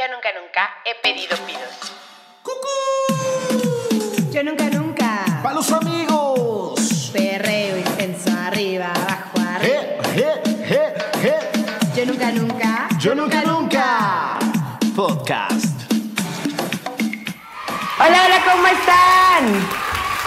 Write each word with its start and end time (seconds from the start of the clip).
Yo 0.00 0.08
nunca, 0.08 0.30
nunca 0.32 0.70
he 0.86 0.94
pedido 1.02 1.36
pidos. 1.44 1.92
Yo 4.30 4.42
nunca, 4.42 4.64
nunca. 4.70 5.42
¡Para 5.42 5.56
los 5.56 5.70
amigos! 5.72 7.10
Perreo 7.12 7.76
intenso, 7.76 8.30
arriba, 8.30 8.86
abajo, 8.94 9.38
arriba. 9.46 9.82
¡Je, 10.14 10.40
je, 10.66 10.94
je, 11.20 11.34
je! 11.94 11.94
Yo 11.94 12.06
nunca, 12.06 12.30
nunca. 12.32 12.88
¡Yo 12.98 13.14
nunca, 13.14 13.42
nunca! 13.42 14.38
Podcast. 14.96 15.92
Hola, 17.98 18.24
hola, 18.24 18.42
¿cómo 18.50 18.66
están? 18.68 19.68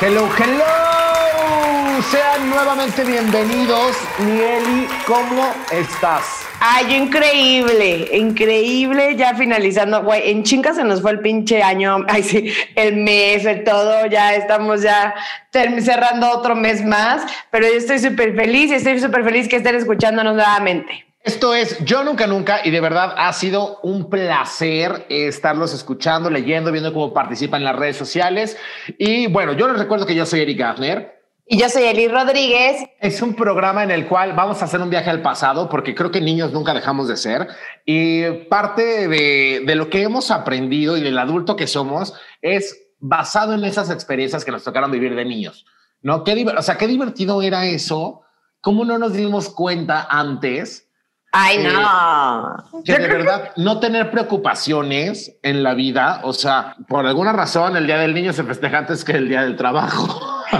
Hello, 0.01 0.29
hello. 0.37 2.03
Sean 2.11 2.47
nuevamente 2.47 3.03
bienvenidos. 3.05 3.95
Nieli, 4.19 4.87
¿cómo 5.07 5.51
estás? 5.71 6.43
Ay, 6.65 6.95
increíble, 6.95 8.07
increíble, 8.13 9.17
ya 9.17 9.35
finalizando, 9.35 10.01
güey, 10.01 10.31
en 10.31 10.43
chinga 10.43 10.73
se 10.73 10.85
nos 10.85 11.01
fue 11.01 11.11
el 11.11 11.19
pinche 11.19 11.61
año, 11.61 12.05
ay 12.07 12.23
sí, 12.23 12.53
el 12.77 12.95
mes, 12.95 13.43
el 13.43 13.65
todo, 13.65 14.05
ya 14.05 14.33
estamos 14.33 14.81
ya 14.81 15.13
cerrando 15.51 16.31
otro 16.31 16.55
mes 16.55 16.81
más, 16.85 17.21
pero 17.51 17.67
yo 17.67 17.73
estoy 17.73 17.99
súper 17.99 18.33
feliz 18.33 18.71
estoy 18.71 18.97
súper 19.01 19.25
feliz 19.25 19.49
que 19.49 19.57
estén 19.57 19.75
escuchándonos 19.75 20.35
nuevamente. 20.35 21.05
Esto 21.21 21.53
es 21.53 21.83
Yo 21.83 22.01
Nunca 22.05 22.27
Nunca 22.27 22.61
y 22.63 22.71
de 22.71 22.79
verdad 22.79 23.13
ha 23.17 23.33
sido 23.33 23.81
un 23.83 24.09
placer 24.09 25.05
estarlos 25.09 25.73
escuchando, 25.73 26.29
leyendo, 26.29 26.71
viendo 26.71 26.93
cómo 26.93 27.13
participan 27.13 27.59
en 27.59 27.65
las 27.65 27.75
redes 27.75 27.97
sociales. 27.97 28.55
Y 28.97 29.27
bueno, 29.27 29.51
yo 29.51 29.67
les 29.67 29.77
recuerdo 29.79 30.05
que 30.05 30.15
yo 30.15 30.25
soy 30.25 30.39
Eric 30.39 30.59
Gafner. 30.59 31.12
Y 31.45 31.59
yo 31.59 31.67
soy 31.67 31.83
Eli 31.83 32.07
Rodríguez, 32.07 32.85
Es 32.99 33.21
un 33.21 33.35
programa 33.35 33.83
en 33.83 33.91
el 33.91 34.07
cual 34.07 34.33
vamos 34.33 34.61
a 34.61 34.65
hacer 34.65 34.79
un 34.81 34.89
viaje 34.89 35.09
al 35.09 35.21
pasado 35.21 35.67
porque 35.67 35.93
creo 35.93 36.09
que 36.09 36.21
niños 36.21 36.53
nunca 36.53 36.73
dejamos 36.73 37.09
de 37.09 37.17
ser 37.17 37.47
y 37.85 38.31
parte 38.49 39.09
de, 39.09 39.63
de 39.65 39.75
lo 39.75 39.89
que 39.89 40.03
hemos 40.03 40.31
aprendido 40.31 40.95
y 40.95 41.01
del 41.01 41.17
adulto 41.17 41.57
que 41.57 41.67
somos 41.67 42.13
es 42.41 42.87
basado 42.99 43.53
en 43.53 43.65
esas 43.65 43.89
experiencias 43.89 44.45
que 44.45 44.51
nos 44.51 44.63
tocaron 44.63 44.89
vivir 44.89 45.15
de 45.15 45.25
niños. 45.25 45.65
¿No? 46.01 46.23
Qué, 46.23 46.45
o 46.45 46.61
sea, 46.61 46.77
qué 46.77 46.87
divertido 46.87 47.41
era 47.41 47.65
eso. 47.65 48.21
¿Cómo 48.61 48.85
no 48.85 48.97
nos 48.97 49.13
dimos 49.13 49.49
cuenta 49.49 50.07
antes 50.09 50.89
ay 51.33 51.57
Eh, 51.57 51.63
no, 51.63 52.55
que 52.85 52.97
de 52.97 53.07
verdad 53.07 53.51
no 53.57 53.79
tener 53.79 54.11
preocupaciones 54.11 55.35
en 55.41 55.63
la 55.63 55.73
vida? 55.73 56.21
O 56.23 56.31
sea, 56.31 56.75
por 56.87 57.05
alguna 57.05 57.33
razón 57.33 57.75
el 57.75 57.85
Día 57.85 57.97
del 57.97 58.13
Niño 58.13 58.31
se 58.33 58.43
festeja 58.43 58.77
antes 58.77 59.03
que 59.03 59.13
el 59.13 59.27
Día 59.27 59.41
del 59.41 59.55
Trabajo. 59.55 60.29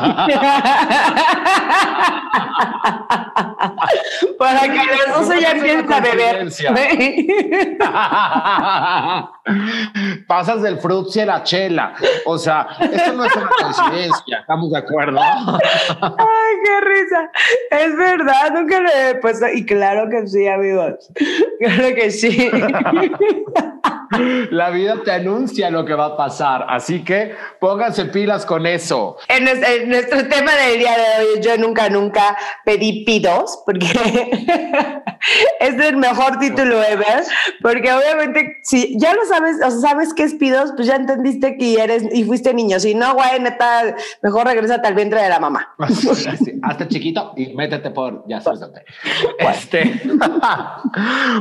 para 4.38 4.62
que 4.62 4.80
a 4.80 4.84
las 4.86 5.28
12 5.28 5.42
ya 5.42 5.52
empiecen 5.52 5.92
a 5.94 6.00
beber. 6.00 6.48
Pasas 10.28 10.62
del 10.62 10.78
frutzi 10.80 11.22
a 11.22 11.26
la 11.26 11.44
chela. 11.44 11.94
O 12.26 12.38
sea, 12.38 12.68
esto 12.80 13.14
no 13.14 13.26
es 13.26 13.36
una 13.36 13.48
coincidencia, 13.48 14.40
¿estamos 14.40 14.72
de 14.72 14.78
acuerdo? 14.80 15.20
Ay, 15.22 16.56
qué 16.64 16.82
risa. 16.82 17.30
Es 17.72 17.96
verdad, 17.98 18.52
nunca 18.54 18.80
lo 18.80 18.90
he 18.90 19.16
puesto. 19.16 19.48
Y 19.54 19.66
claro 19.66 20.10
que 20.10 20.26
sí, 20.28 20.48
amigos. 20.64 21.10
Claro 21.60 21.96
que 21.96 22.12
sí. 22.12 22.52
La 24.52 24.70
vida 24.70 24.98
te 25.04 25.12
anuncia 25.12 25.70
lo 25.70 25.86
que 25.86 25.94
va 25.94 26.08
a 26.08 26.18
pasar, 26.18 26.66
así 26.68 27.04
que 27.04 27.34
pónganse 27.60 28.06
pilas 28.06 28.46
con 28.46 28.66
eso. 28.66 29.18
En 29.30 29.46
nuestro, 29.46 29.70
en 29.70 29.90
nuestro 29.90 30.28
tema 30.28 30.54
del 30.56 30.80
día 30.80 30.92
de 30.92 31.04
hoy, 31.24 31.42
yo 31.42 31.58
nunca, 31.58 31.90
nunca 31.90 32.38
pedí 32.66 33.06
pidos, 33.06 33.64
porque 33.66 33.88
es 35.60 35.80
el 35.80 35.98
mejor 35.98 36.38
título 36.40 36.84
ever, 36.84 37.24
porque 37.62 37.92
obviamente, 37.94 38.58
si 38.64 38.98
ya 38.98 39.14
lo 39.14 39.26
sabes, 39.26 39.58
o 39.64 39.72
sea, 39.72 39.94
sabes 39.94 40.14
qué 40.14 40.24
es 40.24 40.34
pidos, 40.36 40.74
pues 40.76 40.88
ya 40.88 40.96
entendiste 40.96 41.58
que 41.58 41.82
eres 41.82 42.04
y 42.12 42.24
fuiste 42.24 42.54
niño. 42.54 42.80
Si 42.80 42.96
no, 42.96 43.14
güey, 43.14 43.40
neta, 43.40 43.96
mejor 44.22 44.48
regrésate 44.48 44.88
al 44.88 44.96
vientre 44.96 45.22
de 45.22 45.30
la 45.30 45.40
mamá. 45.40 45.74
Así, 45.80 46.60
Hazte 46.62 46.88
chiquito 46.88 47.34
y 47.36 47.54
métete 47.54 47.92
por, 47.92 48.24
ya 48.28 48.40
sabes 48.42 48.60
dónde. 48.60 48.84
Este, 49.40 50.02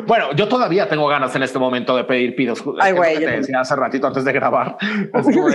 bueno, 0.06 0.32
yo 0.34 0.48
todavía 0.48 0.88
tengo 0.88 1.06
ganas 1.09 1.34
en 1.37 1.42
este 1.42 1.59
momento 1.59 1.97
de 1.97 2.04
pedir 2.04 2.34
pidos. 2.34 2.62
Ay, 2.81 2.92
güey, 2.92 3.19
que 3.19 3.26
te 3.26 3.31
decía 3.38 3.60
hace 3.60 3.76
ratito 3.76 4.06
antes 4.06 4.25
de 4.25 4.32
grabar. 4.32 4.76
Es 5.15 5.25
como 5.25 5.48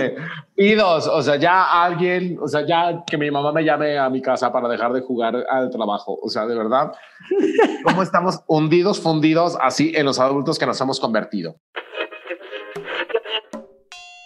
pidos, 0.58 1.06
o 1.06 1.22
sea, 1.22 1.36
ya 1.36 1.84
alguien, 1.84 2.36
o 2.42 2.48
sea, 2.48 2.66
ya 2.66 3.04
que 3.06 3.16
mi 3.16 3.30
mamá 3.30 3.52
me 3.52 3.62
llame 3.62 3.96
a 3.96 4.10
mi 4.10 4.20
casa 4.20 4.52
para 4.52 4.68
dejar 4.68 4.92
de 4.92 5.00
jugar 5.02 5.36
al 5.48 5.70
trabajo. 5.70 6.18
O 6.20 6.28
sea, 6.28 6.46
de 6.46 6.56
verdad, 6.56 6.92
cómo 7.84 8.02
estamos 8.02 8.40
hundidos, 8.48 9.00
fundidos 9.00 9.56
así 9.60 9.92
en 9.94 10.04
los 10.04 10.18
adultos 10.18 10.58
que 10.58 10.66
nos 10.66 10.80
hemos 10.80 10.98
convertido. 10.98 11.60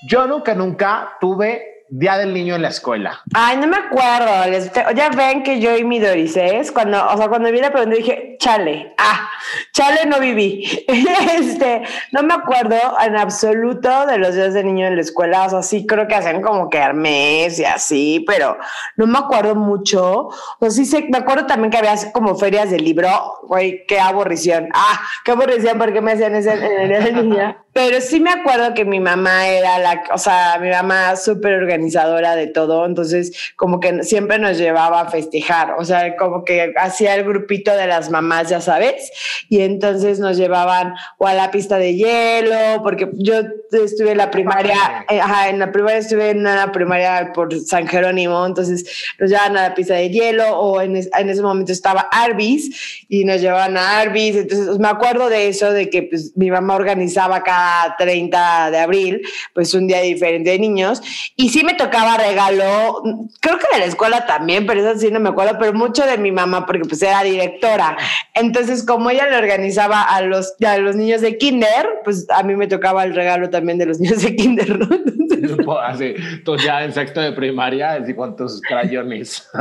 Yo 0.09 0.26
nunca, 0.26 0.54
nunca 0.54 1.19
tuve 1.20 1.81
Día 1.95 2.17
del 2.17 2.33
Niño 2.33 2.55
en 2.55 2.63
la 2.63 2.69
escuela. 2.69 3.21
Ay, 3.35 3.59
no 3.59 3.67
me 3.67 3.77
acuerdo. 3.77 4.51
Les- 4.51 4.73
ya 4.95 5.11
ven 5.11 5.43
que 5.43 5.61
yo 5.61 5.77
y 5.77 5.85
mi 5.85 5.99
Doris, 6.01 6.73
cuando, 6.73 7.07
o 7.07 7.17
sea, 7.19 7.29
cuando 7.29 7.53
vi 7.53 7.61
la 7.61 7.71
pregunta 7.71 7.95
dije, 7.95 8.37
chale, 8.39 8.95
ah, 8.97 9.29
chale 9.75 10.07
no 10.07 10.19
viví. 10.19 10.65
este, 10.89 11.83
no 12.13 12.23
me 12.23 12.33
acuerdo 12.33 12.77
en 13.05 13.15
absoluto 13.19 14.07
de 14.07 14.17
los 14.17 14.35
días 14.35 14.55
de 14.55 14.65
niño 14.65 14.87
en 14.87 14.97
la 14.97 15.03
escuela. 15.03 15.45
O 15.45 15.51
sea, 15.51 15.63
sí 15.63 15.85
creo 15.87 16.09
que 16.09 16.15
hacen 16.15 16.41
como 16.41 16.71
que 16.71 16.79
armés 16.79 17.59
y 17.59 17.67
así, 17.67 18.25
pero 18.27 18.57
no 18.97 19.07
me 19.07 19.19
acuerdo 19.19 19.55
mucho. 19.55 20.29
O 20.29 20.57
sea, 20.61 20.71
sí 20.71 20.87
sé, 20.87 21.07
me 21.11 21.19
acuerdo 21.19 21.45
también 21.45 21.71
que 21.71 21.77
había 21.77 21.95
como 22.13 22.37
ferias 22.37 22.71
de 22.71 22.79
libro. 22.79 23.11
Güey, 23.43 23.85
qué 23.87 24.01
aburrición. 24.01 24.71
Ah, 24.73 24.99
qué 25.27 25.33
aburrición 25.33 25.77
porque 25.77 26.01
me 26.01 26.13
hacían 26.13 26.35
ese 26.37 26.55
en 26.55 26.63
el 26.63 26.89
día 26.89 27.01
de 27.01 27.13
niña. 27.13 27.59
Pero 27.75 28.03
sí 28.03 28.21
me 28.21 28.31
acuerdo 28.31 28.75
que 28.75 28.85
mi 28.85 29.01
mamá 29.01 29.47
era 29.49 29.79
la, 29.79 30.03
o 30.13 30.19
sea, 30.19 30.59
mi 30.61 30.69
mamá 30.69 31.17
súper 31.17 31.65
organizadora 31.82 32.37
de 32.37 32.47
todo, 32.47 32.87
entonces 32.87 33.32
como 33.56 33.81
que 33.81 34.03
siempre 34.04 34.38
nos 34.38 34.56
llevaba 34.59 35.00
a 35.00 35.10
festejar, 35.10 35.75
o 35.78 35.84
sea, 35.84 36.16
como 36.16 36.44
que 36.44 36.72
hacía 36.76 37.15
el 37.15 37.25
grupito 37.25 37.75
de 37.75 37.87
las 37.87 38.10
mamás, 38.10 38.48
ya 38.48 38.60
sabes, 38.60 39.10
y 39.48 39.60
entonces 39.60 40.19
nos 40.20 40.37
llevaban 40.37 40.94
o 41.19 41.26
a 41.26 41.34
la 41.34 41.50
pista 41.50 41.78
de 41.78 41.94
hielo, 41.94 42.82
porque 42.82 43.09
yo 43.15 43.34
estuve 43.72 44.12
en 44.12 44.19
la 44.19 44.31
primaria, 44.31 45.04
eh, 45.10 45.20
ajá, 45.20 45.48
en 45.48 45.59
la 45.59 45.72
primaria 45.72 45.98
estuve 45.98 46.31
en 46.31 46.38
una 46.41 46.70
primaria 46.72 47.32
por 47.34 47.53
San 47.60 47.87
Jerónimo, 47.88 48.47
entonces 48.47 48.84
nos 49.19 49.31
llevaban 49.31 49.56
a 49.56 49.69
la 49.70 49.75
pista 49.75 49.94
de 49.94 50.10
hielo, 50.10 50.56
o 50.59 50.81
en, 50.81 50.97
es- 50.97 51.10
en 51.19 51.28
ese 51.28 51.43
momento 51.43 51.72
estaba 51.72 52.09
Arby's, 52.12 53.04
y 53.09 53.25
nos 53.25 53.41
llevaban 53.41 53.76
a 53.76 54.00
Arby's, 54.00 54.37
entonces 54.37 54.78
me 54.78 54.88
acuerdo 54.88 55.28
de 55.28 55.49
eso, 55.49 55.72
de 55.72 55.91
que 55.91 56.04
pues, 56.04 56.32
mi 56.37 56.50
mamá 56.50 56.75
organizaba 56.76 57.43
cada 57.43 57.97
30 57.97 58.70
de 58.70 58.78
abril, 58.78 59.22
pues 59.54 59.75
un 59.75 59.87
día 59.87 60.00
diferente 60.00 60.50
de 60.50 60.59
niños, 60.59 61.03
y 61.37 61.49
sí 61.49 61.64
me 61.64 61.72
tocaba 61.77 62.16
regalo, 62.16 63.03
creo 63.41 63.59
que 63.59 63.66
de 63.72 63.81
la 63.81 63.84
escuela 63.87 64.27
también, 64.27 64.66
pero 64.66 64.81
eso 64.81 64.99
sí 64.99 65.10
no 65.10 65.21
me 65.21 65.31
acuerdo, 65.31 65.56
pero 65.59 65.72
mucho 65.72 66.05
de 66.05 66.19
mi 66.19 66.33
mamá, 66.33 66.66
porque 66.66 66.88
pues 66.88 67.03
era 67.03 67.22
directora, 67.22 67.97
entonces 68.34 68.84
como 68.84 69.10
ella 69.10 69.27
le 69.28 69.37
organizaba 69.37 70.03
a 70.03 70.22
los, 70.22 70.55
a 70.65 70.78
los 70.78 70.97
niños 70.97 71.21
de 71.21 71.38
kinder, 71.38 71.87
pues 72.05 72.27
a 72.31 72.43
mí 72.43 72.56
me 72.56 72.66
tocaba 72.66 73.05
el 73.05 73.15
regalo 73.15 73.50
también 73.50 73.78
de 73.78 73.87
los 73.87 74.00
niños 74.00 74.22
de 74.22 74.37
kinder, 74.37 74.78
¿no? 74.78 74.88
Entonces, 74.94 75.66
Así, 75.82 76.15
tú 76.44 76.56
ya 76.56 76.84
en 76.84 76.93
sexto 76.93 77.21
de 77.21 77.32
primaria, 77.32 77.93
así 77.93 78.15
con 78.15 78.37
tus 78.37 78.61
crayones. 78.61 79.49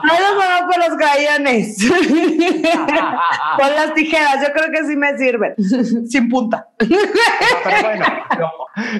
No 0.00 0.36
mamá 0.36 0.68
con 0.70 0.80
los 0.80 0.98
crayones. 0.98 1.76
con 3.56 3.70
las 3.74 3.94
tijeras, 3.94 4.36
yo 4.46 4.52
creo 4.52 4.70
que 4.72 4.84
sí 4.86 4.96
me 4.96 5.16
sirven. 5.16 5.54
Sin 6.08 6.28
punta. 6.28 6.68
Pero 6.78 7.82
bueno, 7.82 8.06
no, 8.38 8.50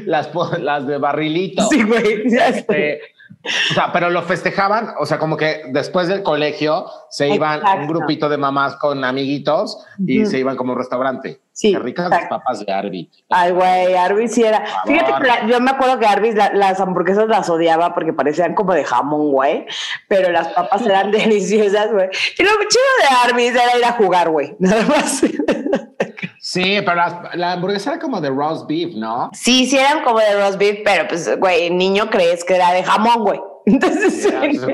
las, 0.06 0.30
las 0.60 0.86
de 0.86 0.98
barrilito. 0.98 1.68
Sí, 1.70 1.82
güey. 1.82 2.29
Este, 2.48 3.00
o 3.70 3.74
sea, 3.74 3.90
pero 3.92 4.10
lo 4.10 4.20
festejaban, 4.22 4.90
o 4.98 5.06
sea, 5.06 5.18
como 5.18 5.36
que 5.36 5.62
después 5.68 6.08
del 6.08 6.22
colegio 6.22 6.84
se 7.08 7.28
iban 7.28 7.60
Exacto. 7.60 7.80
un 7.80 7.86
grupito 7.88 8.28
de 8.28 8.36
mamás 8.36 8.76
con 8.76 9.02
amiguitos 9.04 9.82
y 10.06 10.26
se 10.26 10.38
iban 10.38 10.56
como 10.56 10.72
a 10.72 10.74
un 10.74 10.78
restaurante. 10.80 11.40
Sí, 11.52 11.72
Qué 11.72 11.78
ricas 11.78 12.10
las 12.10 12.26
papas 12.26 12.64
de 12.64 12.72
Arby. 12.72 13.10
Ay, 13.30 13.52
güey, 13.52 13.94
Arby's 13.94 14.34
sí 14.34 14.42
era. 14.42 14.62
Fíjate 14.86 15.12
que 15.22 15.26
la- 15.26 15.46
yo 15.46 15.60
me 15.60 15.70
acuerdo 15.70 15.98
que 15.98 16.06
Arby's 16.06 16.34
la- 16.34 16.52
las 16.54 16.80
hamburguesas 16.80 17.28
las 17.28 17.48
odiaba 17.48 17.94
porque 17.94 18.12
parecían 18.12 18.54
como 18.54 18.72
de 18.74 18.84
jamón, 18.84 19.30
güey. 19.32 19.66
Pero 20.08 20.30
las 20.30 20.48
papas 20.48 20.82
eran 20.86 21.10
deliciosas, 21.10 21.92
güey. 21.92 22.08
Y 22.38 22.42
lo 22.42 22.50
chido 22.50 22.84
de 23.00 23.28
Arby's 23.30 23.52
era 23.54 23.78
ir 23.78 23.84
a 23.84 23.92
jugar, 23.92 24.28
güey. 24.28 24.54
Nada 24.58 24.84
más. 24.86 25.22
Sí, 26.52 26.80
pero 26.84 26.96
la 27.34 27.52
hamburguesa 27.52 27.90
era 27.90 28.00
como 28.00 28.20
de 28.20 28.28
roast 28.28 28.66
beef, 28.66 28.92
¿no? 28.96 29.30
Sí, 29.32 29.66
sí 29.66 29.78
eran 29.78 30.02
como 30.02 30.18
de 30.18 30.34
roast 30.34 30.58
beef, 30.58 30.80
pero 30.84 31.06
pues, 31.06 31.38
güey, 31.38 31.70
niño 31.70 32.10
crees 32.10 32.44
que 32.44 32.56
era 32.56 32.72
de 32.72 32.82
jamón, 32.82 33.22
güey. 33.22 33.40
Entonces, 33.72 34.28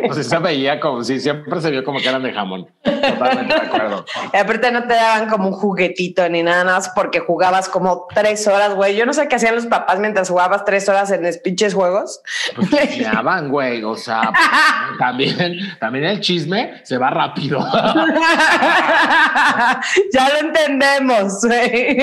Pues 0.06 0.26
se 0.28 0.38
veía 0.38 0.80
como, 0.80 1.04
sí, 1.04 1.20
siempre 1.20 1.60
se 1.60 1.70
vio 1.70 1.84
como 1.84 1.98
que 1.98 2.08
eran 2.08 2.22
de 2.22 2.32
jamón. 2.32 2.66
Totalmente 2.82 3.54
de 3.54 3.60
acuerdo. 3.60 4.04
y 4.32 4.36
aparte 4.36 4.70
no 4.70 4.82
te 4.84 4.94
daban 4.94 5.28
como 5.28 5.48
un 5.48 5.54
juguetito 5.54 6.28
ni 6.28 6.42
nada 6.42 6.64
más 6.64 6.88
porque 6.90 7.20
jugabas 7.20 7.68
como 7.68 8.06
tres 8.14 8.46
horas, 8.46 8.74
güey. 8.74 8.96
Yo 8.96 9.04
no 9.06 9.12
sé 9.12 9.28
qué 9.28 9.36
hacían 9.36 9.54
los 9.54 9.66
papás 9.66 9.98
mientras 9.98 10.28
jugabas 10.30 10.64
tres 10.64 10.88
horas 10.88 11.10
en 11.10 11.22
los 11.22 11.36
pinches 11.38 11.74
juegos. 11.74 12.22
Pues 12.54 12.70
chismeaban, 12.88 13.50
güey. 13.50 13.82
O 13.84 13.96
sea, 13.96 14.32
también, 14.98 15.58
también 15.78 16.04
el 16.04 16.20
chisme 16.20 16.80
se 16.82 16.96
va 16.96 17.10
rápido. 17.10 17.58
ya 20.12 20.28
lo 20.32 20.38
entendemos, 20.48 21.44
güey. 21.44 21.98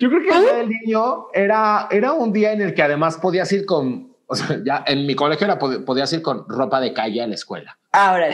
Yo 0.00 0.08
creo 0.08 0.22
que 0.22 0.28
el 0.28 0.42
día 0.42 0.54
del 0.54 0.68
niño 0.68 1.26
era, 1.32 1.88
era 1.90 2.12
un 2.12 2.32
día 2.32 2.52
en 2.52 2.62
el 2.62 2.74
que 2.74 2.82
además 2.82 3.16
podías 3.16 3.50
ir 3.52 3.66
con, 3.66 4.15
o 4.26 4.34
sea, 4.34 4.60
ya 4.64 4.84
en 4.86 5.06
mi 5.06 5.14
colegio 5.14 5.44
era, 5.46 5.58
pod- 5.58 5.84
podías 5.84 6.12
ir 6.12 6.22
con 6.22 6.48
ropa 6.48 6.80
de 6.80 6.92
calle 6.92 7.22
a 7.22 7.26
la 7.26 7.34
escuela. 7.34 7.78
Ahora, 7.96 8.28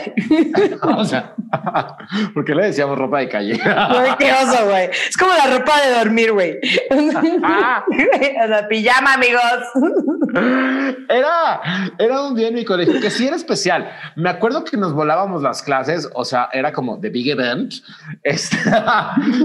O 0.97 1.05
sea, 1.05 1.35
¿por 2.33 2.43
qué 2.43 2.53
le 2.53 2.65
decíamos 2.65 2.97
ropa 2.97 3.19
de 3.19 3.29
calle? 3.29 3.53
güey, 3.53 4.11
qué 4.19 4.33
oso, 4.33 4.65
güey. 4.65 4.89
Es 4.91 5.15
como 5.15 5.31
la 5.33 5.57
ropa 5.57 5.71
de 5.81 5.99
dormir, 5.99 6.33
güey. 6.33 6.59
Ah. 7.41 7.85
o 7.89 8.47
sea, 8.47 8.67
pijama, 8.67 9.13
amigos. 9.13 9.41
Era, 11.09 11.93
era 11.97 12.21
un 12.23 12.35
día 12.35 12.49
en 12.49 12.55
mi 12.55 12.65
colegio 12.65 12.99
que 12.99 13.09
sí 13.09 13.25
era 13.25 13.37
especial. 13.37 13.89
Me 14.17 14.29
acuerdo 14.29 14.65
que 14.65 14.75
nos 14.75 14.93
volábamos 14.93 15.41
las 15.41 15.61
clases, 15.61 16.09
o 16.13 16.25
sea, 16.25 16.49
era 16.51 16.73
como 16.73 16.97
de 16.97 17.09
big 17.09 17.29
event. 17.29 17.73
Este, 18.21 18.57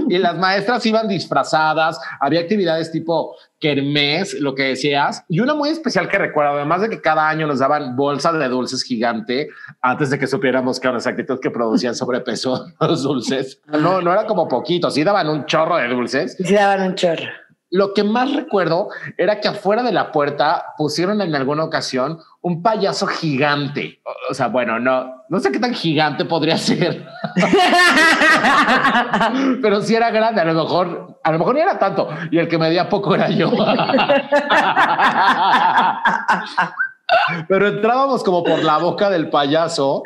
y 0.09 0.17
las 0.17 0.37
maestras 0.37 0.85
iban 0.85 1.07
disfrazadas, 1.07 1.97
había 2.19 2.41
actividades 2.41 2.91
tipo 2.91 3.37
kermés, 3.59 4.33
lo 4.39 4.55
que 4.55 4.63
decías. 4.63 5.23
Y 5.27 5.41
una 5.41 5.53
muy 5.53 5.69
especial 5.69 6.07
que 6.07 6.17
recuerdo, 6.17 6.53
además 6.53 6.81
de 6.81 6.89
que 6.89 7.01
cada 7.01 7.27
año 7.27 7.45
nos 7.45 7.59
daban 7.59 7.95
bolsa 7.95 8.31
de 8.31 8.47
dulces 8.47 8.83
gigante 8.83 9.49
antes 9.81 10.08
de 10.09 10.19
que 10.19 10.27
supiéramos 10.27 10.79
que 10.79 10.87
con 10.87 10.95
exactitud 10.97 11.39
que 11.39 11.51
producían 11.51 11.95
sobrepeso 11.95 12.65
los 12.79 13.03
dulces. 13.03 13.61
No, 13.67 14.01
no 14.01 14.11
era 14.11 14.25
como 14.25 14.47
poquito, 14.47 14.89
sí 14.91 15.03
daban 15.03 15.29
un 15.29 15.45
chorro 15.45 15.77
de 15.77 15.87
dulces. 15.89 16.35
Sí 16.37 16.53
daban 16.53 16.81
un 16.83 16.95
chorro. 16.95 17.23
Lo 17.71 17.93
que 17.93 18.03
más 18.03 18.33
recuerdo 18.33 18.87
era 19.15 19.39
que 19.39 19.47
afuera 19.47 19.83
de 19.83 19.91
la 19.91 20.11
puerta 20.11 20.65
pusieron 20.75 21.21
en 21.21 21.35
alguna 21.35 21.63
ocasión 21.63 22.17
un 22.41 22.63
payaso 22.63 23.05
gigante. 23.05 24.01
O- 24.31 24.33
sea, 24.33 24.47
bueno, 24.47 24.79
no, 24.79 25.21
no 25.29 25.39
sé 25.39 25.51
qué 25.51 25.59
tan 25.59 25.75
gigante 25.75 26.25
podría 26.25 26.57
ser, 26.57 27.05
pero 29.61 29.81
sí 29.81 29.93
era 29.93 30.09
grande. 30.09 30.41
A 30.41 30.45
lo 30.45 30.55
mejor, 30.63 31.19
a 31.23 31.31
lo 31.31 31.37
mejor 31.37 31.53
ni 31.53 31.61
era 31.61 31.77
tanto. 31.77 32.09
Y 32.31 32.39
el 32.39 32.47
que 32.47 32.57
medía 32.57 32.89
poco 32.89 33.13
era 33.13 33.29
yo. 33.29 33.51
Pero 37.47 37.67
entrábamos 37.67 38.23
como 38.23 38.43
por 38.43 38.63
la 38.63 38.77
boca 38.77 39.09
del 39.09 39.29
payaso 39.29 40.03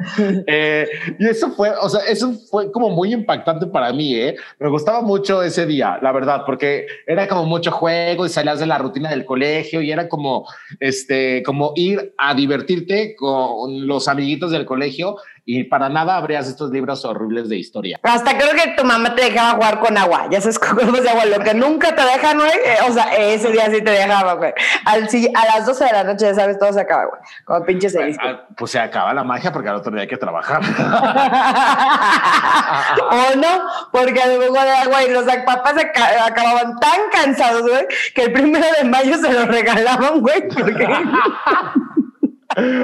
eh, 0.47 0.88
y 1.19 1.27
eso 1.27 1.51
fue, 1.51 1.71
o 1.81 1.89
sea, 1.89 2.01
eso 2.01 2.33
fue 2.50 2.71
como 2.71 2.89
muy 2.89 3.13
impactante 3.13 3.67
para 3.67 3.91
mí, 3.94 4.15
¿eh? 4.15 4.35
Me 4.59 4.69
gustaba 4.69 5.01
mucho 5.01 5.41
ese 5.44 5.65
día, 5.65 6.00
la 6.01 6.11
verdad, 6.11 6.44
porque 6.45 6.85
era 7.07 7.27
como 7.27 7.45
mucho 7.45 7.71
juego 7.71 8.25
y 8.25 8.29
salías 8.29 8.59
de 8.59 8.65
la 8.65 8.77
rutina 8.77 9.09
del 9.09 9.25
colegio 9.25 9.81
y 9.81 9.91
era 9.91 10.07
como, 10.07 10.47
este, 10.79 11.44
como 11.44 11.73
ir 11.75 12.13
a 12.17 12.33
divertirte 12.33 13.15
con 13.15 13.88
los 13.88 14.07
amiguitos 14.07 14.51
del 14.51 14.65
colegio 14.65 15.17
y 15.45 15.65
para 15.65 15.89
nada 15.89 16.15
abrías 16.15 16.47
estos 16.47 16.71
libros 16.71 17.03
horribles 17.03 17.49
de 17.49 17.57
historia. 17.57 17.99
Hasta 18.03 18.37
creo 18.37 18.51
que 18.51 18.71
tu 18.77 18.85
mamá 18.85 19.13
te 19.13 19.23
dejaba 19.25 19.51
jugar 19.51 19.79
con 19.81 19.97
agua. 19.97 20.27
Ya 20.29 20.39
sabes, 20.39 20.57
con 20.73 20.77
de 20.77 21.09
agua. 21.09 21.25
Lo 21.25 21.39
que 21.43 21.53
nunca 21.53 21.93
te 21.95 22.01
dejan, 22.01 22.37
güey. 22.37 22.49
eh, 22.63 22.77
o 22.87 22.91
sea, 22.93 23.13
ese 23.15 23.51
día 23.51 23.65
sí 23.69 23.81
te 23.81 23.91
dejaba, 23.91 24.33
güey. 24.33 24.53
Al, 24.85 25.09
si- 25.09 25.31
a 25.35 25.45
las 25.45 25.65
12 25.65 25.83
de 25.85 25.91
la 25.91 26.03
noche, 26.05 26.25
ya 26.27 26.33
sabes, 26.35 26.57
todo 26.57 26.71
se 26.71 26.79
acaba, 26.81 27.05
güey. 27.05 27.21
Como 27.45 27.65
pinche 27.65 27.89
seis. 27.89 28.15
Ah, 28.23 28.41
Pues 28.55 28.71
se 28.71 28.79
acaba 28.79 29.13
la 29.13 29.23
magia 29.23 29.51
porque 29.51 29.69
al 29.69 29.75
otro 29.75 29.91
día 29.91 30.01
hay 30.03 30.07
que 30.07 30.17
trabajar. 30.17 30.61
o 33.11 33.35
no, 33.37 33.61
porque 33.91 34.21
el 34.21 34.47
jugo 34.47 34.61
de 34.61 34.71
agua 34.71 35.03
y 35.03 35.11
los 35.11 35.25
papás 35.45 35.73
se 35.75 35.91
ca- 35.91 36.25
acababan 36.25 36.79
tan 36.79 36.99
cansados, 37.11 37.61
güey, 37.63 37.85
que 38.15 38.23
el 38.23 38.33
primero 38.33 38.65
de 38.81 38.89
mayo 38.89 39.17
se 39.17 39.31
los 39.31 39.47
regalaban, 39.47 40.21
güey. 40.21 40.47
Porque, 40.47 40.87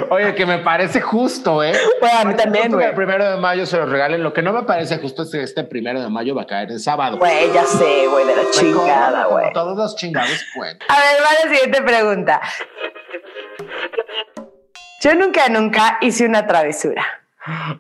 Oye, 0.10 0.36
que 0.36 0.45
me 0.45 0.60
parece 0.60 1.01
justo, 1.01 1.63
¿eh? 1.63 1.74
Bueno, 2.00 2.19
a 2.19 2.25
mí 2.25 2.33
también, 2.36 2.71
güey. 2.71 2.88
El 2.88 2.95
primero 2.95 3.30
de 3.30 3.38
mayo 3.38 3.66
se 3.66 3.77
los 3.77 3.89
regalen. 3.89 4.24
Lo 4.24 4.33
que 4.33 4.42
no 4.42 4.54
me 4.54 4.63
parece 4.63 4.98
justo 4.98 5.24
es 5.24 5.31
que 5.31 5.44
este 5.44 5.63
primero 5.63 6.01
de 6.01 6.10
mayo 6.10 6.36
va 6.36 6.44
a 6.44 6.48
caer 6.48 6.71
en 6.71 6.80
sábado. 6.80 7.18
Güey, 7.18 7.51
ya 7.54 7.66
sé, 7.66 8.07
güey, 8.07 8.25
de 8.25 8.36
la 8.36 8.50
chingada, 8.51 9.25
güey. 9.25 9.51
Todos 9.54 9.77
los 9.77 9.95
chingados 9.95 10.45
pueden. 10.56 10.80
A 10.88 10.95
ver, 11.00 11.21
va 11.24 11.45
la 11.45 11.51
siguiente 11.54 11.81
pregunta. 11.81 12.42
Yo 15.01 15.16
nunca, 15.16 15.48
nunca 15.50 15.98
hice 16.01 16.25
una 16.25 16.45
travesura. 16.45 17.06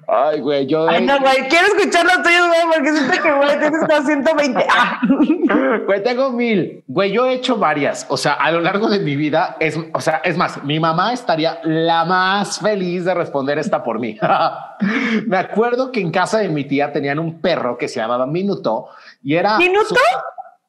Ay, 0.07 0.39
güey, 0.39 0.65
yo. 0.67 0.87
Ay, 0.87 1.05
no, 1.05 1.19
güey, 1.19 1.47
quiero 1.49 1.67
escuchar 1.67 2.05
los 2.05 2.23
tuyos, 2.23 2.47
güey, 2.47 2.59
porque 2.73 2.91
siento 2.93 3.21
que, 3.23 3.31
güey, 3.31 3.59
tienes 3.59 3.79
como 3.87 4.01
120. 4.05 4.65
Ah. 4.69 5.01
Güey, 5.85 6.03
tengo 6.03 6.31
mil. 6.31 6.83
Güey, 6.87 7.11
yo 7.11 7.25
he 7.25 7.33
hecho 7.33 7.57
varias. 7.57 8.05
O 8.09 8.17
sea, 8.17 8.33
a 8.33 8.51
lo 8.51 8.61
largo 8.61 8.87
de 8.89 8.99
mi 8.99 9.15
vida, 9.15 9.57
es, 9.59 9.77
o 9.93 10.01
sea, 10.01 10.21
es 10.23 10.37
más, 10.37 10.63
mi 10.63 10.79
mamá 10.79 11.11
estaría 11.13 11.59
la 11.63 12.05
más 12.05 12.59
feliz 12.59 13.03
de 13.05 13.13
responder 13.13 13.57
esta 13.59 13.83
por 13.83 13.99
mí. 13.99 14.17
Me 15.27 15.37
acuerdo 15.37 15.91
que 15.91 15.99
en 16.01 16.11
casa 16.11 16.39
de 16.39 16.49
mi 16.49 16.65
tía 16.65 16.91
tenían 16.93 17.19
un 17.19 17.41
perro 17.41 17.77
que 17.77 17.87
se 17.87 17.99
llamaba 17.99 18.25
Minuto 18.27 18.87
y 19.23 19.35
era. 19.35 19.57
¿Minuto? 19.57 19.89
su- 19.89 19.95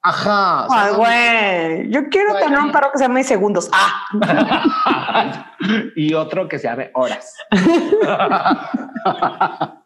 Ajá. 0.03 0.67
Ay, 0.71 0.95
güey, 0.95 1.91
yo 1.91 2.09
quiero 2.09 2.31
Güey. 2.33 2.45
tener 2.45 2.59
un 2.59 2.73
perro 2.73 2.91
que 2.93 2.99
se 2.99 3.05
llame 3.05 3.23
segundos. 3.23 3.69
Ah, 3.73 5.53
y 5.97 6.15
otro 6.15 6.49
que 6.49 6.59
se 6.59 6.69
llame 6.69 6.91
Horas. 6.95 7.37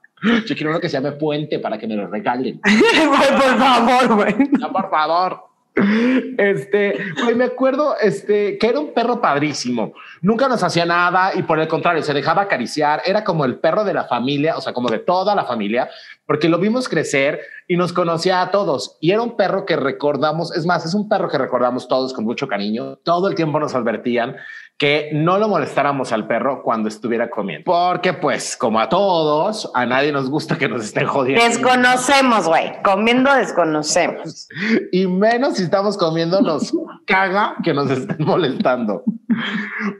Yo 0.46 0.54
quiero 0.54 0.70
uno 0.70 0.80
que 0.80 0.88
se 0.88 0.94
llame 0.96 1.12
Puente 1.12 1.58
para 1.58 1.76
que 1.76 1.86
me 1.86 1.96
lo 1.96 2.06
regalen. 2.06 2.58
por 2.60 3.58
favor, 3.58 4.14
güey. 4.14 4.34
Ya, 4.58 4.68
por 4.70 4.88
favor. 4.88 5.44
Este, 6.38 6.96
güey, 7.22 7.34
me 7.34 7.44
acuerdo, 7.44 7.94
este, 8.00 8.56
que 8.58 8.68
era 8.68 8.80
un 8.80 8.94
perro 8.94 9.20
padrísimo. 9.20 9.92
Nunca 10.22 10.48
nos 10.48 10.62
hacía 10.62 10.86
nada 10.86 11.32
y 11.34 11.42
por 11.42 11.58
el 11.58 11.68
contrario, 11.68 12.02
se 12.02 12.14
dejaba 12.14 12.40
acariciar. 12.42 13.02
Era 13.04 13.22
como 13.22 13.44
el 13.44 13.56
perro 13.56 13.84
de 13.84 13.92
la 13.92 14.04
familia, 14.04 14.56
o 14.56 14.62
sea, 14.62 14.72
como 14.72 14.88
de 14.88 15.00
toda 15.00 15.34
la 15.34 15.44
familia, 15.44 15.90
porque 16.26 16.48
lo 16.48 16.58
vimos 16.58 16.88
crecer 16.88 17.40
y 17.68 17.76
nos 17.76 17.92
conocía 17.92 18.40
a 18.42 18.50
todos. 18.50 18.96
Y 19.00 19.10
era 19.10 19.22
un 19.22 19.36
perro 19.36 19.66
que 19.66 19.76
recordamos, 19.76 20.54
es 20.56 20.66
más, 20.66 20.84
es 20.84 20.94
un 20.94 21.08
perro 21.08 21.28
que 21.28 21.38
recordamos 21.38 21.88
todos 21.88 22.12
con 22.12 22.24
mucho 22.24 22.48
cariño. 22.48 22.96
Todo 23.04 23.28
el 23.28 23.34
tiempo 23.34 23.60
nos 23.60 23.74
advertían 23.74 24.36
que 24.76 25.10
no 25.12 25.38
lo 25.38 25.48
molestáramos 25.48 26.12
al 26.12 26.26
perro 26.26 26.62
cuando 26.62 26.88
estuviera 26.88 27.30
comiendo. 27.30 27.64
Porque 27.64 28.12
pues, 28.12 28.56
como 28.56 28.80
a 28.80 28.88
todos, 28.88 29.70
a 29.74 29.86
nadie 29.86 30.12
nos 30.12 30.28
gusta 30.30 30.58
que 30.58 30.68
nos 30.68 30.84
estén 30.84 31.06
jodiendo. 31.06 31.44
Desconocemos, 31.44 32.48
güey. 32.48 32.82
Comiendo 32.82 33.32
desconocemos. 33.34 34.48
Y 34.92 35.06
menos 35.06 35.56
si 35.56 35.62
estamos 35.62 35.96
comiendo, 35.96 36.40
nos 36.40 36.72
caga 37.06 37.56
que 37.62 37.72
nos 37.72 37.90
estén 37.90 38.24
molestando. 38.24 39.04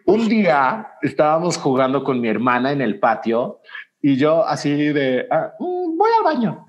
Un 0.07 0.29
día 0.29 0.89
estábamos 1.03 1.57
jugando 1.57 2.03
con 2.03 2.21
mi 2.21 2.29
hermana 2.29 2.73
en 2.73 2.81
el 2.81 2.99
patio 2.99 3.61
y 4.07 4.17
yo 4.17 4.47
así 4.47 4.71
de, 4.71 5.27
ah, 5.31 5.55
mm, 5.59 5.84
voy 6.05 6.11
al 6.19 6.25
baño. 6.35 6.67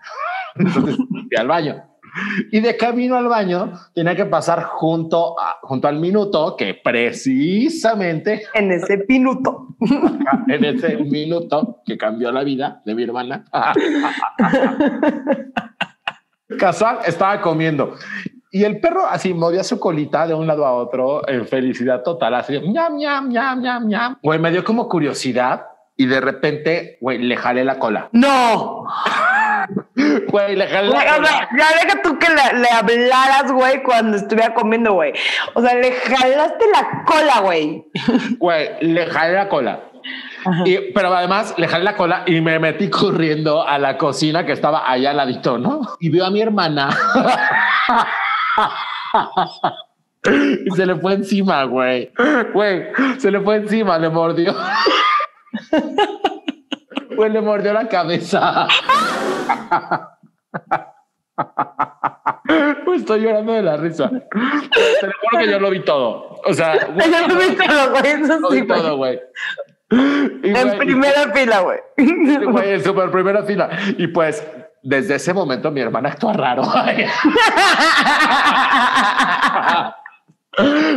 Entonces 0.56 0.96
fui 1.10 1.38
al 1.38 1.48
baño. 1.48 1.84
Y 2.50 2.62
de 2.62 2.78
camino 2.78 3.18
al 3.18 3.28
baño 3.28 3.74
tenía 3.94 4.16
que 4.16 4.24
pasar 4.26 4.64
junto, 4.64 5.38
a- 5.38 5.58
junto 5.64 5.88
al 5.90 6.00
minuto 6.00 6.56
que 6.58 6.74
precisamente 6.82 8.44
En 8.54 8.72
ese 8.72 9.04
minuto. 9.10 9.68
en 10.48 10.64
ese 10.64 10.96
minuto 10.98 11.82
que 11.86 11.98
cambió 11.98 12.32
la 12.32 12.44
vida 12.44 12.82
de 12.86 12.96
mi 12.96 13.04
hermana. 13.04 13.44
Casual 16.60 17.00
estaba 17.06 17.42
comiendo 17.42 17.96
y 18.52 18.64
el 18.64 18.80
perro 18.80 19.06
así 19.06 19.34
movía 19.34 19.64
su 19.64 19.80
colita 19.80 20.26
de 20.28 20.34
un 20.36 20.48
lado 20.48 20.66
a 20.66 20.74
otro 20.74 21.28
en 21.28 21.46
felicidad 21.48 22.04
total, 22.04 22.36
así 22.36 22.58
ñam, 22.62 22.96
ñam, 22.98 23.28
ñam, 23.30 23.62
ñam, 23.62 23.88
ñam. 23.88 24.16
Güey, 24.24 24.40
me 24.40 24.52
dio 24.52 24.64
como 24.64 24.88
curiosidad 24.88 25.66
y 25.98 26.06
de 26.08 26.20
repente, 26.20 26.98
güey, 27.00 27.20
le 27.20 27.38
jalé 27.38 27.64
la 27.64 27.80
cola. 27.80 28.10
No. 28.12 28.86
Güey, 30.28 30.56
le 30.56 30.68
jalé 30.68 30.90
la 30.90 31.16
cola. 31.16 31.28
sea, 31.28 31.50
ya 31.58 31.68
deja 31.84 32.02
tú 32.02 32.20
que 32.20 32.28
le, 32.28 32.60
le 32.60 32.68
hablaras, 32.70 33.52
güey, 33.52 33.82
cuando 33.82 34.18
estuviera 34.18 34.54
comiendo, 34.54 34.94
güey. 34.94 35.14
O 35.54 35.62
sea, 35.62 35.74
le 35.76 35.92
jalaste 35.94 36.66
la 36.74 37.04
cola, 37.06 37.40
güey. 37.42 37.86
Güey, 38.38 38.70
le 38.82 39.06
jalé 39.08 39.34
la 39.34 39.48
cola. 39.48 39.80
Y, 40.66 40.78
pero 40.94 41.14
además 41.14 41.56
le 41.58 41.68
jalé 41.68 41.84
la 41.84 41.96
cola 41.96 42.24
y 42.28 42.40
me 42.42 42.60
metí 42.60 42.90
corriendo 42.90 43.68
a 43.68 43.80
la 43.80 43.98
cocina 43.98 44.46
que 44.46 44.52
estaba 44.52 44.90
allá 44.90 45.12
al 45.12 45.18
ladito, 45.18 45.58
¿no? 45.58 45.82
Y 46.00 46.10
vio 46.10 46.26
a 46.26 46.30
mi 46.30 46.42
hermana. 46.42 46.90
y 50.66 50.72
se 50.72 50.86
le 50.86 50.96
fue 50.96 51.14
encima, 51.14 51.64
güey. 51.64 52.12
Güey, 52.54 52.88
se 53.18 53.32
le 53.32 53.40
fue 53.42 53.56
encima, 53.56 53.98
le 53.98 54.10
mordió. 54.10 54.54
Güey, 57.16 57.32
le 57.32 57.42
mordió 57.42 57.74
la 57.74 57.88
cabeza. 57.88 58.68
Pues 62.86 63.02
estoy 63.02 63.22
llorando 63.22 63.54
de 63.54 63.62
la 63.64 63.78
risa. 63.78 64.10
Te 64.10 65.08
lo 65.08 65.14
juro 65.22 65.40
que 65.40 65.50
yo 65.52 65.60
lo 65.60 65.70
vi 65.70 65.80
todo. 65.84 66.40
O 66.46 66.54
sea, 66.54 66.88
güey, 66.94 67.12
Yo 67.12 67.28
lo 67.28 67.36
vi 67.36 67.56
todo, 67.56 67.92
güey, 67.92 68.06
eso 68.12 68.40
lo 68.40 68.50
sí, 68.50 68.62
vi 68.62 68.68
güey. 68.68 68.80
todo, 68.82 68.98
güey. 68.98 69.20
Y, 69.92 70.50
En 70.50 70.68
güey, 70.68 70.78
primera 70.80 71.32
fila, 71.34 71.60
güey. 71.62 71.80
Güey, 72.52 72.74
en 72.74 72.84
super 72.84 73.12
primera 73.12 73.44
fila. 73.44 73.70
Y 73.98 74.08
pues, 74.08 74.46
desde 74.84 75.16
ese 75.16 75.34
momento 75.34 75.72
mi 75.72 75.82
hermana 75.82 76.10
actúa 76.10 76.34
raro. 76.34 76.64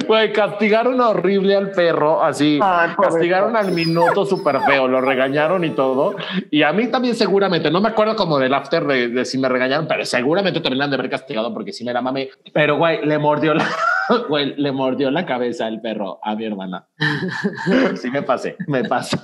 Güey, 0.07 0.33
castigaron 0.33 1.01
horrible 1.01 1.57
al 1.57 1.71
perro, 1.73 2.23
así. 2.23 2.59
Ay, 2.63 2.91
castigaron 2.97 3.57
al 3.57 3.73
minuto 3.73 4.25
súper 4.25 4.61
feo, 4.61 4.89
lo 4.89 5.01
regañaron 5.01 5.65
y 5.65 5.71
todo. 5.71 6.15
Y 6.51 6.63
a 6.63 6.73
mí 6.73 6.87
también 6.89 7.15
seguramente, 7.15 7.71
no 7.71 7.81
me 7.81 7.89
acuerdo 7.89 8.17
como 8.17 8.39
del 8.39 8.55
after 8.55 8.87
de, 8.87 9.09
de 9.09 9.25
si 9.25 9.39
me 9.39 9.49
regañaron, 9.49 9.87
pero 9.89 10.05
seguramente 10.05 10.61
también 10.61 10.79
la 10.79 10.85
han 10.85 10.91
de 10.91 10.97
haber 10.97 11.11
castigado 11.11 11.53
porque 11.53 11.73
sí 11.73 11.85
me 11.85 11.93
la 11.93 12.03
mamé. 12.03 12.31
Pero, 12.53 12.77
güey, 12.77 13.05
le 13.05 13.19
mordió 13.19 13.55
la, 13.55 13.67
güey, 14.29 14.55
le 14.57 14.73
mordió 14.73 15.11
la 15.11 15.27
cabeza 15.27 15.69
el 15.69 15.81
perro 15.81 16.19
a 16.23 16.35
mi 16.35 16.45
hermana. 16.45 16.89
Sí 17.97 18.11
me 18.11 18.23
pasé, 18.23 18.57
me 18.67 18.85
pasé. 18.85 19.19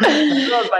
Saludos. 0.00 0.70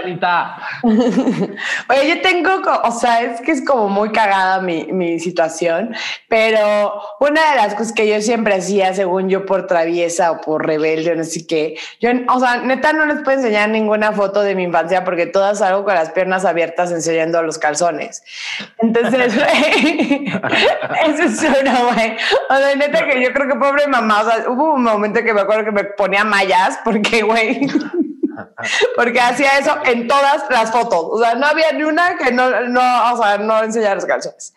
Oye, 1.89 2.07
yo 2.07 2.21
tengo, 2.21 2.61
o 2.83 2.91
sea, 2.91 3.21
es 3.21 3.41
que 3.41 3.51
es 3.51 3.65
como 3.65 3.89
muy 3.89 4.11
cagada 4.11 4.61
mi, 4.61 4.85
mi 4.93 5.19
situación, 5.19 5.93
pero 6.29 7.01
una 7.19 7.51
de 7.51 7.55
las 7.57 7.75
cosas 7.75 7.91
que 7.91 8.07
yo 8.07 8.21
siempre 8.21 8.55
hacía, 8.55 8.93
según 8.93 9.29
yo, 9.29 9.45
por 9.45 9.67
traviesa 9.67 10.31
o 10.31 10.41
por 10.41 10.65
rebelde 10.65 11.15
no 11.15 11.25
sé 11.25 11.45
qué, 11.45 11.77
yo, 11.99 12.11
o 12.29 12.39
sea, 12.39 12.57
neta 12.57 12.93
no 12.93 13.05
les 13.05 13.21
puedo 13.21 13.37
enseñar 13.37 13.69
ninguna 13.69 14.13
foto 14.13 14.41
de 14.41 14.55
mi 14.55 14.63
infancia 14.63 15.03
porque 15.03 15.25
todas 15.25 15.59
salgo 15.59 15.83
con 15.83 15.95
las 15.95 16.11
piernas 16.11 16.45
abiertas 16.45 16.91
enseñando 16.91 17.41
los 17.43 17.57
calzones. 17.57 18.23
Entonces, 18.77 19.33
eso 21.07 21.23
es 21.23 21.61
una, 21.61 21.79
güey. 21.83 22.15
O 22.49 22.55
sea, 22.55 22.75
neta 22.75 23.05
que 23.05 23.21
yo 23.21 23.33
creo 23.33 23.49
que 23.49 23.55
pobre 23.55 23.87
mamá, 23.87 24.21
o 24.21 24.29
sea, 24.29 24.49
hubo 24.49 24.75
un 24.75 24.83
momento 24.83 25.21
que 25.23 25.33
me 25.33 25.41
acuerdo 25.41 25.65
que 25.65 25.71
me 25.71 25.83
ponía 25.83 26.23
mallas 26.23 26.79
porque, 26.85 27.21
güey, 27.23 27.67
porque 28.95 29.19
hacía 29.19 29.57
eso 29.59 29.77
en 29.85 30.07
todas 30.07 30.43
las 30.49 30.71
fotos. 30.71 31.05
O 31.11 31.19
sea, 31.19 31.35
no 31.35 31.47
había 31.47 31.71
ni 31.71 31.83
una 31.83 32.17
que 32.17 32.31
no, 32.31 32.49
no, 32.67 33.13
o 33.13 33.21
sea, 33.21 33.37
no 33.37 33.63
enseñara 33.63 33.95
los 33.95 34.05
calzones. 34.05 34.53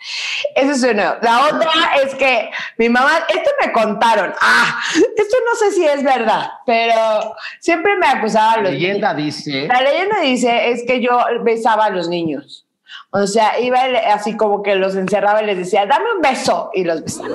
Eso 0.55 0.73
es 0.73 0.83
uno. 0.83 1.17
La 1.23 1.47
otra 1.47 1.71
es 2.03 2.15
que 2.15 2.51
mi 2.79 2.89
mamá, 2.89 3.25
esto 3.29 3.51
me 3.61 3.73
contaron. 3.73 4.35
Ah, 4.41 4.81
esto 4.95 5.37
no 5.51 5.57
sé 5.59 5.73
si 5.73 5.87
es 5.87 6.03
verdad, 6.03 6.51
pero 6.67 7.35
siempre 7.61 7.97
me 7.97 8.07
acusaba 8.07 8.53
a 8.53 8.57
La 8.57 8.63
los 8.63 8.73
leyenda 8.73 9.15
dice. 9.15 9.67
la 9.67 9.81
leyenda 9.83 10.21
dice 10.21 10.71
es 10.71 10.85
que 10.87 11.01
yo 11.01 11.19
besaba 11.43 11.87
a 11.87 11.91
los 11.91 12.09
niños. 12.09 12.67
O 13.15 13.27
sea, 13.27 13.61
iba 13.61 13.79
así 14.15 14.39
como 14.39 14.63
que 14.63 14.75
los 14.75 14.97
encerraba 14.97 15.43
y 15.43 15.47
les 15.47 15.59
decía, 15.59 15.85
dame 15.85 16.07
un 16.17 16.23
beso. 16.23 16.71
Y 16.73 16.83
los 16.85 17.03
besaba. 17.05 17.29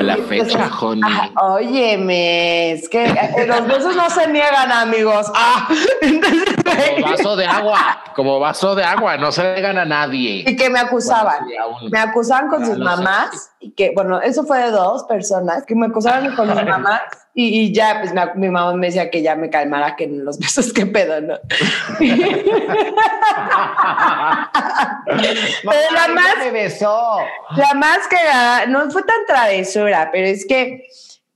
La 0.00 0.14
Entonces, 0.14 0.52
fecha, 0.52 0.64
ajá, 0.66 1.30
óyeme, 1.40 2.72
es 2.72 2.88
que 2.90 3.04
eh, 3.06 3.46
los 3.46 3.66
besos 3.66 3.96
no 3.96 4.10
se 4.10 4.26
niegan, 4.28 4.70
amigos. 4.70 5.30
Ah, 5.34 5.68
entonces, 6.02 6.44
Como 7.00 7.10
vaso 7.10 7.36
de 7.36 7.46
agua, 7.46 7.78
como 8.14 8.40
vaso 8.40 8.74
de 8.74 8.84
agua, 8.84 9.16
no 9.16 9.32
se 9.32 9.42
le 9.54 9.60
gana 9.62 9.82
a 9.82 9.86
nadie. 9.86 10.44
y 10.46 10.54
que 10.56 10.68
me 10.68 10.80
acusaban. 10.80 11.44
Bueno. 11.46 11.88
Me 11.90 11.98
acusaban 11.98 12.48
con 12.48 12.62
Ah, 12.62 12.66
sus 12.66 12.78
mamás. 12.78 13.50
Y 13.60 13.70
que, 13.72 13.92
bueno, 13.94 14.20
eso 14.20 14.44
fue 14.44 14.58
de 14.58 14.70
dos 14.70 15.04
personas 15.04 15.64
que 15.64 15.74
me 15.74 15.86
acusaban 15.86 16.34
con 16.36 16.48
mis 16.48 16.62
mamás. 16.66 17.00
Y, 17.36 17.62
y 17.62 17.72
ya, 17.72 17.98
pues 18.00 18.12
me- 18.14 18.32
mi 18.36 18.48
mamá 18.48 18.74
me 18.74 18.86
decía 18.86 19.10
que 19.10 19.20
ya 19.20 19.34
me 19.34 19.50
calmara, 19.50 19.96
que 19.96 20.06
los 20.06 20.38
besos, 20.40 20.72
qué 20.72 20.86
pedo, 20.86 21.20
¿no? 21.20 21.34
Pero 25.06 25.90
la 25.94 26.08
más- 26.08 26.38
me 26.38 26.50
besó. 26.50 27.18
La 27.56 27.74
más 27.74 27.98
que 28.08 28.16
no 28.68 28.90
fue 28.90 29.02
tan 29.02 29.16
travesura, 29.26 30.10
pero 30.12 30.26
es 30.26 30.46
que 30.46 30.86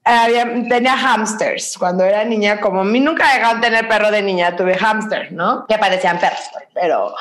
había- 0.05 0.45
tenía 0.69 0.97
hamsters. 0.97 1.77
Cuando 1.79 2.05
era 2.05 2.25
niña, 2.25 2.61
como 2.61 2.81
a 2.83 2.85
mí 2.85 3.01
nunca 3.01 3.33
dejaron 3.35 3.61
tener 3.61 3.89
perro 3.89 4.11
de 4.11 4.23
niña, 4.23 4.57
tuve 4.57 4.77
hamster, 4.77 5.33
¿no? 5.33 5.67
Que 5.67 5.79
parecían 5.79 6.19
perros, 6.19 6.41
pues, 6.53 6.65
pero 6.75 7.15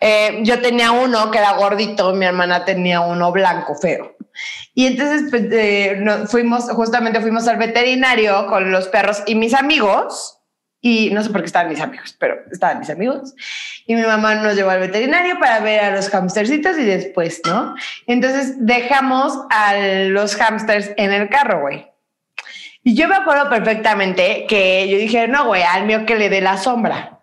eh, 0.00 0.40
yo 0.42 0.60
tenía 0.60 0.90
uno 0.92 1.30
que 1.30 1.38
era 1.38 1.52
gordito, 1.52 2.12
mi 2.14 2.24
hermana 2.26 2.64
tenía 2.64 3.00
uno 3.00 3.30
blanco, 3.32 3.74
feo. 3.74 4.16
Y 4.74 4.86
entonces 4.86 5.28
pues, 5.30 5.44
eh, 5.50 6.04
fuimos, 6.28 6.70
justamente 6.70 7.20
fuimos 7.20 7.46
al 7.48 7.56
veterinario 7.56 8.46
con 8.46 8.70
los 8.70 8.88
perros 8.88 9.22
y 9.26 9.34
mis 9.34 9.54
amigos. 9.54 10.38
Y 10.84 11.10
no 11.10 11.22
sé 11.22 11.30
por 11.30 11.42
qué 11.42 11.46
estaban 11.46 11.68
mis 11.68 11.80
amigos, 11.80 12.16
pero 12.18 12.34
estaban 12.50 12.80
mis 12.80 12.90
amigos. 12.90 13.34
Y 13.86 13.94
mi 13.94 14.02
mamá 14.02 14.34
nos 14.34 14.56
llevó 14.56 14.70
al 14.70 14.80
veterinario 14.80 15.38
para 15.38 15.60
ver 15.60 15.80
a 15.80 15.90
los 15.94 16.12
hamstercitos 16.12 16.76
y 16.76 16.84
después, 16.84 17.40
¿no? 17.46 17.76
Entonces 18.08 18.54
dejamos 18.58 19.32
a 19.50 19.76
los 20.08 20.34
hamsters 20.34 20.90
en 20.96 21.12
el 21.12 21.28
carro, 21.28 21.60
güey. 21.60 21.86
Y 22.82 22.94
yo 22.96 23.06
me 23.06 23.14
acuerdo 23.14 23.48
perfectamente 23.48 24.44
que 24.48 24.88
yo 24.88 24.98
dije, 24.98 25.28
no, 25.28 25.46
güey, 25.46 25.62
al 25.62 25.86
mío 25.86 26.04
que 26.04 26.16
le 26.16 26.28
dé 26.28 26.40
la 26.40 26.56
sombra. 26.56 27.21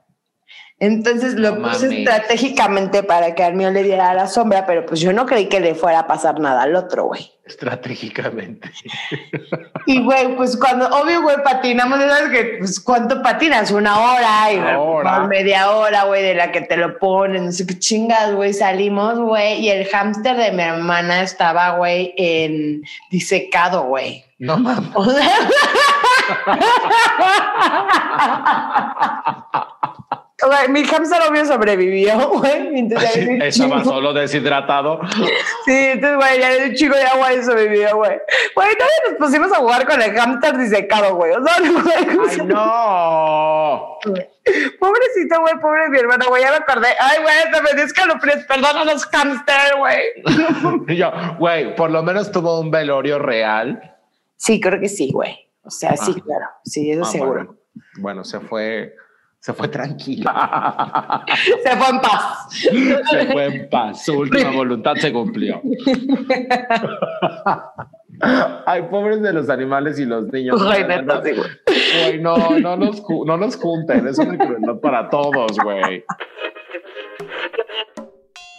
Entonces 0.81 1.33
lo 1.35 1.57
No 1.57 1.69
puse 1.69 1.87
mames. 1.87 1.99
estratégicamente 1.99 3.03
para 3.03 3.35
que 3.35 3.43
al 3.43 3.53
mío 3.53 3.69
le 3.69 3.83
diera 3.83 4.13
la 4.13 4.27
sombra, 4.27 4.65
pero 4.65 4.85
pues 4.85 5.01
yo 5.01 5.11
no 5.11 5.25
creí 5.25 5.47
que 5.49 5.59
le 5.59 5.75
fuera 5.75 5.99
a 5.99 6.07
pasar 6.07 6.39
nada 6.39 6.61
al 6.63 6.73
otro, 6.75 7.05
güey. 7.05 7.31
Estratégicamente. 7.45 8.71
Y 9.87 10.03
güey, 10.03 10.35
pues 10.37 10.55
cuando, 10.55 10.87
obvio, 10.87 11.21
güey, 11.23 11.37
patinamos, 11.43 11.99
¿sabes 11.99 12.29
que 12.31 12.55
Pues 12.59 12.79
cuánto 12.79 13.21
patinas, 13.23 13.71
una 13.71 13.99
hora 13.99 14.53
y 14.53 14.57
Una 14.57 14.79
hora. 14.79 15.19
media 15.27 15.71
hora, 15.71 16.03
güey, 16.05 16.21
de 16.23 16.35
la 16.35 16.51
que 16.51 16.61
te 16.61 16.77
lo 16.77 16.97
ponen, 16.99 17.47
no 17.47 17.51
sé 17.51 17.65
qué 17.65 17.77
chingas, 17.77 18.33
güey, 18.33 18.53
salimos, 18.53 19.17
güey, 19.19 19.59
y 19.61 19.69
el 19.69 19.85
hámster 19.87 20.37
de 20.37 20.51
mi 20.51 20.61
hermana 20.63 21.23
estaba, 21.23 21.71
güey, 21.71 22.13
en 22.17 22.83
disecado, 23.09 23.83
güey. 23.83 24.23
No 24.37 24.57
mames. 24.57 24.91
O 30.41 30.51
sea, 30.51 30.67
mi 30.69 30.83
hámster 30.85 31.19
obvio 31.29 31.45
sobrevivió, 31.45 32.29
güey. 32.39 32.67
Un 32.83 32.91
Estaba 33.41 33.83
solo 33.83 34.13
deshidratado. 34.13 35.01
Sí, 35.65 35.71
entonces, 35.75 36.15
güey, 36.17 36.39
ya 36.39 36.65
un 36.67 36.73
chico 36.75 36.95
de 36.95 37.03
agua 37.03 37.33
y 37.33 37.43
sobrevivió, 37.43 37.95
güey. 37.97 38.11
Güey, 38.55 38.67
todavía 38.75 38.95
nos 39.09 39.17
pusimos 39.19 39.51
a 39.51 39.55
jugar 39.55 39.85
con 39.87 40.01
el 40.01 40.11
hámster 40.17 40.57
disecado, 40.57 41.15
güey. 41.15 41.33
O 41.33 41.43
sea, 41.43 41.59
no, 41.59 41.81
güey. 41.83 42.29
¡Ay, 42.29 42.37
no! 42.45 43.97
Pobrecito, 44.79 45.41
güey, 45.41 45.53
pobre 45.61 45.89
mi 45.89 45.99
hermano, 45.99 46.25
güey, 46.29 46.41
ya 46.41 46.51
me 46.51 46.57
acordé. 46.57 46.87
Ay, 46.99 47.17
güey, 47.21 47.35
te 47.51 47.75
me 47.75 47.81
escalofríos, 47.83 48.45
perdón 48.45 48.77
a 48.77 48.85
los 48.85 49.05
hamster, 49.05 49.75
güey. 49.77 50.97
Yo, 50.97 51.11
güey, 51.37 51.75
por 51.75 51.91
lo 51.91 52.01
menos 52.03 52.31
tuvo 52.31 52.59
un 52.59 52.71
velorio 52.71 53.19
real. 53.19 53.95
Sí, 54.37 54.59
creo 54.59 54.79
que 54.79 54.89
sí, 54.89 55.11
güey. 55.11 55.47
O 55.63 55.69
sea, 55.69 55.95
sí, 55.97 56.15
Ah. 56.17 56.21
claro. 56.25 56.45
Sí, 56.63 56.91
eso 56.91 57.01
Ah, 57.03 57.05
seguro. 57.05 57.33
Bueno, 57.45 57.55
bueno, 57.99 58.23
se 58.23 58.39
fue, 58.39 58.95
se 59.39 59.53
fue 59.53 59.69
tranquila. 59.69 61.23
Se 61.63 61.75
fue 61.75 61.89
en 61.89 62.01
paz. 62.01 62.47
se 62.49 63.25
fue 63.31 63.45
en 63.45 63.69
paz. 63.69 64.03
Su 64.03 64.19
última 64.19 64.51
voluntad 64.51 64.95
se 64.95 65.13
cumplió. 65.13 65.61
Ay, 68.65 68.83
pobres 68.89 69.21
de 69.21 69.31
los 69.31 69.49
animales 69.49 69.97
y 69.99 70.05
los 70.05 70.31
niños. 70.31 70.61
Neta, 70.61 71.23
sí, 71.23 71.31
güey. 71.31 72.19
No, 72.21 72.35
no 72.59 72.75
los, 72.75 73.01
no 73.25 73.37
los 73.37 73.55
junten. 73.55 74.07
Es 74.07 74.19
una 74.19 74.37
crueldad 74.37 74.79
para 74.81 75.09
todos, 75.09 75.57
güey. 75.63 76.03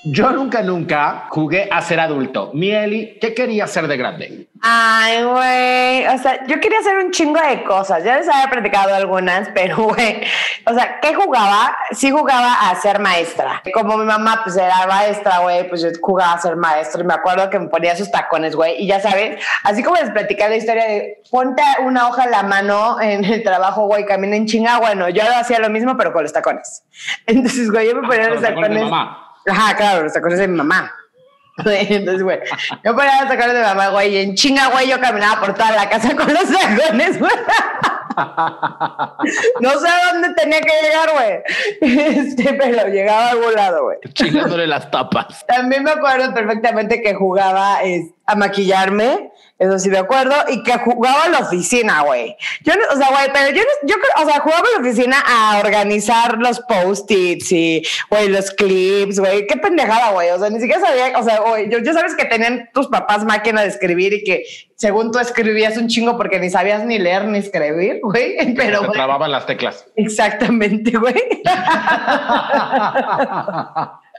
Yo 0.03 0.31
nunca, 0.31 0.63
nunca 0.63 1.27
jugué 1.29 1.69
a 1.71 1.83
ser 1.83 2.01
adulto. 2.01 2.51
Mieli, 2.55 3.19
¿qué 3.21 3.35
quería 3.35 3.67
ser 3.67 3.87
de 3.87 3.99
grande? 3.99 4.47
Ay, 4.63 5.23
güey. 5.23 6.07
O 6.07 6.19
sea, 6.19 6.47
yo 6.47 6.59
quería 6.59 6.79
hacer 6.79 6.97
un 6.99 7.11
chingo 7.11 7.39
de 7.39 7.63
cosas. 7.65 8.03
Ya 8.03 8.17
les 8.17 8.27
había 8.29 8.49
platicado 8.49 8.95
algunas, 8.95 9.49
pero, 9.55 9.77
güey. 9.77 10.23
O 10.67 10.73
sea, 10.73 11.01
¿qué 11.01 11.15
jugaba? 11.15 11.77
Sí 11.93 12.11
jugaba 12.11 12.71
a 12.71 12.75
ser 12.77 12.99
maestra. 12.99 13.63
Como 13.75 13.99
mi 13.99 14.07
mamá, 14.07 14.41
pues 14.43 14.57
era 14.57 14.87
maestra, 14.87 15.41
güey, 15.41 15.69
pues 15.69 15.83
yo 15.83 15.89
jugaba 16.01 16.33
a 16.33 16.41
ser 16.41 16.57
maestra. 16.57 17.03
Y 17.03 17.05
me 17.07 17.15
acuerdo 17.15 17.51
que 17.51 17.59
me 17.59 17.69
ponía 17.69 17.95
sus 17.95 18.11
tacones, 18.11 18.57
güey. 18.57 18.83
Y 18.83 18.87
ya 18.87 19.01
sabes, 19.01 19.39
así 19.65 19.83
como 19.83 19.97
les 19.97 20.11
platicé 20.11 20.49
la 20.49 20.57
historia 20.57 20.85
de 20.87 21.23
ponte 21.31 21.63
una 21.85 22.09
hoja 22.09 22.25
en 22.25 22.31
la 22.31 22.43
mano 22.43 22.99
en 23.03 23.23
el 23.25 23.43
trabajo, 23.43 23.87
güey, 23.87 24.07
camina 24.07 24.37
en 24.37 24.47
chinga. 24.47 24.79
Bueno, 24.79 25.11
yo 25.11 25.23
hacía 25.37 25.59
lo 25.59 25.69
mismo, 25.69 25.99
pero 25.99 26.13
con 26.15 26.23
los 26.23 26.33
tacones. 26.33 26.85
Entonces, 27.27 27.71
güey, 27.71 27.87
yo 27.89 27.97
me 27.97 28.07
ponía 28.09 28.29
Con 28.29 28.33
los 28.35 28.41
los 28.41 28.49
tacones 28.49 28.71
de 28.71 28.77
tacones. 28.77 28.91
mamá. 28.91 29.27
Ajá, 29.47 29.77
claro, 29.77 30.05
los 30.05 30.13
tacones 30.13 30.39
de 30.39 30.49
mi 30.49 30.57
mamá. 30.57 30.93
Entonces, 31.65 32.23
güey, 32.23 32.39
yo 32.85 32.95
ponía 32.95 33.21
los 33.23 33.31
tacones 33.31 33.55
de 33.55 33.63
mamá, 33.63 33.89
güey, 33.89 34.15
y 34.15 34.17
en 34.19 34.35
chinga, 34.35 34.69
güey, 34.69 34.89
yo 34.89 35.01
caminaba 35.01 35.41
por 35.41 35.55
toda 35.55 35.73
la 35.73 35.89
casa 35.89 36.15
con 36.17 36.33
los 36.33 36.45
tacones, 36.51 37.19
güey. 37.19 37.33
No 39.61 39.71
sé 39.79 39.89
a 39.89 40.13
dónde 40.13 40.35
tenía 40.35 40.61
que 40.61 40.73
llegar, 40.83 41.11
güey. 41.13 42.19
Este, 42.19 42.55
pero 42.55 42.89
llegaba 42.89 43.27
a 43.27 43.31
algún 43.31 43.55
lado, 43.55 43.85
güey. 43.85 43.99
Chingándole 44.13 44.67
las 44.67 44.91
tapas. 44.91 45.47
También 45.47 45.85
me 45.85 45.93
acuerdo 45.93 46.35
perfectamente 46.35 47.03
que 47.03 47.15
jugaba 47.15 47.83
es, 47.83 48.11
a 48.27 48.35
maquillarme. 48.35 49.31
Eso 49.61 49.79
sí 49.79 49.91
me 49.91 49.99
acuerdo. 49.99 50.35
Y 50.49 50.63
que 50.63 50.73
jugaba 50.79 51.27
en 51.27 51.33
la 51.33 51.41
oficina, 51.41 52.01
güey. 52.01 52.35
Yo 52.63 52.73
no, 52.75 52.81
o 52.95 52.97
sea, 52.97 53.11
güey, 53.11 53.29
pero 53.31 53.55
yo, 53.55 53.61
yo, 53.83 53.97
o 54.17 54.25
sea, 54.27 54.41
jugaba 54.41 54.63
en 54.75 54.83
la 54.83 54.89
oficina 54.89 55.23
a 55.27 55.59
organizar 55.59 56.39
los 56.39 56.61
post-its 56.61 57.53
y, 57.53 57.83
güey, 58.09 58.29
los 58.29 58.51
clips, 58.53 59.21
güey. 59.21 59.47
Qué 59.47 59.59
pendejada, 59.59 60.13
güey. 60.13 60.31
O 60.31 60.39
sea, 60.39 60.49
ni 60.49 60.61
siquiera 60.61 60.81
sabía, 60.81 61.19
o 61.19 61.23
sea, 61.23 61.41
güey, 61.41 61.69
yo, 61.71 61.79
yo 61.81 61.93
sabes 61.93 62.15
que 62.15 62.25
tenían 62.25 62.71
tus 62.73 62.89
papás 62.89 63.23
máquina 63.27 63.61
de 63.61 63.69
escribir 63.69 64.15
y 64.15 64.25
que 64.25 64.45
según 64.77 65.13
tú 65.13 65.19
escribías 65.19 65.77
un 65.77 65.89
chingo 65.89 66.17
porque 66.17 66.41
ni 66.41 66.49
sabías 66.49 66.83
ni 66.87 66.99
leer 66.99 67.27
ni 67.27 67.37
escribir, 67.37 68.01
güey. 68.03 68.55
Pero, 68.57 68.81
Te 68.81 68.89
trababan 68.93 69.31
las 69.31 69.45
teclas. 69.45 69.85
exactamente, 69.95 70.97
güey. 70.97 71.43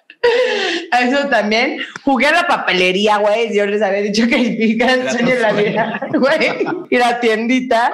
Eso 1.02 1.28
también. 1.30 1.80
Jugué 2.04 2.28
a 2.28 2.32
la 2.32 2.48
papelería, 2.48 3.18
güey. 3.18 3.56
Yo 3.56 3.66
les 3.66 3.82
había 3.82 4.02
dicho 4.02 4.28
que 4.28 4.38
mi 4.38 4.76
gran 4.76 5.10
sueño 5.10 5.36
la 5.40 5.52
vida, 5.54 6.02
güey. 6.14 6.66
Ir 6.90 7.04
a 7.04 7.20
tiendita. 7.20 7.92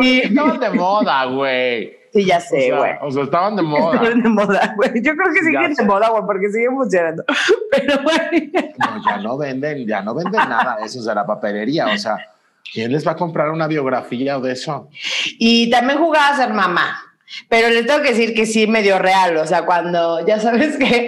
Y 0.00 0.20
Estaban 0.20 0.60
de 0.60 0.70
moda, 0.70 1.24
güey. 1.26 1.96
sí, 2.12 2.24
ya 2.24 2.38
O 2.38 2.40
sé, 2.40 2.60
sea, 2.68 2.78
güey. 2.78 2.92
o 3.02 3.10
sea, 3.10 3.22
estaban 3.24 3.56
de 3.56 3.62
moda. 3.62 3.94
Estaban 3.94 4.22
de 4.22 4.28
moda, 4.28 4.74
güey. 4.76 4.90
Yo 5.02 5.14
creo 5.16 5.32
que 5.34 5.40
siguen 5.44 5.74
de 5.74 5.84
moda, 5.84 6.08
güey, 6.08 6.22
porque 6.24 6.48
siguen 6.50 6.74
funcionando. 6.76 7.24
Pero, 7.70 8.02
güey. 8.02 8.50
No, 8.78 9.02
ya 9.04 9.16
no 9.18 9.36
venden, 9.36 9.86
ya 9.86 10.02
no 10.02 10.14
venden 10.14 10.48
nada 10.48 10.76
de 10.80 10.86
eso 10.86 11.02
de 11.02 11.14
la 11.14 11.26
papelería. 11.26 11.88
O 11.88 11.98
sea, 11.98 12.16
¿quién 12.72 12.90
les 12.92 13.06
va 13.06 13.12
a 13.12 13.16
comprar 13.16 13.50
una 13.50 13.66
biografía 13.66 14.38
de 14.38 14.52
eso? 14.52 14.88
Y 15.38 15.68
también 15.70 15.98
jugaba 15.98 16.28
a 16.28 16.36
ser 16.36 16.52
mamá. 16.54 17.02
Pero 17.48 17.68
les 17.70 17.86
tengo 17.86 18.02
que 18.02 18.10
decir 18.10 18.34
que 18.34 18.46
sí 18.46 18.66
medio 18.66 18.98
real. 18.98 19.36
O 19.36 19.46
sea, 19.46 19.66
cuando 19.66 20.24
ya 20.26 20.38
sabes 20.38 20.76
que. 20.76 21.06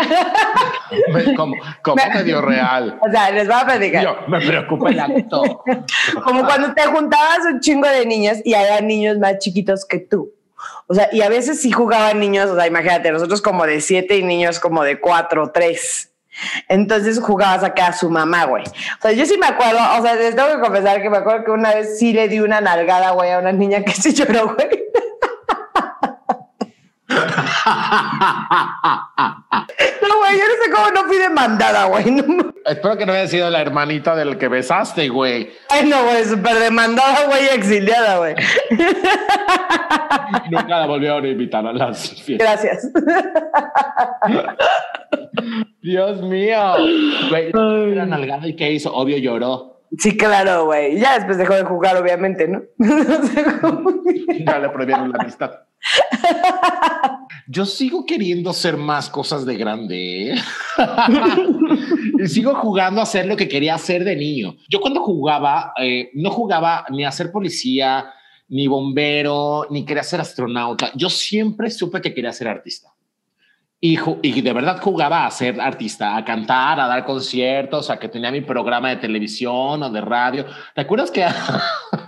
Como 1.36 1.54
Me- 1.94 2.14
medio 2.14 2.40
real. 2.40 2.98
o 3.06 3.10
sea, 3.10 3.30
les 3.30 3.46
voy 3.46 3.56
a 3.60 3.64
platicar. 3.64 4.04
Yo, 4.04 4.16
me 4.26 4.40
preocupa 4.40 4.90
el 4.90 5.00
acto. 5.00 5.64
Como 6.24 6.44
cuando 6.44 6.74
te 6.74 6.82
juntabas 6.86 7.40
un 7.50 7.60
chingo 7.60 7.88
de 7.88 8.06
niños 8.06 8.38
y 8.44 8.54
había 8.54 8.80
niños 8.80 9.18
más 9.18 9.38
chiquitos 9.38 9.84
que 9.84 9.98
tú. 9.98 10.32
O 10.88 10.94
sea, 10.94 11.08
y 11.12 11.20
a 11.22 11.28
veces 11.28 11.60
sí 11.60 11.70
jugaban 11.70 12.18
niños, 12.18 12.50
o 12.50 12.56
sea, 12.56 12.66
imagínate, 12.66 13.12
nosotros 13.12 13.40
como 13.40 13.64
de 13.66 13.80
siete 13.80 14.16
y 14.16 14.24
niños 14.24 14.58
como 14.58 14.82
de 14.82 14.98
cuatro 15.00 15.44
o 15.44 15.50
tres. 15.52 16.12
Entonces 16.68 17.20
jugabas 17.20 17.62
acá 17.62 17.88
a 17.88 17.92
su 17.92 18.10
mamá, 18.10 18.44
güey. 18.44 18.64
O 18.64 19.02
sea, 19.02 19.12
yo 19.12 19.24
sí 19.26 19.36
me 19.38 19.46
acuerdo, 19.46 19.78
o 19.98 20.02
sea, 20.02 20.14
les 20.14 20.34
tengo 20.34 20.48
que 20.48 20.60
confesar 20.60 21.00
que 21.02 21.10
me 21.10 21.18
acuerdo 21.18 21.44
que 21.44 21.50
una 21.52 21.74
vez 21.74 21.98
sí 21.98 22.12
le 22.12 22.28
di 22.28 22.40
una 22.40 22.60
nalgada, 22.60 23.10
güey, 23.10 23.30
a 23.30 23.38
una 23.38 23.52
niña 23.52 23.82
que 23.84 23.92
sí 23.92 24.12
lloró, 24.12 24.54
güey. 24.54 24.68
No, 30.08 30.18
güey, 30.18 30.38
yo 30.38 30.44
no 30.46 30.64
sé 30.64 30.70
cómo 30.74 30.90
no 30.90 31.04
fui 31.04 31.16
demandada, 31.18 31.84
güey. 31.86 32.10
No, 32.10 32.52
Espero 32.64 32.96
que 32.96 33.06
no 33.06 33.12
haya 33.12 33.26
sido 33.26 33.48
la 33.50 33.60
hermanita 33.60 34.14
del 34.14 34.36
que 34.38 34.48
besaste, 34.48 35.08
güey. 35.08 35.50
Ay, 35.70 35.88
no, 35.88 36.04
güey, 36.04 36.24
súper 36.24 36.56
demandada, 36.58 37.26
güey, 37.26 37.48
exiliada, 37.54 38.18
güey. 38.18 38.34
Nunca 40.50 40.80
la 40.80 40.86
volvieron 40.86 41.24
a 41.24 41.28
invitar 41.28 41.66
a 41.66 41.72
las 41.72 42.22
fiestas. 42.22 42.62
Gracias. 42.62 42.92
Dios 45.82 46.22
mío. 46.22 46.74
Güey, 47.30 47.52
era 47.92 48.06
nalgada 48.06 48.46
y 48.46 48.54
¿qué 48.56 48.72
hizo? 48.72 48.92
Obvio 48.94 49.18
lloró. 49.18 49.78
Sí, 49.96 50.16
claro, 50.16 50.66
güey. 50.66 50.98
Ya 50.98 51.14
después 51.14 51.38
dejó 51.38 51.54
de 51.54 51.64
jugar, 51.64 51.96
obviamente, 51.96 52.46
¿no? 52.46 52.62
No 52.78 53.26
sé 53.26 53.44
cómo. 53.60 54.02
Ya 54.46 54.58
le 54.58 54.68
prohibieron 54.68 55.10
la 55.10 55.18
amistad. 55.20 55.52
Yo 57.46 57.64
sigo 57.64 58.04
queriendo 58.04 58.50
hacer 58.50 58.76
más 58.76 59.08
cosas 59.08 59.46
de 59.46 59.56
grande. 59.56 60.32
¿eh? 60.32 60.34
y 62.18 62.26
sigo 62.26 62.54
jugando 62.56 63.00
a 63.00 63.04
hacer 63.04 63.26
lo 63.26 63.36
que 63.36 63.48
quería 63.48 63.74
hacer 63.74 64.04
de 64.04 64.16
niño. 64.16 64.56
Yo 64.68 64.80
cuando 64.80 65.00
jugaba, 65.02 65.72
eh, 65.80 66.10
no 66.14 66.30
jugaba 66.30 66.84
ni 66.90 67.04
a 67.04 67.12
ser 67.12 67.32
policía, 67.32 68.12
ni 68.48 68.66
bombero, 68.66 69.66
ni 69.70 69.84
quería 69.84 70.02
ser 70.02 70.20
astronauta. 70.20 70.90
Yo 70.94 71.08
siempre 71.08 71.70
supe 71.70 72.00
que 72.00 72.14
quería 72.14 72.32
ser 72.32 72.48
artista. 72.48 72.92
Y, 73.80 73.96
y 74.22 74.40
de 74.40 74.52
verdad 74.52 74.80
jugaba 74.82 75.24
a 75.24 75.30
ser 75.30 75.60
artista, 75.60 76.16
a 76.16 76.24
cantar, 76.24 76.80
a 76.80 76.88
dar 76.88 77.04
conciertos, 77.04 77.90
a 77.90 77.98
que 77.98 78.08
tenía 78.08 78.32
mi 78.32 78.40
programa 78.40 78.90
de 78.90 78.96
televisión 78.96 79.82
o 79.82 79.90
de 79.90 80.00
radio. 80.00 80.44
¿Te 80.74 80.80
acuerdas 80.80 81.10
que... 81.10 81.24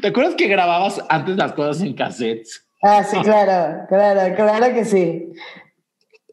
¿Te 0.00 0.08
acuerdas 0.08 0.34
que 0.36 0.48
grababas 0.48 1.02
antes 1.08 1.36
las 1.36 1.52
cosas 1.52 1.82
en 1.82 1.94
cassettes? 1.94 2.66
Ah, 2.82 3.02
sí, 3.02 3.18
claro, 3.20 3.86
claro, 3.88 4.34
claro 4.36 4.74
que 4.74 4.84
sí. 4.84 5.32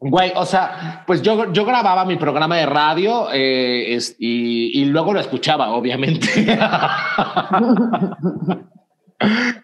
Güey, 0.04 0.32
o 0.34 0.44
sea, 0.44 1.04
pues 1.06 1.22
yo, 1.22 1.52
yo 1.52 1.64
grababa 1.64 2.04
mi 2.04 2.16
programa 2.16 2.56
de 2.56 2.66
radio 2.66 3.28
eh, 3.32 3.94
es- 3.94 4.16
y, 4.18 4.80
y 4.80 4.84
luego 4.86 5.12
lo 5.12 5.20
escuchaba, 5.20 5.70
obviamente. 5.70 6.28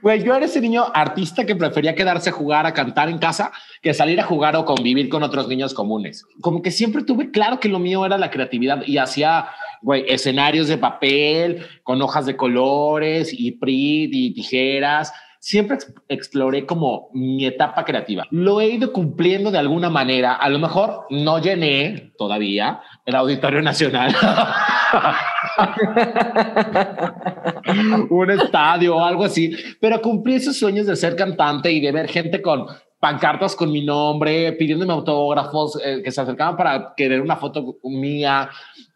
Güey, 0.03 0.23
yo 0.23 0.35
era 0.35 0.47
ese 0.47 0.61
niño 0.61 0.85
artista 0.95 1.45
que 1.45 1.57
prefería 1.57 1.95
quedarse 1.95 2.31
a 2.31 2.33
jugar, 2.33 2.67
a 2.67 2.75
cantar 2.75 3.09
en 3.09 3.19
casa, 3.19 3.53
que 3.83 3.95
salir 3.95 4.21
a 4.21 4.25
jugar 4.25 4.57
o 4.57 4.65
convivir 4.65 5.09
con 5.09 5.23
otros 5.23 5.49
niños 5.49 5.75
comunes. 5.75 6.25
Como 6.41 6.63
que 6.63 6.71
siempre 6.71 7.05
tuve 7.05 7.31
claro 7.31 7.61
que 7.61 7.69
lo 7.69 7.79
mío 7.79 8.05
era 8.07 8.19
la 8.19 8.31
creatividad 8.31 8.83
y 8.87 8.99
hacía, 8.99 9.49
güey, 9.83 10.05
escenarios 10.09 10.69
de 10.69 10.79
papel 10.79 11.67
con 11.83 12.01
hojas 12.03 12.27
de 12.27 12.37
colores 12.37 13.31
y 13.33 13.53
prit 13.53 14.11
y 14.13 14.35
tijeras. 14.35 15.13
Siempre 15.41 15.77
ex- 15.77 15.93
exploré 16.09 16.67
como 16.67 17.11
mi 17.13 17.47
etapa 17.47 17.85
creativa. 17.85 18.25
Lo 18.31 18.61
he 18.61 18.69
ido 18.69 18.93
cumpliendo 18.93 19.51
de 19.51 19.59
alguna 19.59 19.91
manera. 19.91 20.35
A 20.35 20.49
lo 20.49 20.59
mejor 20.59 21.07
no 21.11 21.41
llené 21.41 22.13
todavía 22.19 22.81
el 23.07 23.15
Auditorio 23.15 23.63
Nacional. 23.63 24.15
un 28.11 28.31
estadio 28.31 28.97
o 28.97 29.05
algo 29.05 29.25
así, 29.25 29.53
pero 29.81 30.01
cumplí 30.01 30.35
esos 30.35 30.59
sueños 30.59 30.87
de 30.87 30.97
ser 30.97 31.17
cantante 31.17 31.71
y 31.71 31.81
de 31.81 31.93
ver 31.93 32.09
gente 32.09 32.43
con 32.43 32.67
pancartas 33.01 33.55
con 33.55 33.71
mi 33.71 33.85
nombre, 33.85 34.53
pidiéndome 34.55 34.93
autógrafos, 34.93 35.79
eh, 35.85 36.03
que 36.03 36.11
se 36.11 36.21
acercaban 36.21 36.57
para 36.57 36.95
querer 36.97 37.21
una 37.21 37.37
foto 37.37 37.77
mía, 37.85 38.51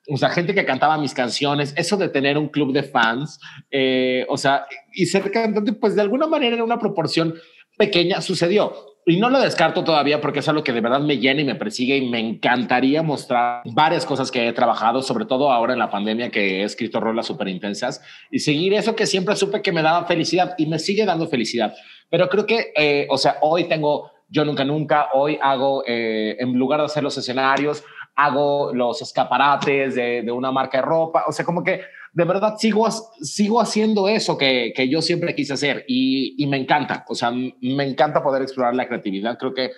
o 0.08 0.16
sea, 0.16 0.30
gente 0.30 0.54
que 0.54 0.64
cantaba 0.64 0.98
mis 0.98 1.14
canciones, 1.14 1.74
eso 1.76 1.96
de 1.96 2.08
tener 2.08 2.36
un 2.36 2.48
club 2.48 2.72
de 2.72 2.82
fans, 2.82 3.38
eh, 3.70 4.26
o 4.28 4.36
sea, 4.36 4.66
y 4.92 5.06
ser 5.06 5.30
cantante, 5.30 5.72
pues 5.72 5.94
de 5.94 6.02
alguna 6.02 6.26
manera 6.26 6.56
en 6.56 6.62
una 6.62 6.78
proporción 6.78 7.34
pequeña 7.76 8.20
sucedió. 8.20 8.74
Y 9.04 9.16
no 9.16 9.30
lo 9.30 9.40
descarto 9.40 9.82
todavía 9.82 10.20
porque 10.20 10.38
es 10.38 10.48
algo 10.48 10.62
que 10.62 10.72
de 10.72 10.80
verdad 10.80 11.00
me 11.00 11.18
llena 11.18 11.40
y 11.40 11.44
me 11.44 11.56
persigue 11.56 11.96
y 11.96 12.08
me 12.08 12.20
encantaría 12.20 13.02
mostrar 13.02 13.62
varias 13.64 14.06
cosas 14.06 14.30
que 14.30 14.46
he 14.46 14.52
trabajado, 14.52 15.02
sobre 15.02 15.24
todo 15.24 15.50
ahora 15.50 15.72
en 15.72 15.80
la 15.80 15.90
pandemia 15.90 16.30
que 16.30 16.60
he 16.60 16.62
escrito 16.62 17.00
rolas 17.00 17.26
súper 17.26 17.48
intensas 17.48 18.00
y 18.30 18.38
seguir 18.38 18.74
eso 18.74 18.94
que 18.94 19.06
siempre 19.06 19.34
supe 19.34 19.60
que 19.60 19.72
me 19.72 19.82
daba 19.82 20.06
felicidad 20.06 20.54
y 20.56 20.66
me 20.66 20.78
sigue 20.78 21.04
dando 21.04 21.26
felicidad. 21.26 21.74
Pero 22.10 22.28
creo 22.28 22.46
que, 22.46 22.72
eh, 22.76 23.08
o 23.10 23.18
sea, 23.18 23.38
hoy 23.40 23.64
tengo 23.64 24.12
Yo 24.28 24.44
Nunca 24.44 24.64
Nunca, 24.64 25.08
hoy 25.14 25.36
hago, 25.42 25.82
eh, 25.84 26.36
en 26.38 26.52
lugar 26.52 26.78
de 26.78 26.86
hacer 26.86 27.02
los 27.02 27.18
escenarios, 27.18 27.82
hago 28.14 28.72
los 28.74 29.00
escaparates 29.02 29.94
de, 29.94 30.22
de 30.22 30.32
una 30.32 30.52
marca 30.52 30.78
de 30.78 30.82
ropa, 30.82 31.24
o 31.26 31.32
sea, 31.32 31.44
como 31.44 31.62
que 31.64 31.80
de 32.12 32.24
verdad 32.24 32.56
sigo, 32.58 32.90
sigo 32.90 33.60
haciendo 33.60 34.08
eso 34.08 34.36
que, 34.36 34.72
que 34.76 34.88
yo 34.88 35.00
siempre 35.00 35.34
quise 35.34 35.54
hacer 35.54 35.84
y, 35.88 36.34
y, 36.42 36.46
me 36.46 36.58
encanta, 36.58 37.04
o 37.08 37.14
sea, 37.14 37.30
me 37.30 37.84
encanta 37.84 38.22
poder 38.22 38.42
explorar 38.42 38.74
la 38.74 38.86
creatividad, 38.86 39.38
creo 39.38 39.54
que 39.54 39.70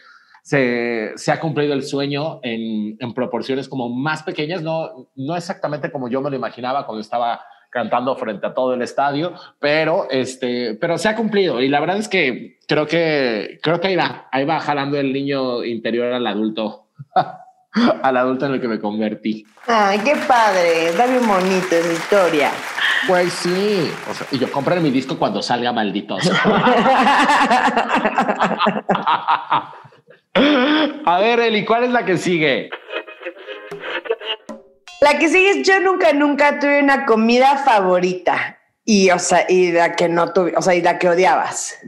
se, 0.43 1.13
se 1.17 1.33
ha 1.33 1.41
cumplido 1.41 1.73
el 1.73 1.85
sueño 1.85 2.41
en, 2.43 2.97
en, 2.99 3.15
proporciones 3.15 3.69
como 3.69 3.89
más 3.89 4.25
pequeñas, 4.25 4.63
no, 4.63 5.09
no 5.15 5.37
exactamente 5.37 5.91
como 5.91 6.09
yo 6.09 6.21
me 6.21 6.29
lo 6.29 6.37
imaginaba 6.37 6.85
cuando 6.87 7.01
estaba 7.01 7.41
cantando 7.71 8.15
frente 8.15 8.47
a 8.47 8.55
todo 8.55 8.75
el 8.75 8.83
estadio, 8.83 9.35
pero 9.59 10.07
este, 10.11 10.75
pero 10.75 10.97
se 10.97 11.09
ha 11.09 11.17
cumplido. 11.17 11.61
Y 11.61 11.69
la 11.69 11.81
verdad 11.81 11.97
es 11.97 12.09
que 12.09 12.59
creo 12.69 12.87
que 12.87 13.59
creo 13.63 13.81
que 13.81 13.89
ahí 13.89 13.97
va, 13.97 14.29
ahí 14.31 14.45
va 14.45 14.61
jalando 14.61 14.97
el 14.97 15.13
niño 15.13 15.65
interior 15.65 16.13
al 16.13 16.27
adulto. 16.27 16.87
al 18.03 18.17
adulto 18.17 18.47
en 18.47 18.55
el 18.55 18.61
que 18.61 18.69
me 18.69 18.81
convertí. 18.81 19.45
Ay, 19.67 19.99
qué 20.01 20.17
padre, 20.29 20.89
está 20.91 21.07
bien 21.07 21.27
bonito 21.27 21.75
esa 21.75 21.93
historia. 21.93 22.51
Pues 23.07 23.33
sí, 23.33 23.91
o 24.11 24.15
sea, 24.15 24.27
y 24.31 24.39
yo 24.39 24.51
compré 24.51 24.81
mi 24.81 24.91
disco 24.91 25.19
cuando 25.19 25.43
salga 25.43 25.73
malditos. 25.73 26.31
A 31.07 31.19
ver, 31.21 31.41
Eli, 31.41 31.65
¿cuál 31.65 31.85
es 31.85 31.91
la 31.91 32.05
que 32.05 32.17
sigue? 32.19 32.71
La 35.01 35.19
que 35.19 35.29
sigue 35.29 35.51
es 35.51 35.67
Yo 35.67 35.81
nunca, 35.81 36.13
nunca 36.13 36.59
tuve 36.59 36.83
una 36.83 37.05
comida 37.07 37.59
favorita. 37.59 38.59
Y, 38.85 39.11
o 39.11 39.19
sea, 39.19 39.47
y 39.49 39.73
la 39.73 39.93
que 39.93 40.09
no 40.09 40.33
tuve, 40.33 40.55
o 40.57 40.63
sea, 40.63 40.75
y 40.75 40.83
la 40.83 40.99
que 40.99 41.09
odiabas. 41.09 41.79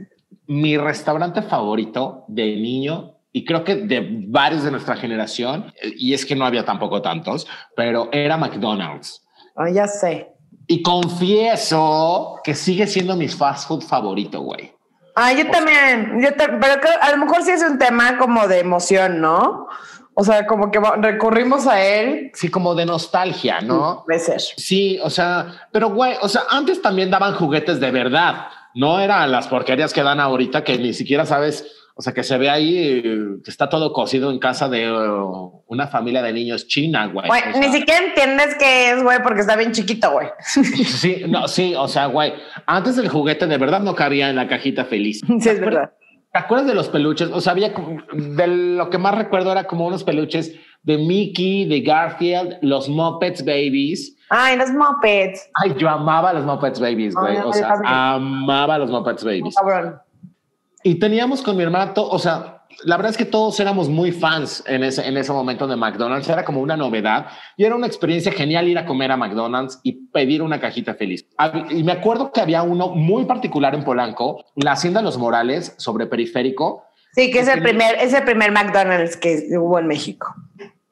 Mi 0.47 0.77
restaurante 0.77 1.41
favorito 1.41 2.25
de 2.27 2.55
niño 2.55 3.16
y 3.37 3.45
creo 3.45 3.63
que 3.63 3.75
de 3.75 4.25
varios 4.29 4.63
de 4.63 4.71
nuestra 4.71 4.95
generación, 4.95 5.71
y 5.95 6.15
es 6.15 6.25
que 6.25 6.35
no 6.35 6.43
había 6.43 6.65
tampoco 6.65 7.03
tantos, 7.03 7.45
pero 7.75 8.09
era 8.11 8.35
McDonald's. 8.35 9.23
Oh, 9.55 9.67
ya 9.67 9.87
sé. 9.87 10.31
Y 10.65 10.81
confieso 10.81 12.39
que 12.43 12.55
sigue 12.55 12.87
siendo 12.87 13.15
mi 13.15 13.27
fast 13.27 13.67
food 13.67 13.83
favorito, 13.83 14.41
güey. 14.41 14.73
Ah, 15.15 15.33
yo 15.33 15.47
o 15.47 15.51
también, 15.51 16.19
yo 16.19 16.33
ta 16.33 16.47
pero 16.59 16.81
a 16.99 17.11
lo 17.11 17.17
mejor 17.17 17.43
sí 17.43 17.51
es 17.51 17.61
un 17.61 17.77
tema 17.77 18.17
como 18.17 18.47
de 18.47 18.59
emoción, 18.59 19.21
¿no? 19.21 19.67
O 20.15 20.23
sea, 20.23 20.47
como 20.47 20.71
que 20.71 20.79
recurrimos 20.99 21.67
a 21.67 21.79
él. 21.79 22.31
Sí, 22.33 22.49
como 22.49 22.73
de 22.73 22.87
nostalgia, 22.87 23.61
¿no? 23.61 24.01
Puede 24.03 24.19
ser. 24.19 24.41
Sí, 24.41 24.97
o 25.03 25.11
sea, 25.11 25.67
pero 25.71 25.91
güey, 25.91 26.15
o 26.21 26.27
sea, 26.27 26.41
antes 26.49 26.81
también 26.81 27.11
daban 27.11 27.35
juguetes 27.35 27.79
de 27.79 27.91
verdad. 27.91 28.47
No 28.73 28.99
eran 28.99 29.31
las 29.31 29.47
porquerías 29.47 29.93
que 29.93 30.01
dan 30.01 30.19
ahorita 30.19 30.63
que 30.63 30.79
ni 30.79 30.95
siquiera 30.95 31.27
sabes, 31.27 31.67
o 31.97 32.01
sea, 32.01 32.13
que 32.13 32.23
se 32.23 32.37
ve 32.37 32.47
ahí 32.49 33.01
que 33.43 33.49
está 33.49 33.69
todo 33.69 33.91
cocido 33.91 34.29
en 34.29 34.37
casa 34.37 34.69
de 34.69 34.91
uh, 34.91 35.63
una 35.65 35.87
familia 35.87 36.21
de 36.21 36.31
niños 36.31 36.67
china, 36.67 37.07
güey. 37.07 37.27
Güey, 37.27 37.41
O 37.41 37.51
sea, 37.53 37.59
ni 37.59 37.71
siquiera 37.71 38.05
entiendes 38.05 38.55
qué 38.59 38.91
es, 38.91 39.03
güey, 39.03 39.17
porque 39.23 39.41
está 39.41 39.55
bien 39.55 39.71
chiquito, 39.71 40.11
güey. 40.11 40.27
Sí, 40.85 41.23
no, 41.27 41.47
sí, 41.47 41.73
o 41.75 41.87
sea, 41.87 42.05
güey, 42.05 42.33
antes 42.67 42.97
el 42.99 43.09
juguete 43.09 43.47
de 43.47 43.57
verdad 43.57 43.81
no 43.81 43.95
cabía 43.95 44.29
en 44.29 44.35
la 44.35 44.47
cajita 44.47 44.85
feliz. 44.85 45.21
Sí, 45.39 45.49
es 45.49 45.59
verdad. 45.59 45.91
¿Te 46.31 46.39
acuerdas 46.39 46.67
de 46.67 46.75
los 46.75 46.89
peluches? 46.89 47.29
O 47.31 47.41
sea, 47.41 47.53
había 47.53 47.73
de 48.13 48.47
lo 48.47 48.91
que 48.91 48.99
más 48.99 49.15
recuerdo 49.15 49.51
era 49.51 49.63
como 49.63 49.87
unos 49.87 50.03
peluches 50.03 50.53
de 50.83 50.97
Mickey, 50.99 51.65
de 51.65 51.81
Garfield, 51.81 52.59
los 52.61 52.89
Muppets 52.89 53.43
Babies. 53.43 54.15
Ay, 54.29 54.57
los 54.57 54.69
mopeds. 54.71 55.49
Ay, 55.55 55.73
yo 55.77 55.89
amaba 55.89 56.33
los 56.33 56.45
Muppets 56.45 56.79
Babies, 56.79 57.15
güey. 57.15 57.37
Ay, 57.37 57.43
O 57.43 57.53
sea, 57.53 57.73
amaba 58.13 58.77
los 58.77 58.91
Muppets 58.91 59.23
Babies. 59.23 59.55
Cabrón. 59.55 59.99
Y 60.83 60.95
teníamos 60.95 61.41
con 61.41 61.57
mi 61.57 61.63
hermana, 61.63 61.93
o 61.95 62.19
sea, 62.19 62.57
la 62.83 62.97
verdad 62.97 63.11
es 63.11 63.17
que 63.17 63.25
todos 63.25 63.59
éramos 63.59 63.89
muy 63.89 64.11
fans 64.11 64.63
en 64.67 64.83
ese, 64.83 65.07
en 65.07 65.17
ese 65.17 65.31
momento 65.31 65.67
de 65.67 65.75
McDonald's. 65.75 66.29
Era 66.29 66.45
como 66.45 66.61
una 66.61 66.77
novedad 66.77 67.27
y 67.55 67.63
era 67.63 67.75
una 67.75 67.87
experiencia 67.87 68.31
genial 68.31 68.67
ir 68.67 68.77
a 68.77 68.85
comer 68.85 69.11
a 69.11 69.17
McDonald's 69.17 69.79
y 69.83 70.07
pedir 70.07 70.41
una 70.41 70.59
cajita 70.59 70.93
feliz. 70.93 71.27
Y 71.71 71.83
me 71.83 71.91
acuerdo 71.91 72.31
que 72.31 72.41
había 72.41 72.63
uno 72.63 72.89
muy 72.89 73.25
particular 73.25 73.73
en 73.73 73.83
Polanco, 73.83 74.45
la 74.55 74.73
Hacienda 74.73 75.01
Los 75.01 75.17
Morales, 75.17 75.75
sobre 75.77 76.05
Periférico. 76.05 76.83
Sí, 77.13 77.31
que 77.31 77.39
es 77.39 77.47
el 77.47 77.61
primer, 77.61 77.95
es 77.95 78.13
el 78.13 78.23
primer 78.23 78.51
McDonald's 78.51 79.17
que 79.17 79.47
hubo 79.57 79.79
en 79.79 79.87
México. 79.87 80.35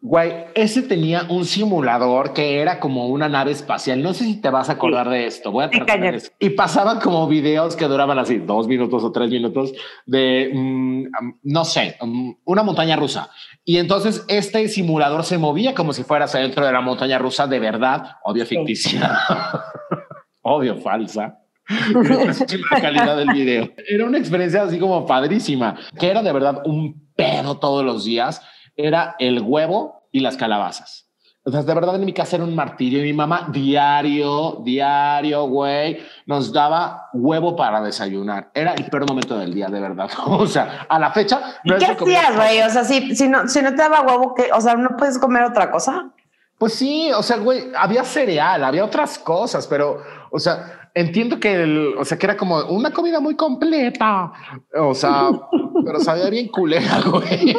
Güey, 0.07 0.31
ese 0.53 0.83
tenía 0.83 1.23
un 1.29 1.45
simulador 1.45 2.31
que 2.33 2.59
era 2.59 2.79
como 2.79 3.07
una 3.07 3.27
nave 3.27 3.49
espacial. 3.51 4.03
No 4.03 4.13
sé 4.13 4.25
si 4.25 4.39
te 4.39 4.51
vas 4.51 4.69
a 4.69 4.73
acordar 4.73 5.09
de 5.09 5.25
esto. 5.25 5.51
Voy 5.51 5.63
a 5.63 5.69
Sí, 5.69 5.79
de. 5.79 6.21
Y 6.37 6.51
pasaban 6.51 6.99
como 6.99 7.27
videos 7.27 7.75
que 7.75 7.85
duraban 7.85 8.19
así 8.19 8.37
dos 8.37 8.67
minutos 8.67 9.03
o 9.03 9.11
tres 9.11 9.31
minutos 9.31 9.73
de, 10.05 10.51
mm, 10.53 11.05
no 11.41 11.65
sé, 11.65 11.97
mm, 11.99 12.33
una 12.45 12.61
montaña 12.61 12.95
rusa. 12.95 13.31
Y 13.63 13.77
entonces 13.77 14.23
este 14.27 14.67
simulador 14.67 15.23
se 15.23 15.39
movía 15.39 15.73
como 15.73 15.91
si 15.91 16.03
fueras 16.03 16.35
adentro 16.35 16.63
de 16.63 16.71
la 16.71 16.81
montaña 16.81 17.17
rusa 17.17 17.47
de 17.47 17.57
verdad, 17.59 18.17
obvio 18.23 18.45
Sí. 18.45 18.57
ficticia, 18.57 19.09
obvio 20.43 20.77
falsa. 20.77 21.39
la 22.71 22.79
calidad 22.79 23.17
del 23.17 23.31
video. 23.33 23.69
Era 23.89 24.05
una 24.05 24.19
experiencia 24.19 24.61
así 24.61 24.77
como 24.77 25.03
padrísima, 25.07 25.75
que 25.99 26.11
era 26.11 26.21
de 26.21 26.31
verdad 26.31 26.61
un 26.65 27.09
pedo 27.15 27.57
todos 27.57 27.83
los 27.83 28.05
días. 28.05 28.39
Era 28.75 29.15
el 29.19 29.41
huevo 29.41 30.03
y 30.11 30.19
las 30.21 30.37
calabazas. 30.37 31.05
O 31.47 31.51
sea, 31.51 31.61
de 31.61 31.73
verdad 31.75 31.95
en 31.95 32.05
mi 32.05 32.13
casa 32.13 32.37
era 32.37 32.45
un 32.45 32.55
martirio. 32.55 32.99
Y 32.99 33.03
mi 33.03 33.13
mamá 33.13 33.47
diario, 33.51 34.61
diario, 34.63 35.43
güey, 35.43 35.99
nos 36.25 36.51
daba 36.51 37.09
huevo 37.13 37.55
para 37.55 37.81
desayunar. 37.81 38.49
Era 38.51 38.73
el 38.73 38.85
peor 38.85 39.07
momento 39.07 39.37
del 39.37 39.53
día, 39.53 39.67
de 39.67 39.79
verdad. 39.79 40.09
O 40.25 40.47
sea, 40.47 40.87
a 40.89 40.97
la 40.97 41.11
fecha... 41.11 41.39
¿Y 41.63 41.69
no 41.69 41.77
qué 41.77 41.85
hacías, 41.85 42.35
güey? 42.35 42.61
O 42.63 42.69
sea, 42.71 42.83
si, 42.83 43.15
si, 43.15 43.27
no, 43.27 43.47
si 43.47 43.61
no 43.61 43.69
te 43.69 43.77
daba 43.77 44.01
huevo, 44.01 44.33
¿qué? 44.33 44.49
O 44.53 44.59
sea, 44.59 44.73
¿no 44.75 44.97
puedes 44.97 45.19
comer 45.19 45.43
otra 45.43 45.69
cosa? 45.69 46.09
Pues 46.57 46.73
sí, 46.73 47.11
o 47.13 47.21
sea, 47.21 47.37
güey, 47.37 47.71
había 47.77 48.03
cereal, 48.03 48.63
había 48.63 48.83
otras 48.83 49.19
cosas, 49.19 49.67
pero, 49.67 50.01
o 50.31 50.39
sea, 50.39 50.84
entiendo 50.95 51.39
que, 51.39 51.53
el, 51.61 51.93
o 51.97 52.05
sea, 52.05 52.17
que 52.17 52.25
era 52.25 52.35
como 52.37 52.57
una 52.65 52.91
comida 52.91 53.19
muy 53.19 53.35
completa, 53.35 54.31
o 54.73 54.95
sea, 54.95 55.29
pero 55.85 55.99
sabía 55.99 56.29
bien 56.29 56.47
culera, 56.47 57.01
güey. 57.05 57.55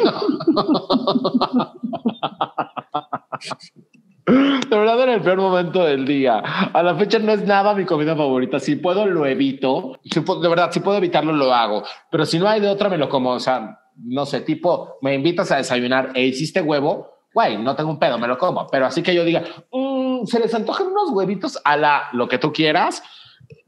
De 4.25 4.75
verdad 4.77 4.99
era 4.99 5.13
el 5.13 5.21
peor 5.21 5.37
momento 5.37 5.85
del 5.85 6.05
día. 6.05 6.39
A 6.39 6.83
la 6.83 6.95
fecha 6.95 7.17
no 7.19 7.31
es 7.31 7.45
nada 7.45 7.73
mi 7.73 7.85
comida 7.85 8.13
favorita. 8.13 8.59
Si 8.59 8.75
puedo, 8.75 9.05
lo 9.05 9.25
evito. 9.25 9.93
De 10.03 10.49
verdad, 10.49 10.69
si 10.71 10.81
puedo 10.81 10.97
evitarlo, 10.97 11.31
lo 11.31 11.53
hago. 11.53 11.83
Pero 12.11 12.25
si 12.25 12.37
no 12.37 12.47
hay 12.49 12.59
de 12.59 12.67
otra, 12.67 12.89
me 12.89 12.97
lo 12.97 13.07
como. 13.07 13.31
O 13.31 13.39
sea, 13.39 13.79
no 13.95 14.25
sé, 14.25 14.41
tipo, 14.41 14.97
me 15.01 15.13
invitas 15.15 15.49
a 15.53 15.57
desayunar 15.57 16.11
e 16.13 16.25
hiciste 16.25 16.61
huevo. 16.61 17.07
Güey, 17.33 17.57
no 17.57 17.75
tengo 17.77 17.89
un 17.89 17.99
pedo, 17.99 18.17
me 18.17 18.27
lo 18.27 18.37
como. 18.37 18.67
Pero 18.67 18.85
así 18.87 19.01
que 19.01 19.15
yo 19.15 19.23
diga, 19.23 19.43
"Mm, 19.71 20.25
se 20.25 20.39
les 20.39 20.53
antojan 20.53 20.87
unos 20.87 21.11
huevitos 21.11 21.61
a 21.63 21.77
la 21.77 22.09
lo 22.11 22.27
que 22.27 22.37
tú 22.37 22.51
quieras. 22.51 23.01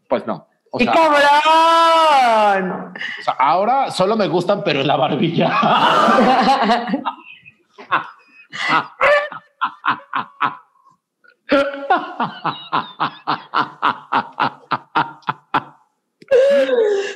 Pues 0.09 0.27
no. 0.27 0.47
O 0.71 0.79
¡Y 0.79 0.83
sea, 0.83 0.93
cabrón! 0.93 2.93
o 3.19 3.23
sea, 3.23 3.33
ahora 3.39 3.89
solo 3.91 4.15
me 4.17 4.27
gustan, 4.27 4.61
pero 4.63 4.81
en 4.81 4.87
la 4.87 4.97
barbilla. 4.97 5.49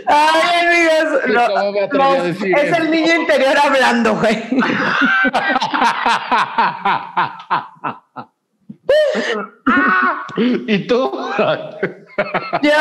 Ay, 0.08 0.66
amigos, 0.66 1.22
Sí, 1.26 1.32
lo- 1.32 1.46
¿cómo 1.48 1.72
me 1.72 1.82
atreví 1.82 2.04
a 2.04 2.14
los- 2.18 2.24
decir 2.24 2.58
es 2.58 2.64
eso? 2.64 2.76
el 2.78 2.92
niño 2.92 3.16
interior 3.16 3.58
hablando, 3.64 4.16
güey. 4.16 4.44
¿Y 10.38 10.88
tú? 10.88 11.12
Yo, 12.62 12.72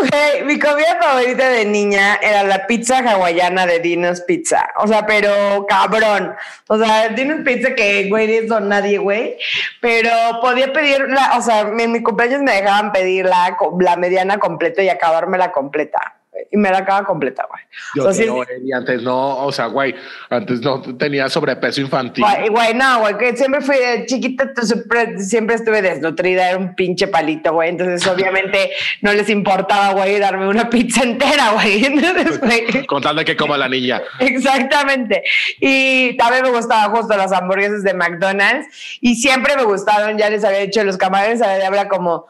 güey, 0.00 0.44
mi 0.44 0.58
comida 0.58 0.98
favorita 1.00 1.48
de 1.48 1.64
niña 1.64 2.16
era 2.16 2.42
la 2.42 2.66
pizza 2.66 2.98
hawaiana 2.98 3.66
de 3.66 3.80
Dino's 3.80 4.20
Pizza. 4.22 4.68
O 4.78 4.86
sea, 4.86 5.06
pero 5.06 5.64
cabrón. 5.66 6.34
O 6.68 6.78
sea, 6.78 7.08
Dino's 7.08 7.40
Pizza 7.44 7.74
que, 7.74 8.08
güey, 8.08 8.36
es 8.36 8.48
don 8.48 8.68
nadie, 8.68 8.98
güey. 8.98 9.38
Pero 9.80 10.10
podía 10.42 10.72
pedir, 10.72 11.08
la, 11.08 11.38
o 11.38 11.42
sea, 11.42 11.60
en 11.60 11.92
mi 11.92 12.02
cumpleaños 12.02 12.42
me 12.42 12.52
dejaban 12.52 12.92
pedir 12.92 13.26
la 13.26 13.96
mediana 13.96 14.38
completa 14.38 14.82
y 14.82 14.88
acabármela 14.88 15.52
completa. 15.52 16.15
Y 16.50 16.56
me 16.56 16.70
la 16.70 16.78
acaba 16.78 17.04
completa, 17.04 17.46
güey. 17.48 17.62
Yo 17.94 18.08
O 18.08 18.12
sea, 18.12 18.24
sí- 18.24 18.30
Eri, 18.56 18.72
antes 18.72 19.02
no, 19.02 19.38
o 19.38 19.52
sea, 19.52 19.66
güey, 19.66 19.94
antes 20.30 20.60
no 20.60 20.80
tenía 20.96 21.28
sobrepeso 21.28 21.80
infantil. 21.80 22.24
Güey, 22.24 22.48
güey, 22.48 22.74
no, 22.74 23.00
güey, 23.00 23.16
que 23.18 23.36
siempre 23.36 23.60
fui 23.60 23.76
de 23.76 24.06
chiquita, 24.06 24.50
siempre, 24.62 25.18
siempre 25.18 25.56
estuve 25.56 25.82
desnutrida, 25.82 26.50
era 26.50 26.58
un 26.58 26.74
pinche 26.74 27.06
palito, 27.08 27.52
güey. 27.52 27.70
Entonces, 27.70 28.06
obviamente, 28.06 28.70
no 29.02 29.12
les 29.12 29.28
importaba, 29.30 29.92
güey, 29.94 30.18
darme 30.18 30.48
una 30.48 30.70
pizza 30.70 31.02
entera, 31.02 31.50
güey. 31.52 31.84
Entonces, 31.86 32.40
güey. 32.40 32.86
Con 32.86 33.02
tal 33.02 33.16
de 33.16 33.24
que 33.24 33.36
coma 33.36 33.56
la 33.56 33.68
niña. 33.68 34.02
Exactamente. 34.20 35.22
Y 35.60 36.16
también 36.16 36.42
me 36.42 36.50
gustaban 36.50 36.90
justo 36.94 37.16
las 37.16 37.32
hamburguesas 37.32 37.82
de 37.82 37.94
McDonald's 37.94 38.66
y 39.00 39.16
siempre 39.16 39.56
me 39.56 39.64
gustaron, 39.64 40.16
ya 40.18 40.30
les 40.30 40.44
había 40.44 40.60
dicho, 40.60 40.82
los 40.84 40.96
camarones 40.96 41.40
de 41.40 41.64
habla 41.64 41.88
como 41.88 42.26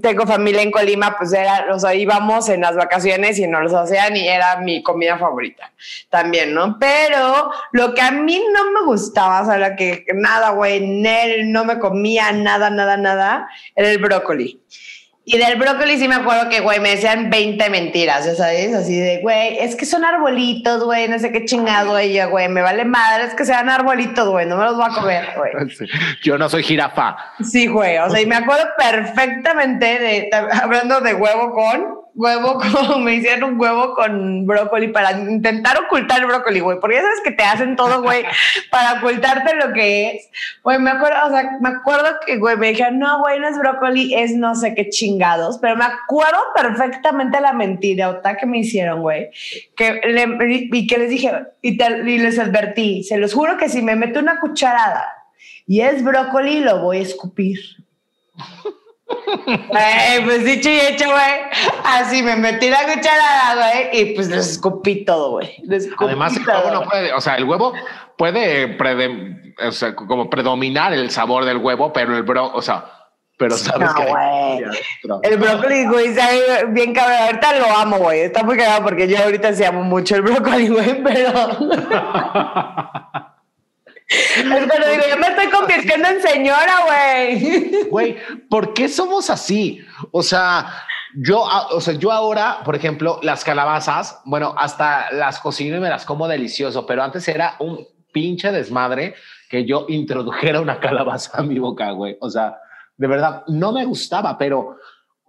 tengo 0.00 0.26
familia 0.26 0.62
en 0.62 0.70
Colima, 0.70 1.14
pues 1.18 1.32
era, 1.34 1.66
o 1.74 1.78
sea, 1.78 1.94
íbamos 1.94 2.48
en 2.48 2.62
las 2.62 2.74
vacaciones 2.74 3.38
y 3.38 3.46
nos 3.46 3.64
los 3.64 3.74
hacían 3.74 4.16
y 4.16 4.26
era 4.26 4.60
mi 4.60 4.82
comida 4.82 5.18
favorita 5.18 5.70
también, 6.08 6.54
¿no? 6.54 6.78
Pero 6.78 7.50
lo 7.72 7.92
que 7.92 8.00
a 8.00 8.10
mí 8.10 8.42
no 8.54 8.70
me 8.70 8.86
gustaba, 8.86 9.42
o 9.42 9.44
sea, 9.44 9.58
lo 9.58 9.76
que 9.76 10.06
nada, 10.14 10.50
güey, 10.50 10.80
Nel 10.80 11.52
no 11.52 11.66
me 11.66 11.78
comía 11.78 12.32
nada, 12.32 12.70
nada, 12.70 12.96
nada, 12.96 13.48
era 13.76 13.90
el 13.90 13.98
brócoli. 13.98 14.58
Y 15.30 15.36
del 15.36 15.58
brócoli 15.58 15.98
sí 15.98 16.08
me 16.08 16.14
acuerdo 16.14 16.48
que, 16.48 16.60
güey, 16.60 16.80
me 16.80 16.88
decían 16.88 17.28
20 17.28 17.68
mentiras, 17.68 18.24
ya 18.24 18.34
sabes, 18.34 18.74
así 18.74 18.98
de, 18.98 19.18
güey, 19.18 19.58
es 19.58 19.76
que 19.76 19.84
son 19.84 20.02
arbolitos, 20.02 20.82
güey, 20.82 21.06
no 21.06 21.18
sé 21.18 21.30
qué 21.30 21.44
chingado, 21.44 22.00
yo, 22.00 22.30
güey, 22.30 22.48
me 22.48 22.62
vale 22.62 22.86
madre, 22.86 23.24
es 23.24 23.34
que 23.34 23.44
sean 23.44 23.68
arbolitos, 23.68 24.26
güey, 24.26 24.46
no 24.46 24.56
me 24.56 24.64
los 24.64 24.76
voy 24.76 24.86
a 24.86 24.94
comer, 24.94 25.26
güey. 25.36 25.52
Sí, 25.78 25.84
Yo 26.22 26.38
no 26.38 26.48
soy 26.48 26.62
jirafa. 26.62 27.14
Sí, 27.44 27.66
güey, 27.66 27.98
o 27.98 28.08
sea, 28.08 28.22
y 28.22 28.24
me 28.26 28.36
acuerdo 28.36 28.68
perfectamente 28.78 29.84
de, 29.84 30.30
hablando 30.32 31.02
de 31.02 31.12
huevo 31.12 31.52
con, 31.52 31.97
huevo 32.18 32.58
con, 32.88 33.04
me 33.04 33.14
hicieron 33.14 33.52
un 33.54 33.60
huevo 33.60 33.94
con 33.94 34.44
brócoli 34.46 34.88
para 34.88 35.12
intentar 35.12 35.78
ocultar 35.84 36.20
el 36.20 36.26
brócoli, 36.26 36.60
güey, 36.60 36.78
porque 36.80 36.96
ya 36.96 37.02
sabes 37.02 37.20
que 37.24 37.30
te 37.30 37.44
hacen 37.44 37.76
todo, 37.76 38.02
güey, 38.02 38.24
para 38.70 38.94
ocultarte 38.94 39.54
lo 39.54 39.72
que 39.72 40.10
es. 40.10 40.28
Güey, 40.62 40.78
me 40.80 40.90
acuerdo, 40.90 41.16
o 41.26 41.30
sea, 41.30 41.50
me 41.60 41.68
acuerdo 41.68 42.08
que, 42.26 42.36
güey, 42.36 42.56
me 42.56 42.68
dijeron, 42.70 42.98
no, 42.98 43.20
güey, 43.20 43.38
no 43.40 43.48
es 43.48 43.56
brócoli, 43.58 44.14
es 44.14 44.34
no 44.34 44.54
sé 44.54 44.74
qué 44.74 44.88
chingados, 44.90 45.58
pero 45.58 45.76
me 45.76 45.84
acuerdo 45.84 46.40
perfectamente 46.54 47.40
la 47.40 47.52
mentirota 47.52 48.36
que 48.36 48.46
me 48.46 48.58
hicieron, 48.58 49.00
güey, 49.00 49.30
que 49.76 50.00
le- 50.04 50.68
y 50.72 50.86
que 50.86 50.98
les 50.98 51.10
dije, 51.10 51.32
y, 51.62 51.76
te- 51.78 52.10
y 52.10 52.18
les 52.18 52.38
advertí, 52.38 53.04
se 53.04 53.16
los 53.16 53.32
juro 53.32 53.56
que 53.56 53.68
si 53.68 53.80
me 53.80 53.94
meto 53.96 54.18
una 54.20 54.40
cucharada 54.40 55.06
y 55.66 55.82
es 55.82 56.02
brócoli, 56.02 56.60
lo 56.60 56.80
voy 56.80 56.98
a 56.98 57.02
escupir. 57.02 57.58
Pues 60.24 60.44
dicho 60.44 60.68
y 60.68 60.78
hecho, 60.80 61.06
güey. 61.06 61.40
Así 61.84 62.22
me 62.22 62.36
metí 62.36 62.68
la 62.68 62.82
cucharada, 62.84 63.54
güey, 63.54 64.00
y 64.00 64.14
pues 64.14 64.28
les 64.28 64.46
escupí 64.50 65.04
todo, 65.04 65.30
güey. 65.32 65.56
Además, 65.98 66.36
el 66.36 66.46
huevo 66.46 66.70
no 66.70 66.82
puede, 66.82 67.12
o 67.12 67.20
sea, 67.20 67.36
el 67.36 67.44
huevo 67.44 67.72
puede 68.16 68.76
prede- 68.76 69.54
o 69.66 69.72
sea, 69.72 69.94
como 69.94 70.28
predominar 70.28 70.92
el 70.92 71.10
sabor 71.10 71.44
del 71.44 71.56
huevo, 71.58 71.92
pero 71.92 72.16
el 72.16 72.22
bro, 72.22 72.52
o 72.52 72.62
sea, 72.62 72.84
pero 73.38 73.56
sabes 73.56 73.88
No, 73.88 73.94
que 73.94 74.02
hay. 74.02 74.60
El 75.22 75.36
brócoli, 75.38 75.86
güey, 75.86 76.12
sabe 76.14 76.66
bien 76.70 76.92
cabrón. 76.92 77.18
Ahorita 77.22 77.52
lo 77.58 77.66
amo, 77.76 77.98
güey. 77.98 78.20
Está 78.22 78.42
muy 78.42 78.56
cagado 78.56 78.82
porque 78.82 79.06
yo 79.06 79.16
ahorita 79.18 79.52
sí 79.54 79.64
amo 79.64 79.84
mucho 79.84 80.16
el 80.16 80.22
brócoli, 80.22 80.68
güey, 80.68 81.02
pero. 81.02 81.30
Es 84.10 84.42
cuando 84.42 84.74
digo, 84.90 85.02
yo 85.10 85.18
me 85.18 85.26
estoy 85.28 85.46
convirtiendo 85.48 86.08
en 86.08 86.22
señora, 86.22 86.78
güey. 86.86 87.70
Güey, 87.90 88.16
¿por 88.48 88.74
qué 88.74 88.88
somos 88.88 89.30
así? 89.30 89.80
O 90.10 90.22
sea, 90.22 90.66
yo, 91.14 91.42
o 91.70 91.80
sea, 91.80 91.94
yo 91.94 92.12
ahora, 92.12 92.60
por 92.64 92.76
ejemplo, 92.76 93.18
las 93.22 93.44
calabazas, 93.44 94.20
bueno, 94.24 94.54
hasta 94.56 95.10
las 95.12 95.40
cocino 95.40 95.76
y 95.76 95.80
me 95.80 95.88
las 95.88 96.04
como 96.04 96.28
delicioso, 96.28 96.86
pero 96.86 97.02
antes 97.02 97.26
era 97.28 97.56
un 97.58 97.86
pinche 98.12 98.52
desmadre 98.52 99.14
que 99.48 99.64
yo 99.64 99.86
introdujera 99.88 100.60
una 100.60 100.80
calabaza 100.80 101.38
a 101.38 101.42
mi 101.42 101.58
boca, 101.58 101.90
güey. 101.92 102.16
O 102.20 102.30
sea, 102.30 102.58
de 102.96 103.06
verdad, 103.06 103.44
no 103.48 103.72
me 103.72 103.84
gustaba, 103.84 104.36
pero 104.36 104.76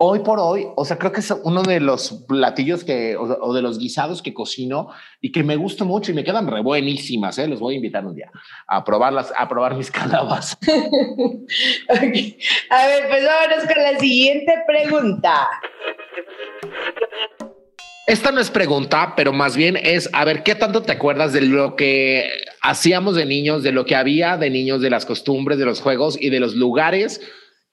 hoy 0.01 0.19
por 0.19 0.39
hoy, 0.39 0.65
o 0.75 0.85
sea, 0.85 0.97
creo 0.97 1.11
que 1.11 1.19
es 1.19 1.29
uno 1.43 1.61
de 1.61 1.81
los 1.81 2.23
platillos 2.27 2.85
que, 2.85 3.17
o, 3.17 3.23
o 3.23 3.53
de 3.53 3.61
los 3.61 3.77
guisados 3.77 4.21
que 4.21 4.33
cocino 4.33 4.87
y 5.19 5.33
que 5.33 5.43
me 5.43 5.57
gusta 5.57 5.83
mucho 5.83 6.11
y 6.11 6.15
me 6.15 6.23
quedan 6.23 6.47
re 6.47 6.61
buenísimas, 6.61 7.37
¿eh? 7.37 7.47
Los 7.47 7.59
voy 7.59 7.73
a 7.73 7.77
invitar 7.77 8.05
un 8.05 8.15
día 8.15 8.31
a 8.67 8.83
probarlas, 8.85 9.33
a 9.37 9.49
probar 9.49 9.75
mis 9.75 9.91
calabazas. 9.91 10.57
A 11.89 12.87
ver, 12.87 13.07
pues 13.09 13.25
vámonos 13.25 13.65
con 13.65 13.83
la 13.83 13.99
siguiente 13.99 14.53
pregunta. 14.65 15.47
Esta 18.07 18.31
no 18.31 18.39
es 18.39 18.49
pregunta, 18.49 19.13
pero 19.15 19.33
más 19.33 19.55
bien 19.55 19.77
es 19.77 20.09
a 20.13 20.25
ver 20.25 20.43
qué 20.43 20.55
tanto 20.55 20.81
te 20.81 20.93
acuerdas 20.93 21.33
de 21.33 21.41
lo 21.41 21.75
que 21.75 22.31
hacíamos 22.61 23.15
de 23.15 23.25
niños, 23.25 23.63
de 23.63 23.71
lo 23.71 23.85
que 23.85 23.95
había 23.95 24.37
de 24.37 24.49
niños, 24.49 24.81
de 24.81 24.89
las 24.89 25.05
costumbres, 25.05 25.59
de 25.59 25.65
los 25.65 25.81
juegos 25.81 26.17
y 26.19 26.29
de 26.29 26.39
los 26.39 26.55
lugares 26.55 27.21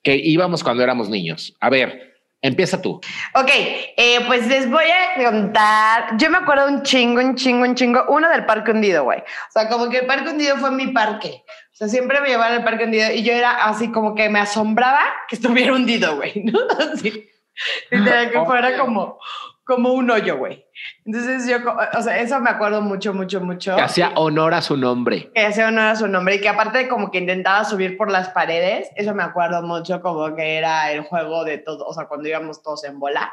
que 0.02 0.16
íbamos 0.16 0.62
cuando 0.62 0.82
éramos 0.82 1.08
niños. 1.08 1.56
A 1.60 1.70
ver, 1.70 2.15
empieza 2.46 2.80
tú. 2.80 3.00
Ok, 3.34 3.50
eh, 3.50 4.20
pues 4.26 4.46
les 4.46 4.70
voy 4.70 4.84
a 4.84 5.30
contar. 5.30 6.16
Yo 6.16 6.30
me 6.30 6.38
acuerdo 6.38 6.66
un 6.68 6.82
chingo, 6.82 7.20
un 7.20 7.34
chingo, 7.34 7.64
un 7.64 7.74
chingo. 7.74 8.04
Uno 8.08 8.28
del 8.30 8.46
Parque 8.46 8.70
Hundido, 8.70 9.04
güey. 9.04 9.20
O 9.20 9.52
sea, 9.52 9.68
como 9.68 9.88
que 9.88 9.98
el 9.98 10.06
Parque 10.06 10.30
Hundido 10.30 10.56
fue 10.56 10.70
mi 10.70 10.88
parque. 10.88 11.44
O 11.48 11.76
sea, 11.76 11.88
siempre 11.88 12.20
me 12.20 12.28
llevaban 12.28 12.54
al 12.54 12.64
Parque 12.64 12.84
Hundido 12.84 13.12
y 13.12 13.22
yo 13.22 13.32
era 13.32 13.66
así 13.66 13.92
como 13.92 14.14
que 14.14 14.28
me 14.28 14.38
asombraba 14.38 15.04
que 15.28 15.36
estuviera 15.36 15.74
hundido, 15.74 16.16
güey, 16.16 16.32
¿no? 16.44 16.58
Así. 16.92 17.28
Literal, 17.90 18.30
que 18.30 18.44
fuera 18.44 18.78
como, 18.78 19.18
como 19.66 19.92
un 19.94 20.08
hoyo, 20.08 20.38
güey. 20.38 20.64
Entonces 21.04 21.48
yo, 21.48 21.56
o 21.98 22.00
sea, 22.00 22.20
eso 22.20 22.40
me 22.40 22.50
acuerdo 22.50 22.80
mucho, 22.80 23.12
mucho, 23.12 23.40
mucho. 23.40 23.74
Que 23.74 23.82
hacía 23.82 24.12
honor 24.14 24.54
a 24.54 24.62
su 24.62 24.76
nombre. 24.76 25.32
que 25.34 25.44
hacía 25.44 25.66
honor 25.68 25.86
a 25.88 25.96
su 25.96 26.06
nombre 26.06 26.36
y 26.36 26.40
que 26.40 26.48
aparte 26.48 26.86
como 26.88 27.10
que 27.10 27.18
intentaba 27.18 27.64
subir 27.64 27.96
por 27.96 28.08
las 28.08 28.28
paredes, 28.28 28.88
eso 28.94 29.12
me 29.12 29.24
acuerdo 29.24 29.62
mucho 29.62 30.00
como 30.00 30.36
que 30.36 30.56
era 30.56 30.92
el 30.92 31.00
juego 31.02 31.44
de 31.44 31.58
todo, 31.58 31.84
o 31.84 31.92
sea, 31.92 32.06
cuando 32.06 32.28
íbamos 32.28 32.62
todos 32.62 32.84
en 32.84 33.00
bola, 33.00 33.32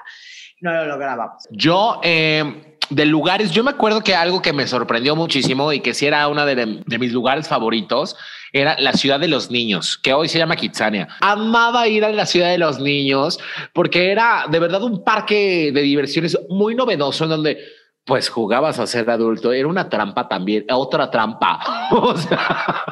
no 0.59 0.73
lo 0.73 0.85
lográbamos. 0.85 1.47
Yo, 1.51 2.01
eh, 2.03 2.77
de 2.89 3.05
lugares, 3.05 3.51
yo 3.51 3.63
me 3.63 3.71
acuerdo 3.71 4.01
que 4.01 4.15
algo 4.15 4.41
que 4.41 4.53
me 4.53 4.65
sorprendió 4.65 5.15
muchísimo 5.15 5.71
y 5.71 5.81
que 5.81 5.93
sí 5.93 6.07
era 6.07 6.27
uno 6.27 6.47
de, 6.47 6.81
de 6.83 6.97
mis 6.97 7.11
lugares 7.11 7.47
favoritos 7.47 8.17
era 8.53 8.75
la 8.79 8.93
ciudad 8.93 9.19
de 9.19 9.27
los 9.27 9.49
niños, 9.51 9.97
que 9.97 10.13
hoy 10.13 10.29
se 10.29 10.37
llama 10.37 10.55
Kitsania. 10.55 11.07
Amaba 11.21 11.87
ir 11.87 12.05
a 12.05 12.09
la 12.11 12.25
ciudad 12.27 12.49
de 12.51 12.59
los 12.59 12.79
niños 12.79 13.39
porque 13.73 14.11
era 14.11 14.45
de 14.49 14.59
verdad 14.59 14.83
un 14.83 15.03
parque 15.03 15.71
de 15.73 15.81
diversiones 15.81 16.37
muy 16.49 16.75
novedoso 16.75 17.23
en 17.25 17.31
donde 17.31 17.57
pues 18.05 18.29
jugabas 18.29 18.79
a 18.79 18.85
ser 18.87 19.09
adulto. 19.09 19.51
Era 19.53 19.67
una 19.67 19.89
trampa 19.89 20.27
también, 20.27 20.65
otra 20.71 21.09
trampa. 21.09 21.59
O 21.91 22.15
sea, 22.15 22.85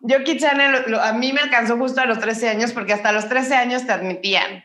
Yo 0.00 0.16
lo- 0.88 1.00
a 1.00 1.12
mí 1.12 1.32
me 1.32 1.40
alcanzó 1.40 1.76
justo 1.76 2.00
a 2.00 2.06
los 2.06 2.18
13 2.18 2.48
años 2.48 2.72
porque 2.72 2.92
hasta 2.92 3.12
los 3.12 3.28
13 3.28 3.54
años 3.54 3.86
te 3.86 3.92
admitían. 3.92 4.64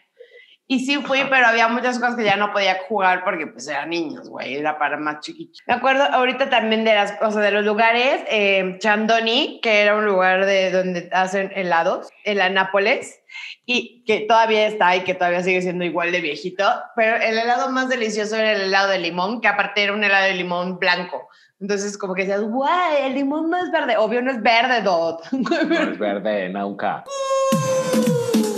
Y 0.69 0.85
sí 0.85 0.97
fui, 0.97 1.19
pero 1.29 1.47
había 1.47 1.69
muchas 1.69 1.97
cosas 1.97 2.17
que 2.17 2.25
ya 2.25 2.35
no 2.35 2.51
podía 2.51 2.77
jugar 2.89 3.23
porque 3.23 3.47
pues 3.47 3.69
eran 3.69 3.89
niños, 3.89 4.27
güey, 4.27 4.57
era 4.57 4.77
para 4.77 4.97
más 4.97 5.21
chiquitos. 5.21 5.61
Me 5.65 5.73
acuerdo 5.73 6.03
ahorita 6.03 6.49
también 6.49 6.83
de 6.83 6.93
las 6.93 7.13
cosas, 7.13 7.41
de 7.41 7.51
los 7.51 7.63
lugares, 7.63 8.21
eh, 8.29 8.75
Chandoni, 8.79 9.61
que 9.63 9.81
era 9.81 9.95
un 9.95 10.05
lugar 10.05 10.45
de 10.45 10.71
donde 10.71 11.09
hacen 11.13 11.53
helados, 11.55 12.09
en 12.25 12.39
la 12.39 12.49
Nápoles, 12.49 13.21
y 13.65 14.03
que 14.05 14.25
todavía 14.27 14.67
está 14.67 14.93
y 14.97 15.05
que 15.05 15.13
todavía 15.13 15.41
sigue 15.41 15.61
siendo 15.61 15.85
igual 15.85 16.11
de 16.11 16.19
viejito, 16.19 16.65
pero 16.97 17.15
el 17.15 17.37
helado 17.37 17.71
más 17.71 17.87
delicioso 17.87 18.35
era 18.35 18.51
el 18.51 18.63
helado 18.63 18.89
de 18.89 18.99
limón, 18.99 19.39
que 19.39 19.47
aparte 19.47 19.83
era 19.83 19.93
un 19.93 20.03
helado 20.03 20.25
de 20.25 20.33
limón 20.33 20.79
blanco. 20.79 21.29
Entonces, 21.61 21.97
como 21.97 22.13
que 22.13 22.23
decías, 22.23 22.41
guay, 22.41 23.05
el 23.05 23.15
limón 23.15 23.49
no 23.49 23.57
es 23.57 23.71
verde. 23.71 23.97
Obvio, 23.97 24.21
no 24.21 24.31
es 24.31 24.41
verde, 24.43 24.81
Dot. 24.81 25.31
no 25.31 25.91
es 25.91 25.97
verde, 25.97 26.49
nunca. 26.49 27.05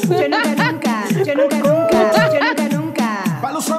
Yo 0.10 0.28
nunca, 0.28 0.72
nunca, 0.72 1.06
yo 1.24 1.36
nunca, 1.36 1.58
nunca. 1.60 1.79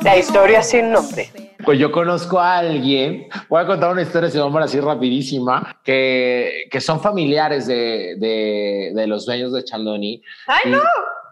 La 0.03 0.17
historia 0.17 0.63
sin 0.63 0.93
nombre. 0.93 1.31
Pues 1.65 1.79
yo 1.79 1.93
conozco 1.93 2.39
a 2.41 2.59
alguien, 2.59 3.29
voy 3.49 3.61
a 3.63 3.67
contar 3.67 3.91
una 3.93 4.03
historia, 4.03 4.31
se 4.31 4.39
llama 4.39 4.63
así 4.65 4.81
rapidísima, 4.81 5.77
que, 5.85 6.69
que 6.71 6.81
son 6.81 7.01
familiares 7.01 7.67
de, 7.67 8.17
de, 8.19 8.93
de 8.95 9.07
los 9.07 9.27
dueños 9.27 9.53
de 9.53 9.63
Chandoni. 9.65 10.23
¡Ay, 10.47 10.61
Y- 10.67 10.71
no! 10.71 10.81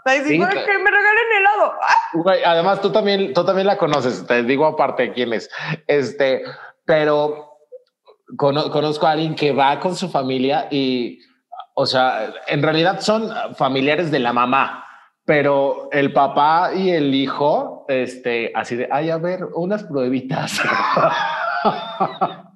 Sí, 0.07 0.39
que 0.39 0.39
me 0.39 0.91
regalen 0.91 1.29
helado. 1.39 1.73
¡Ah! 1.83 1.95
Güey, 2.15 2.43
además 2.43 2.81
tú 2.81 2.91
también, 2.91 3.35
tú 3.35 3.45
también 3.45 3.67
la 3.67 3.77
conoces, 3.77 4.27
te 4.27 4.43
digo 4.43 4.65
aparte 4.67 5.13
quién 5.13 5.35
es. 5.35 5.51
Este, 5.87 6.45
pero 6.87 7.59
cono- 8.37 8.71
conozco 8.71 9.07
a 9.07 9.11
alguien 9.13 9.35
que 9.35 9.53
va 9.53 9.79
con 9.81 9.95
su 9.97 10.09
familia 10.09 10.67
y, 10.71 11.19
o 11.75 11.85
sea, 11.85 12.33
en 12.47 12.63
realidad 12.63 13.01
son 13.01 13.31
familiares 13.57 14.11
de 14.11 14.19
la 14.21 14.33
mamá, 14.33 14.87
pero 15.29 15.91
el 15.93 16.15
papá 16.15 16.71
y 16.75 16.89
el 16.89 17.15
hijo, 17.15 17.85
este, 17.87 18.51
así 18.55 18.77
de, 18.77 18.89
ay, 18.91 19.11
a 19.11 19.19
ver, 19.19 19.45
unas 19.55 19.85
pruebitas. 19.85 20.59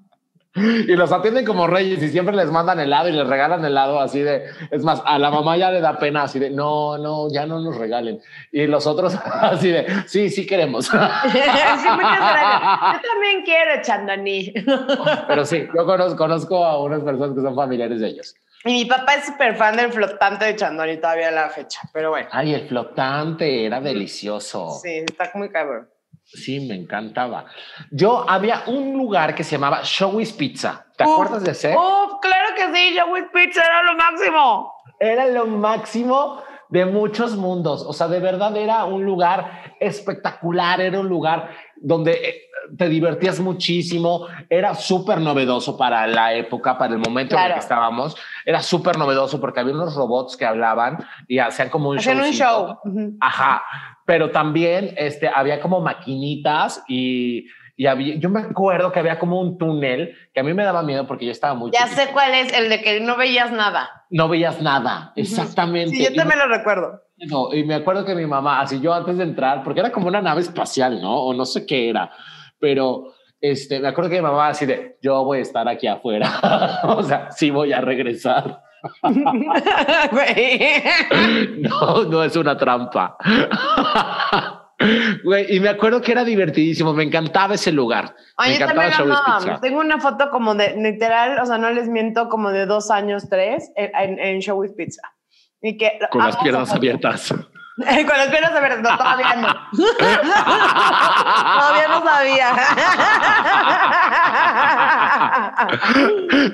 Y 0.54 0.96
los 0.96 1.11
atienden 1.12 1.46
como 1.46 1.66
reyes 1.66 2.02
y 2.02 2.11
siempre 2.11 2.37
les 2.37 2.50
mandan 2.50 2.78
helado 2.78 3.08
y 3.08 3.12
les 3.12 3.26
regalan 3.26 3.64
helado 3.64 3.98
así 3.98 4.20
de, 4.20 4.44
es 4.70 4.85
más, 4.85 5.02
a 5.06 5.18
la 5.18 5.30
mamá 5.30 5.56
ya 5.56 5.70
le 5.70 5.80
da 5.80 5.98
pena 5.98 6.24
así 6.24 6.38
de, 6.38 6.50
no, 6.50 6.98
no, 6.98 7.32
ya 7.32 7.46
no 7.46 7.58
nos 7.61 7.78
regalen. 7.78 8.20
Y 8.52 8.66
los 8.66 8.87
otros 8.87 9.16
así 9.40 9.70
de, 9.70 9.87
sí, 10.06 10.28
sí 10.28 10.46
queremos. 10.46 10.90
Sí. 11.32 11.38
Yo 11.38 13.00
también 13.00 13.42
quiero 13.46 13.80
Chandani. 13.82 14.52
Pero 15.26 15.46
sí, 15.46 15.66
yo 15.74 15.87
conozco, 15.87 16.18
conozco 16.18 16.62
a 16.62 16.82
unas 16.82 17.02
personas 17.02 17.35
que 17.35 17.40
son 17.40 17.54
familiares 17.54 18.00
de 18.00 18.08
ellos. 18.08 18.35
Y 18.64 18.72
mi 18.72 18.85
papá 18.85 19.14
es 19.14 19.27
súper 19.27 19.57
fan 19.57 19.77
del 19.77 19.92
flotante 19.92 20.44
de 20.44 20.57
Chandani 20.57 20.96
todavía 20.98 21.29
a 21.29 21.33
la 21.33 21.48
fecha. 21.51 21.81
Pero 21.92 22.11
bueno, 22.11 22.29
Ay, 22.33 22.55
el 22.55 22.68
flotante 22.68 23.66
era 23.66 23.81
delicioso. 23.81 24.70
sí, 24.83 24.98
está 24.98 25.31
muy 25.35 25.51
cabrón. 25.51 25.88
Sí, 26.25 26.61
me 26.66 26.75
encantaba. 26.77 27.46
Yo 27.90 28.25
había 28.29 28.62
un 28.68 28.92
lugar 28.96 29.35
que 29.35 29.42
se 29.44 29.53
llamaba 29.53 29.81
Showis 29.83 30.33
Pizza. 30.33 30.87
¿Te 30.96 31.05
Uf, 31.05 31.11
acuerdas 31.12 31.44
de 31.44 31.51
ese? 31.51 31.75
¡Uf! 31.77 32.20
claro 32.22 32.55
que 32.55 32.72
sí, 32.75 32.96
Joey's 32.98 33.27
Pizza 33.35 33.62
era 33.64 33.83
lo 33.83 33.94
máximo. 33.96 34.72
Era 35.01 35.27
lo 35.27 35.46
máximo 35.46 36.42
de 36.70 36.87
muchos 36.87 37.37
mundos. 37.37 37.85
O 37.87 37.92
sea, 37.92 38.09
de 38.09 38.20
verdad 38.20 38.57
era 38.57 38.85
un 38.85 39.05
lugar 39.05 39.62
espectacular. 39.87 40.81
Era 40.81 41.01
un 41.01 41.09
lugar 41.09 41.51
donde 41.77 42.12
eh, 42.12 42.42
te 42.77 42.88
divertías 42.88 43.40
muchísimo. 43.40 44.27
Era 44.49 44.75
súper 44.75 45.21
novedoso 45.21 45.77
para 45.77 46.07
la 46.07 46.35
época, 46.35 46.79
para 46.79 46.95
el 46.95 46.99
momento 46.99 47.37
en 47.37 47.42
el 47.42 47.53
que 47.55 47.59
estábamos. 47.59 48.16
Era 48.45 48.62
súper 48.62 48.99
novedoso 48.99 49.40
porque 49.40 49.61
había 49.61 49.75
unos 49.75 49.95
robots 49.95 50.37
que 50.37 50.45
hablaban 50.45 50.99
y 51.29 51.38
hacían 51.38 51.71
como 51.71 51.90
un 51.90 51.99
Hacían 51.99 52.21
un 52.21 52.33
show. 52.33 52.79
Ajá, 53.21 53.62
pero 54.05 54.31
también 54.31 54.95
este, 54.97 55.29
había 55.29 55.61
como 55.61 55.81
maquinitas 55.81 56.83
y, 56.88 57.47
y 57.76 57.87
había, 57.87 58.16
yo 58.16 58.28
me 58.28 58.40
acuerdo 58.40 58.92
que 58.92 59.00
había 59.00 59.18
como 59.18 59.40
un 59.40 59.56
túnel 59.56 60.14
que 60.35 60.40
a 60.40 60.42
mí 60.42 60.52
me 60.52 60.64
daba 60.64 60.82
miedo 60.82 61.06
porque 61.06 61.24
yo 61.24 61.32
estaba 61.32 61.54
muy 61.54 61.70
Ya 61.70 61.87
sé 61.87 62.08
cuál 62.12 62.35
es, 62.35 62.52
el 62.52 62.68
de 62.68 62.82
que 62.82 63.00
no 63.00 63.16
veías 63.16 63.50
nada. 63.50 64.04
No 64.11 64.28
veías 64.28 64.61
nada, 64.61 65.12
exactamente. 65.16 65.96
Sí, 65.96 66.04
yo 66.04 66.14
también 66.14 66.38
lo 66.38 66.48
recuerdo. 66.48 67.00
no, 67.16 67.54
y 67.54 67.64
me 67.64 67.74
acuerdo 67.74 68.04
que 68.04 68.14
mi 68.14 68.26
mamá, 68.26 68.61
así 68.61 68.80
yo 68.80 68.92
antes 68.92 69.16
de 69.16 69.24
entrar, 69.24 69.64
porque 69.64 69.80
era 69.80 69.90
como 69.90 70.08
una 70.08 70.20
nave 70.20 70.42
espacial, 70.42 71.00
¿no? 71.00 71.24
O 71.24 71.35
no 71.35 71.46
sé 71.46 71.66
qué 71.66 71.88
era, 71.88 72.11
pero 72.58 73.14
este, 73.40 73.80
me 73.80 73.88
acuerdo 73.88 74.11
que 74.11 74.16
mi 74.16 74.22
mamá 74.22 74.48
así 74.48 74.66
de, 74.66 74.98
yo 75.02 75.24
voy 75.24 75.38
a 75.38 75.42
estar 75.42 75.66
aquí 75.68 75.87
afuera, 75.87 76.80
o 76.85 77.02
sea, 77.02 77.30
sí 77.30 77.50
voy 77.50 77.72
a 77.72 77.80
regresar. 77.80 78.62
No, 81.58 82.04
no 82.04 82.24
es 82.24 82.35
una 82.35 82.56
trampa. 82.56 83.16
Güey, 85.25 85.57
y 85.57 85.61
me 85.61 85.68
acuerdo 85.68 86.01
que 86.01 86.12
era 86.12 86.25
divertidísimo, 86.25 86.92
me 86.92 87.05
encantaba 87.05 87.55
ese 87.55 87.73
lugar. 87.73 88.14
me 88.16 88.23
Ay, 88.37 88.55
encantaba 88.55 88.88
Showbiz. 88.90 89.18
Pizza. 89.38 89.61
Tengo 89.61 89.81
una 89.81 90.01
foto 90.01 90.31
como 90.31 90.55
de, 90.55 90.75
literal, 90.77 91.38
o 91.40 91.47
sea, 91.47 91.59
no 91.59 91.71
les 91.71 91.88
miento, 91.88 92.29
como 92.29 92.51
de 92.51 92.66
dos 92.66 92.90
años, 92.90 93.29
tres, 93.29 93.71
en, 93.77 93.90
en, 93.95 94.18
en 94.18 94.40
Showbiz 94.40 94.73
Pizza. 94.73 95.03
Y 95.61 95.77
que 95.77 95.92
Con 96.11 96.25
las 96.25 96.37
piernas 96.38 96.73
abiertas. 96.73 97.35
Con 97.76 97.87
las 98.18 98.28
piernas 98.28 98.52
abiertas, 98.52 98.82
no, 98.82 98.96
todavía 98.98 99.35
no. 99.37 99.48
todavía 101.58 101.88
no 101.88 102.04
sabía. 102.04 102.48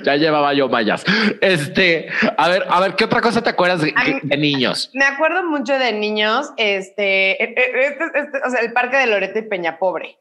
ya 0.03 0.15
llevaba 0.15 0.53
yo 0.53 0.69
mallas. 0.69 1.03
Este, 1.41 2.09
a 2.37 2.47
ver, 2.47 2.63
a 2.69 2.79
ver, 2.79 2.95
¿qué 2.95 3.03
otra 3.05 3.21
cosa 3.21 3.41
te 3.41 3.49
acuerdas 3.49 3.81
de, 3.81 3.93
A 3.95 4.03
mí- 4.03 4.19
de 4.23 4.37
niños? 4.37 4.91
Me 4.93 5.05
acuerdo 5.05 5.43
mucho 5.43 5.77
de 5.77 5.91
niños, 5.93 6.51
este, 6.57 7.31
e- 7.43 7.53
e- 7.57 7.87
este, 7.87 8.03
este, 8.19 8.37
o 8.45 8.49
sea, 8.49 8.61
el 8.61 8.71
parque 8.73 8.97
de 8.97 9.07
Loreto 9.07 9.39
y 9.39 9.43
Peñapobre, 9.43 10.17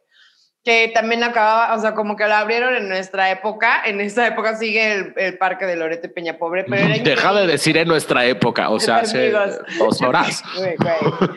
que 0.69 0.93
también 0.93 1.25
acababa, 1.25 1.75
o 1.75 1.81
sea, 1.81 1.95
como 1.95 2.15
que 2.15 2.27
la 2.27 2.41
abrieron 2.41 2.75
en 2.75 2.91
nuestra 2.91 3.31
época. 3.31 3.81
En 3.87 4.03
esa 4.03 4.27
época 4.27 4.55
sigue 4.55 4.93
el, 4.93 5.15
el 5.17 5.39
parque 5.39 5.65
de 5.65 5.77
Loreto 5.77 6.13
Peña 6.13 6.37
Pobre, 6.37 6.65
pero 6.65 6.85
era 6.85 7.03
Deja 7.03 7.33
de 7.33 7.47
decir 7.47 7.79
en 7.79 7.89
nuestra 7.89 8.27
época, 8.27 8.69
o 8.69 8.79
sea, 8.79 8.97
hace 8.97 9.31
dos 9.79 10.03
horas. 10.03 10.43
Güey, 10.59 10.77
güey, 10.77 10.97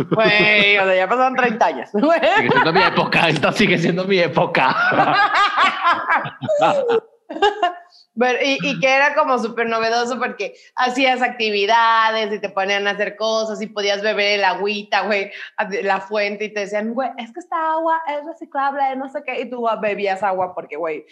güey, 0.10 0.78
o 0.80 0.84
sea, 0.84 0.96
ya 0.96 1.08
pasaron 1.08 1.36
30 1.36 1.66
años. 1.66 1.90
Sigue 1.92 2.50
siendo 2.52 2.74
mi 2.74 2.82
época, 2.82 3.30
esta 3.30 3.52
sigue 3.54 3.78
siendo 3.78 4.04
mi 4.04 4.20
época. 4.20 4.76
Pero, 8.18 8.40
y, 8.44 8.58
y 8.62 8.80
que 8.80 8.90
era 8.94 9.16
como 9.16 9.40
súper 9.40 9.68
novedoso 9.68 10.20
porque 10.20 10.54
hacías 10.76 11.22
actividades 11.22 12.34
y 12.34 12.40
te 12.40 12.50
ponían 12.50 12.88
a 12.88 12.92
hacer 12.92 13.16
cosas 13.16 13.62
y 13.62 13.68
podías 13.68 14.02
beber 14.02 14.40
el 14.40 14.44
agüita, 14.44 15.02
güey, 15.02 15.32
de 15.70 15.84
la 15.84 16.02
fuente 16.02 16.46
y 16.46 16.54
te 16.54 16.62
decían, 16.62 16.94
güey, 16.94 17.10
es 17.18 17.32
que 17.32 17.40
esta 17.40 17.74
agua 17.74 18.02
es 18.08 18.26
reciclable, 18.26 18.96
no 18.98 19.10
sé 19.10 19.24
qué, 19.26 19.42
y 19.42 19.50
tú 19.50 19.66
bebías 19.82 20.24
agua 20.24 20.54
porque, 20.54 20.76
güey, 20.76 21.06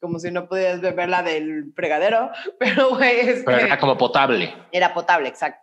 como 0.00 0.18
si 0.18 0.30
no 0.30 0.46
podías 0.46 0.80
beberla 0.80 1.22
del 1.22 1.72
fregadero, 1.74 2.30
pero, 2.58 2.90
güey, 2.96 3.20
este, 3.20 3.44
Pero 3.44 3.58
era 3.58 3.78
como 3.78 3.96
potable. 3.96 4.54
era 4.72 4.92
potable, 4.92 5.28
exacto. 5.28 5.60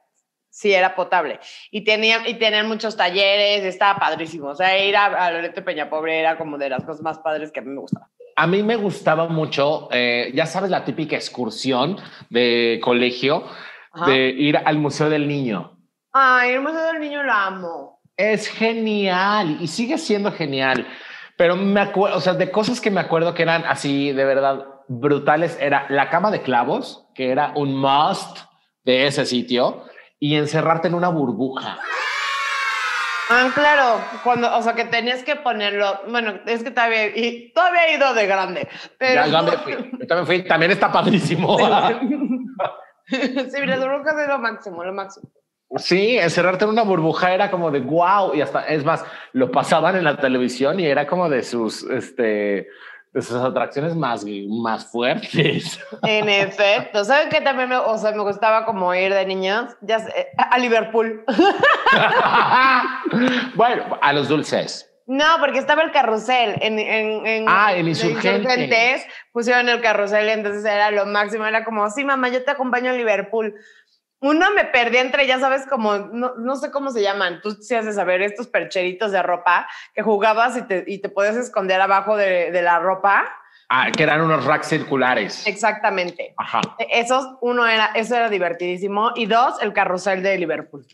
Sí, 0.52 0.73
era 0.73 0.95
potable. 0.95 1.39
Y 1.69 1.84
tenían, 1.84 2.25
y 2.25 2.34
tenían 2.34 2.67
muchos 2.67 2.97
talleres, 2.97 3.63
estaba 3.63 3.99
padrísimo. 3.99 4.47
O 4.47 4.56
sea, 4.56 4.84
ir 4.84 4.97
a, 4.97 5.06
a 5.06 5.32
Loreto 5.32 5.63
Peña 5.63 5.91
Pobre 5.91 6.19
era 6.19 6.38
como 6.39 6.58
de 6.58 6.69
las 6.69 6.84
cosas 6.84 7.04
más 7.04 7.19
padres 7.19 7.52
que 7.52 7.60
a 7.60 7.63
mí 7.63 7.69
me 7.69 7.80
gustaba. 7.80 8.10
A 8.39 8.47
mí 8.47 8.63
me 8.63 8.78
gustaba 8.78 9.28
mucho, 9.28 9.89
eh, 9.91 10.32
ya 10.34 10.45
sabes, 10.45 10.71
la 10.71 10.86
típica 10.86 11.17
excursión 11.17 11.97
de 12.30 12.80
colegio, 12.82 13.43
Ajá. 13.91 14.10
de 14.10 14.30
ir 14.30 14.56
al 14.56 14.78
Museo 14.78 15.10
del 15.10 15.28
Niño. 15.28 15.78
Ay, 16.13 16.52
el 16.52 16.62
Museo 16.62 16.84
del 16.84 17.02
Niño 17.02 17.21
lo 17.21 17.34
amo. 17.34 17.99
Es 18.15 18.47
genial 18.47 19.58
y 19.60 19.67
sigue 19.67 19.97
siendo 19.97 20.32
genial. 20.32 20.88
Pero 21.36 21.58
me 21.58 21.82
acuerdo, 21.82 22.15
o 22.15 22.21
sea, 22.21 22.34
de 22.34 22.49
cosas 22.49 22.80
que 22.80 22.89
me 22.89 23.02
acuerdo 23.02 23.34
que 23.34 23.41
eran 23.41 23.65
así 23.65 24.13
de 24.13 24.23
verdad 24.23 24.63
brutales, 24.88 25.58
era 25.60 25.86
la 25.89 26.10
cama 26.10 26.32
de 26.32 26.41
clavos, 26.41 27.10
que 27.13 27.32
era 27.32 27.52
un 27.58 27.75
must 27.75 28.38
de 28.86 29.08
ese 29.08 29.25
sitio, 29.25 29.84
y 30.17 30.36
encerrarte 30.36 30.88
en 30.88 30.95
una 30.95 31.10
burbuja. 31.10 31.78
Ah, 33.32 33.52
claro, 33.54 34.02
cuando, 34.24 34.56
o 34.58 34.62
sea, 34.63 34.74
que 34.74 34.86
tenías 34.86 35.22
que 35.22 35.36
ponerlo, 35.36 36.02
bueno, 36.08 36.39
es 36.48 36.63
que 36.63 36.72
todavía, 36.72 37.15
y 37.15 37.52
todavía 37.54 37.88
he 37.88 37.96
ido 37.96 38.13
de 38.15 38.26
grande, 38.26 38.68
pero... 38.98 39.26
Ya, 39.26 39.28
¿dónde 39.28 39.58
fui? 39.58 39.74
Yo 39.74 40.08
también 40.08 40.26
fui, 40.26 40.42
también 40.48 40.72
está 40.72 40.92
padrísimo. 40.92 41.56
sí, 43.08 43.15
las 43.65 43.80
burbujas 43.80 44.18
es 44.18 44.28
lo 44.28 44.39
máximo, 44.39 44.84
lo 44.84 44.94
máximo. 44.94 45.30
Sí, 45.78 46.18
encerrarte 46.18 46.63
en 46.65 46.72
una 46.72 46.82
burbuja 46.82 47.32
era 47.32 47.52
como 47.52 47.70
de 47.70 47.82
wow, 47.82 48.34
y 48.34 48.42
hasta, 48.42 48.65
es 48.65 48.84
más, 48.84 49.06
lo 49.34 49.52
pasaban 49.52 49.96
en 49.96 50.06
la 50.06 50.18
televisión 50.18 50.80
y 50.80 50.88
era 50.88 51.06
como 51.06 51.30
de 51.30 51.44
sus, 51.44 51.84
este, 51.84 52.68
de 53.13 53.22
sus 53.22 53.36
atracciones 53.38 53.95
más, 53.95 54.24
más 54.48 54.91
fuertes. 54.91 55.80
En 56.04 56.30
efecto, 56.30 57.04
¿saben 57.04 57.30
qué 57.30 57.41
también 57.41 57.69
me, 57.69 57.78
o 57.78 57.98
sea, 57.98 58.12
me 58.12 58.24
gustaba 58.24 58.65
como 58.65 58.93
ir 58.93 59.13
de 59.13 59.26
niños? 59.26 59.76
Ya 59.82 60.00
sé, 60.00 60.30
a 60.38 60.58
Liverpool. 60.58 61.24
bueno, 63.56 63.98
a 64.02 64.13
los 64.13 64.28
dulces. 64.28 64.86
No, 65.08 65.26
porque 65.39 65.58
estaba 65.58 65.82
el 65.82 65.91
carrusel. 65.91 66.58
En, 66.62 66.78
en, 66.78 67.26
en 67.26 67.45
Ah, 67.48 67.74
el 67.74 67.80
en 67.80 67.88
Insurgente. 67.88 68.38
Insurgentes 68.38 69.08
pusieron 69.32 69.67
el 69.67 69.82
carrusel 69.82 70.28
y 70.28 70.32
entonces 70.32 70.63
era 70.63 70.91
lo 70.91 71.08
máximo. 71.08 71.48
Era 71.48 71.63
como, 71.63 71.89
sí, 71.89 72.04
mamá, 72.04 72.30
yo 72.30 72.43
te 72.43 72.52
acompaño 72.52 72.91
a 72.91 72.93
Liverpool. 72.93 73.56
Uno 74.21 74.51
me 74.53 74.65
perdí 74.65 74.97
entre, 74.97 75.25
ya 75.27 75.39
sabes, 75.39 75.65
como, 75.65 75.97
no, 75.97 76.36
no 76.36 76.55
sé 76.58 76.71
cómo 76.71 76.91
se 76.91 77.01
llaman, 77.01 77.41
tú 77.41 77.51
sí 77.51 77.73
haces 77.75 77.95
saber, 77.95 78.21
estos 78.21 78.47
percheritos 78.47 79.12
de 79.12 79.21
ropa 79.23 79.67
que 79.93 80.01
jugabas 80.01 80.58
y 80.58 80.63
te, 80.63 80.84
y 80.88 80.99
te 80.99 81.10
podías 81.10 81.38
esconder 81.38 81.79
abajo 81.79 82.17
de, 82.17 82.51
de 82.51 82.62
la 82.62 82.79
ropa. 82.79 83.34
Ah, 83.69 83.91
que 83.95 84.03
eran 84.03 84.21
unos 84.21 84.45
racks 84.45 84.67
circulares. 84.67 85.45
Exactamente. 85.47 86.34
Ajá. 86.38 86.62
Esos, 86.91 87.25
uno 87.41 87.67
era, 87.67 87.91
eso 87.95 88.15
era 88.15 88.29
divertidísimo. 88.29 89.12
Y 89.15 89.27
dos, 89.27 89.62
el 89.62 89.73
carrusel 89.73 90.23
de 90.23 90.38
Liverpool. 90.38 90.86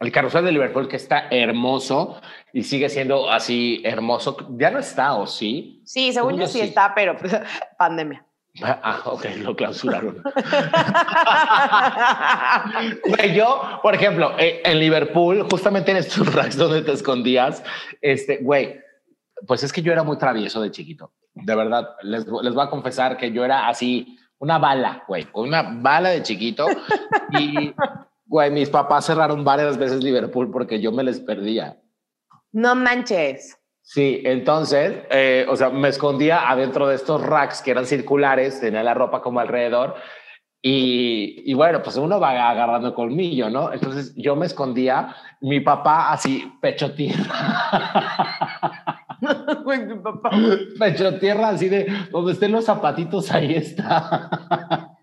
El 0.00 0.10
carrusel 0.10 0.44
de 0.44 0.52
Liverpool 0.52 0.88
que 0.88 0.96
está 0.96 1.28
hermoso 1.30 2.20
y 2.52 2.62
sigue 2.62 2.88
siendo 2.88 3.30
así 3.30 3.82
hermoso. 3.84 4.36
Ya 4.56 4.70
no 4.70 4.78
está, 4.78 5.14
¿o 5.14 5.26
sí? 5.26 5.82
Sí, 5.84 6.12
según 6.12 6.34
yo 6.34 6.42
yo 6.42 6.46
sí 6.46 6.60
sí. 6.60 6.64
está, 6.64 6.94
pero 6.94 7.16
pues, 7.16 7.36
pandemia. 7.78 8.24
Ah, 8.62 9.02
ok, 9.06 9.24
lo 9.42 9.56
clausuraron. 9.56 10.22
Güey, 13.04 13.34
yo, 13.34 13.80
por 13.82 13.94
ejemplo, 13.94 14.32
eh, 14.38 14.62
en 14.64 14.78
Liverpool, 14.78 15.46
justamente 15.50 15.90
en 15.90 15.96
estos 15.98 16.32
racks 16.32 16.56
donde 16.56 16.82
te 16.82 16.92
escondías, 16.92 17.64
este, 18.00 18.38
güey, 18.38 18.80
pues 19.46 19.64
es 19.64 19.72
que 19.72 19.82
yo 19.82 19.92
era 19.92 20.04
muy 20.04 20.18
travieso 20.18 20.60
de 20.62 20.70
chiquito. 20.70 21.12
De 21.34 21.54
verdad, 21.54 21.96
les, 22.02 22.26
les 22.26 22.54
voy 22.54 22.64
a 22.64 22.70
confesar 22.70 23.16
que 23.16 23.32
yo 23.32 23.44
era 23.44 23.66
así, 23.68 24.18
una 24.38 24.58
bala, 24.58 25.02
güey, 25.08 25.26
una 25.34 25.62
bala 25.62 26.10
de 26.10 26.22
chiquito. 26.22 26.66
Y, 27.30 27.74
güey, 28.26 28.50
mis 28.52 28.70
papás 28.70 29.06
cerraron 29.06 29.42
varias 29.42 29.76
veces 29.76 30.02
Liverpool 30.04 30.50
porque 30.50 30.80
yo 30.80 30.92
me 30.92 31.02
les 31.02 31.18
perdía. 31.18 31.80
No 32.52 32.76
manches. 32.76 33.58
Sí, 33.86 34.22
entonces, 34.24 35.02
eh, 35.10 35.44
o 35.46 35.56
sea, 35.56 35.68
me 35.68 35.88
escondía 35.88 36.48
adentro 36.48 36.88
de 36.88 36.94
estos 36.94 37.20
racks 37.20 37.60
que 37.60 37.70
eran 37.70 37.84
circulares, 37.84 38.58
tenía 38.58 38.82
la 38.82 38.94
ropa 38.94 39.20
como 39.20 39.40
alrededor 39.40 39.96
y, 40.62 41.42
y 41.44 41.52
bueno, 41.52 41.82
pues 41.82 41.98
uno 41.98 42.18
va 42.18 42.48
agarrando 42.48 42.94
colmillo, 42.94 43.50
¿no? 43.50 43.70
Entonces 43.74 44.14
yo 44.16 44.36
me 44.36 44.46
escondía, 44.46 45.14
mi 45.42 45.60
papá 45.60 46.10
así, 46.12 46.50
pecho 46.62 46.94
tierra, 46.94 47.34
mi 49.66 49.96
papá. 49.96 50.30
pecho 50.78 51.18
tierra, 51.18 51.50
así 51.50 51.68
de 51.68 51.86
donde 52.10 52.32
estén 52.32 52.52
los 52.52 52.64
zapatitos, 52.64 53.30
ahí 53.30 53.54
está. 53.54 54.30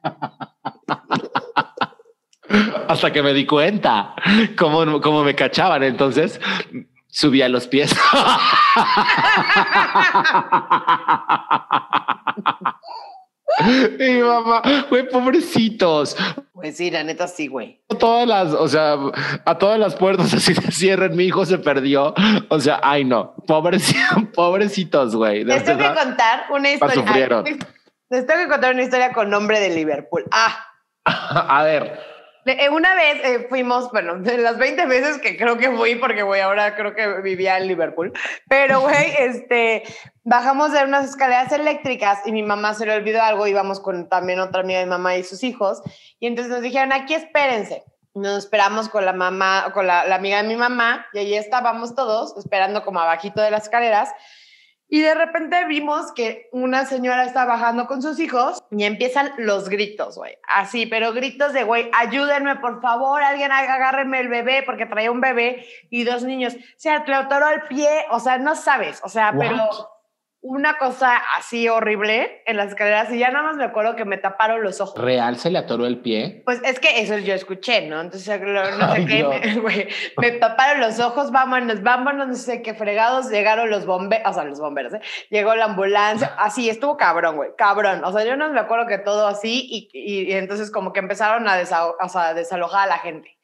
Hasta 2.88 3.14
que 3.14 3.22
me 3.22 3.34
di 3.34 3.46
cuenta 3.46 4.16
cómo, 4.58 5.00
cómo 5.00 5.24
me 5.24 5.36
cachaban, 5.36 5.84
entonces 5.84 6.42
subía 7.22 7.48
los 7.48 7.68
pies. 7.68 7.96
Y 14.00 14.14
mi 14.14 14.22
mamá, 14.22 14.62
güey, 14.90 15.08
pobrecitos. 15.08 16.16
Pues 16.54 16.78
sí, 16.78 16.90
la 16.90 17.04
neta 17.04 17.28
sí, 17.28 17.48
güey. 17.48 17.82
Todas 18.00 18.28
las, 18.28 18.54
o 18.54 18.68
sea, 18.68 18.96
a 19.46 19.58
todas 19.58 19.78
las 19.80 19.96
puertas 19.96 20.34
así 20.34 20.56
se 20.56 20.72
cierran. 20.72 21.16
Mi 21.16 21.26
hijo 21.26 21.46
se 21.46 21.58
perdió. 21.58 22.14
O 22.50 22.60
sea, 22.60 22.80
ay, 22.82 23.04
no. 23.04 23.36
Pobrecitos, 23.48 24.24
pobrecitos, 24.34 25.16
güey. 25.16 25.44
Les 25.44 25.64
tengo 25.64 25.80
que 25.80 25.94
contar 25.94 26.46
una 26.50 26.72
historia. 26.72 26.96
sufrieron. 26.96 27.46
Ay, 27.46 27.60
Les 28.10 28.26
tengo 28.26 28.42
que 28.44 28.48
contar 28.50 28.74
una 28.74 28.84
historia 28.84 29.12
con 29.12 29.30
nombre 29.30 29.60
de 29.60 29.70
Liverpool. 29.76 30.26
Ah, 30.32 30.68
A 31.06 31.64
ver, 31.64 32.00
Una 32.72 32.96
vez 32.96 33.24
eh, 33.24 33.46
fuimos, 33.50 33.92
bueno, 33.92 34.18
de 34.18 34.38
las 34.40 34.58
20 34.58 34.88
veces 34.88 35.20
que 35.20 35.38
creo 35.38 35.58
que 35.58 35.70
fui, 35.72 35.96
porque 35.96 36.24
güey, 36.24 36.42
ahora 36.42 36.76
creo 36.76 36.96
que 36.96 37.22
vivía 37.22 37.58
en 37.58 37.68
Liverpool, 37.68 38.14
pero 38.48 38.82
güey, 38.82 39.14
este, 39.20 39.84
bajamos 40.24 40.72
de 40.72 40.84
unas 40.84 41.10
escaleras 41.10 41.52
eléctricas 41.52 42.20
y 42.26 42.32
mi 42.32 42.42
mamá 42.42 42.74
se 42.74 42.86
le 42.88 42.96
olvidó 42.96 43.22
algo, 43.22 43.46
íbamos 43.46 43.80
con 43.80 44.10
también 44.10 44.40
otra 44.40 44.62
amiga 44.62 44.80
de 44.80 44.88
mamá 44.88 45.16
y 45.18 45.24
sus 45.24 45.44
hijos, 45.44 45.84
y 46.20 46.26
entonces 46.26 46.52
nos 46.52 46.62
dijeron, 46.62 46.92
aquí 46.94 47.14
espérense. 47.14 47.84
Nos 48.14 48.40
esperamos 48.40 48.90
con 48.90 49.06
la 49.06 49.14
mamá, 49.14 49.72
con 49.74 49.88
la, 49.88 50.04
la 50.06 50.16
amiga 50.16 50.42
de 50.42 50.48
mi 50.48 50.58
mamá, 50.58 51.06
y 51.14 51.20
ahí 51.20 51.34
estábamos 51.36 51.96
todos, 51.96 52.36
esperando 52.38 52.84
como 52.84 53.00
abajito 53.00 53.42
de 53.42 53.52
las 53.52 53.64
escaleras, 53.64 54.10
y 54.94 55.00
de 55.02 55.16
repente 55.16 55.64
vimos 55.66 56.12
que 56.12 56.50
una 56.52 56.86
señora 56.86 57.24
está 57.24 57.46
bajando 57.46 57.88
con 57.88 58.02
sus 58.02 58.20
hijos 58.20 58.62
y 58.70 58.84
empiezan 58.84 59.32
los 59.38 59.70
gritos, 59.70 60.18
güey. 60.18 60.38
Así, 60.48 60.86
pero 60.86 61.14
gritos 61.14 61.54
de, 61.54 61.64
güey, 61.64 61.90
ayúdenme, 61.98 62.58
por 62.58 62.82
favor, 62.82 63.24
alguien 63.24 63.52
ag- 63.52 63.70
agárrenme 63.70 64.20
el 64.20 64.28
bebé, 64.28 64.64
porque 64.64 64.86
traía 64.86 65.10
un 65.10 65.22
bebé 65.22 65.66
y 65.90 66.04
dos 66.04 66.24
niños. 66.24 66.56
Se 66.76 66.90
le 66.90 67.16
atoró 67.16 67.50
el 67.50 67.62
pie, 67.64 67.90
o 68.12 68.20
sea, 68.20 68.38
no 68.38 68.56
sabes, 68.56 69.00
o 69.04 69.10
sea, 69.10 69.34
pero? 69.40 69.64
Una 70.44 70.80
cosa 70.80 71.22
así 71.38 71.70
horrible 71.70 72.42
en 72.48 72.58
las 72.58 72.70
escaleras 72.70 73.12
y 73.12 73.20
ya 73.20 73.30
nada 73.30 73.44
más 73.46 73.58
me 73.58 73.64
acuerdo 73.64 73.96
que 73.96 74.06
me 74.06 74.18
taparon 74.18 74.64
los 74.64 74.82
ojos. 74.82 75.00
real 75.00 75.38
se 75.38 75.52
le 75.52 75.60
atoró 75.60 75.86
el 75.86 76.00
pie. 76.00 76.42
Pues 76.46 76.60
es 76.64 76.80
que 76.80 77.00
eso 77.02 77.16
yo 77.20 77.36
escuché, 77.36 77.82
¿no? 77.88 78.02
Entonces, 78.02 78.42
no 78.42 78.96
sé 78.96 79.06
qué, 79.06 79.24
me, 79.64 79.88
me 80.18 80.32
taparon 80.40 80.82
los 80.82 81.00
ojos, 81.00 81.32
vámonos, 81.32 81.84
vámonos, 81.84 82.28
no 82.28 82.34
sé 82.36 82.64
qué 82.64 82.74
fregados, 82.74 83.30
llegaron 83.30 83.70
los 83.70 83.86
bomberos, 83.86 84.28
o 84.28 84.34
sea, 84.34 84.44
los 84.44 84.60
bomberos, 84.60 84.96
¿eh? 84.96 85.02
Llegó 85.30 85.54
la 85.56 85.66
ambulancia, 85.66 86.34
así, 86.40 86.70
estuvo 86.70 86.98
cabrón, 86.98 87.36
güey, 87.36 87.52
cabrón. 87.56 88.04
O 88.04 88.12
sea, 88.12 88.26
yo 88.26 88.36
no 88.36 88.50
me 88.50 88.60
acuerdo 88.60 88.88
que 88.88 88.98
todo 88.98 89.28
así 89.28 89.68
y, 89.70 89.90
y- 89.94 90.32
y 90.32 90.34
entonces 90.34 90.72
como 90.72 90.92
que 90.92 91.02
empezaron 91.02 91.48
a, 91.48 91.62
desa- 91.62 91.94
o 92.02 92.10
sea, 92.10 92.30
a 92.30 92.34
desalojar 92.34 92.86
a 92.86 92.88
la 92.88 92.98
gente. 92.98 93.38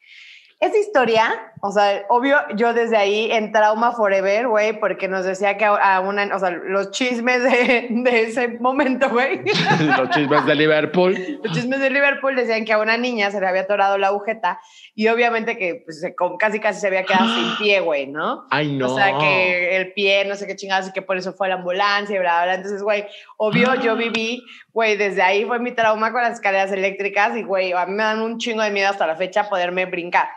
Esa 0.60 0.76
historia, 0.76 1.52
o 1.60 1.72
sea, 1.72 2.04
obvio, 2.08 2.36
yo 2.54 2.72
desde 2.72 2.96
ahí 2.96 3.30
en 3.32 3.52
trauma 3.52 3.92
forever, 3.92 4.48
güey, 4.48 4.78
porque 4.78 5.08
nos 5.08 5.24
decía 5.24 5.56
que 5.56 5.64
a 5.64 6.00
una, 6.00 6.34
o 6.34 6.38
sea, 6.38 6.50
los 6.50 6.90
chismes 6.90 7.42
de, 7.42 7.86
de 7.90 8.22
ese 8.22 8.48
momento, 8.60 9.08
güey. 9.10 9.40
los 9.98 10.10
chismes 10.10 10.46
de 10.46 10.54
Liverpool. 10.54 11.40
Los 11.42 11.52
chismes 11.52 11.80
de 11.80 11.90
Liverpool 11.90 12.36
decían 12.36 12.64
que 12.64 12.72
a 12.72 12.78
una 12.78 12.96
niña 12.96 13.30
se 13.30 13.40
le 13.40 13.46
había 13.46 13.62
atorado 13.62 13.98
la 13.98 14.08
agujeta 14.08 14.60
y 14.94 15.08
obviamente 15.08 15.56
que 15.58 15.82
pues, 15.84 16.00
se- 16.00 16.14
casi 16.38 16.60
casi 16.60 16.80
se 16.80 16.86
había 16.86 17.04
quedado 17.04 17.26
sin 17.26 17.56
pie, 17.58 17.80
güey, 17.80 18.06
¿no? 18.06 18.46
Ay, 18.50 18.76
no. 18.76 18.92
O 18.92 18.96
sea, 18.96 19.18
que 19.18 19.76
el 19.76 19.92
pie, 19.92 20.24
no 20.26 20.34
sé 20.36 20.46
qué 20.46 20.56
chingados, 20.56 20.88
y 20.88 20.92
que 20.92 21.02
por 21.02 21.16
eso 21.16 21.32
fue 21.32 21.48
a 21.48 21.50
la 21.50 21.56
ambulancia 21.56 22.14
y 22.16 22.18
bla, 22.18 22.34
bla, 22.36 22.44
bla. 22.44 22.54
Entonces, 22.54 22.82
güey, 22.82 23.06
obvio, 23.36 23.74
yo 23.76 23.96
viví, 23.96 24.42
güey, 24.72 24.96
desde 24.96 25.22
ahí 25.22 25.44
fue 25.44 25.58
mi 25.58 25.72
trauma 25.72 26.12
con 26.12 26.22
las 26.22 26.34
escaleras 26.34 26.70
eléctricas 26.72 27.36
y, 27.36 27.42
güey, 27.42 27.72
a 27.72 27.84
mí 27.86 27.92
me 27.92 28.02
dan 28.04 28.20
un 28.22 28.38
chingo 28.38 28.62
de 28.62 28.70
miedo 28.70 28.90
hasta 28.90 29.06
la 29.06 29.16
fecha 29.16 29.48
poderme 29.48 29.86
brincar. 29.86 30.28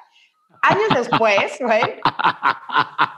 Años 0.64 0.89
después, 0.95 1.57
güey, 1.59 1.82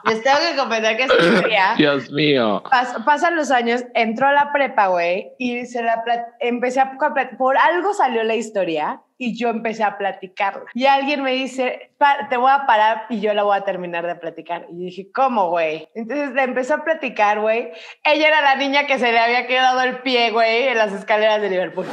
les 0.05 0.23
tengo 0.23 0.37
que 0.49 0.57
comentar 0.57 0.95
que 0.95 1.03
esa 1.03 1.15
historia 1.15 1.73
Dios 1.77 2.09
mío. 2.11 2.63
Pas- 2.71 3.03
pasan 3.03 3.35
los 3.35 3.51
años, 3.51 3.83
entró 3.93 4.27
a 4.27 4.31
la 4.31 4.51
prepa, 4.53 4.87
güey, 4.87 5.31
y 5.37 5.65
se 5.65 5.83
la 5.83 6.03
empecé 6.39 6.79
a 6.79 6.97
por 7.37 7.57
algo 7.57 7.93
salió 7.93 8.23
la 8.23 8.35
historia 8.35 9.01
y 9.17 9.37
yo 9.37 9.49
empecé 9.49 9.83
a 9.83 9.97
platicarla. 9.97 10.63
Y 10.73 10.85
alguien 10.85 11.23
me 11.23 11.31
dice, 11.31 11.91
"Pa- 11.97 12.27
te 12.29 12.37
voy 12.37 12.51
a 12.51 12.65
parar 12.65 13.05
y 13.09 13.19
yo 13.21 13.33
la 13.33 13.43
voy 13.43 13.57
a 13.57 13.61
terminar 13.61 14.05
de 14.05 14.15
platicar. 14.15 14.65
Y 14.71 14.85
dije, 14.85 15.07
¿cómo, 15.13 15.49
güey? 15.49 15.87
Entonces 15.95 16.31
le 16.31 16.43
empezó 16.43 16.75
a 16.75 16.83
platicar, 16.83 17.39
güey. 17.39 17.71
Ella 18.03 18.27
era 18.27 18.41
la 18.41 18.55
niña 18.55 18.85
que 18.87 18.99
se 18.99 19.11
le 19.11 19.19
había 19.19 19.47
quedado 19.47 19.81
el 19.81 19.99
pie, 19.99 20.31
güey, 20.31 20.67
en 20.69 20.77
las 20.77 20.91
escaleras 20.91 21.41
de 21.41 21.49
Liverpool. 21.49 21.85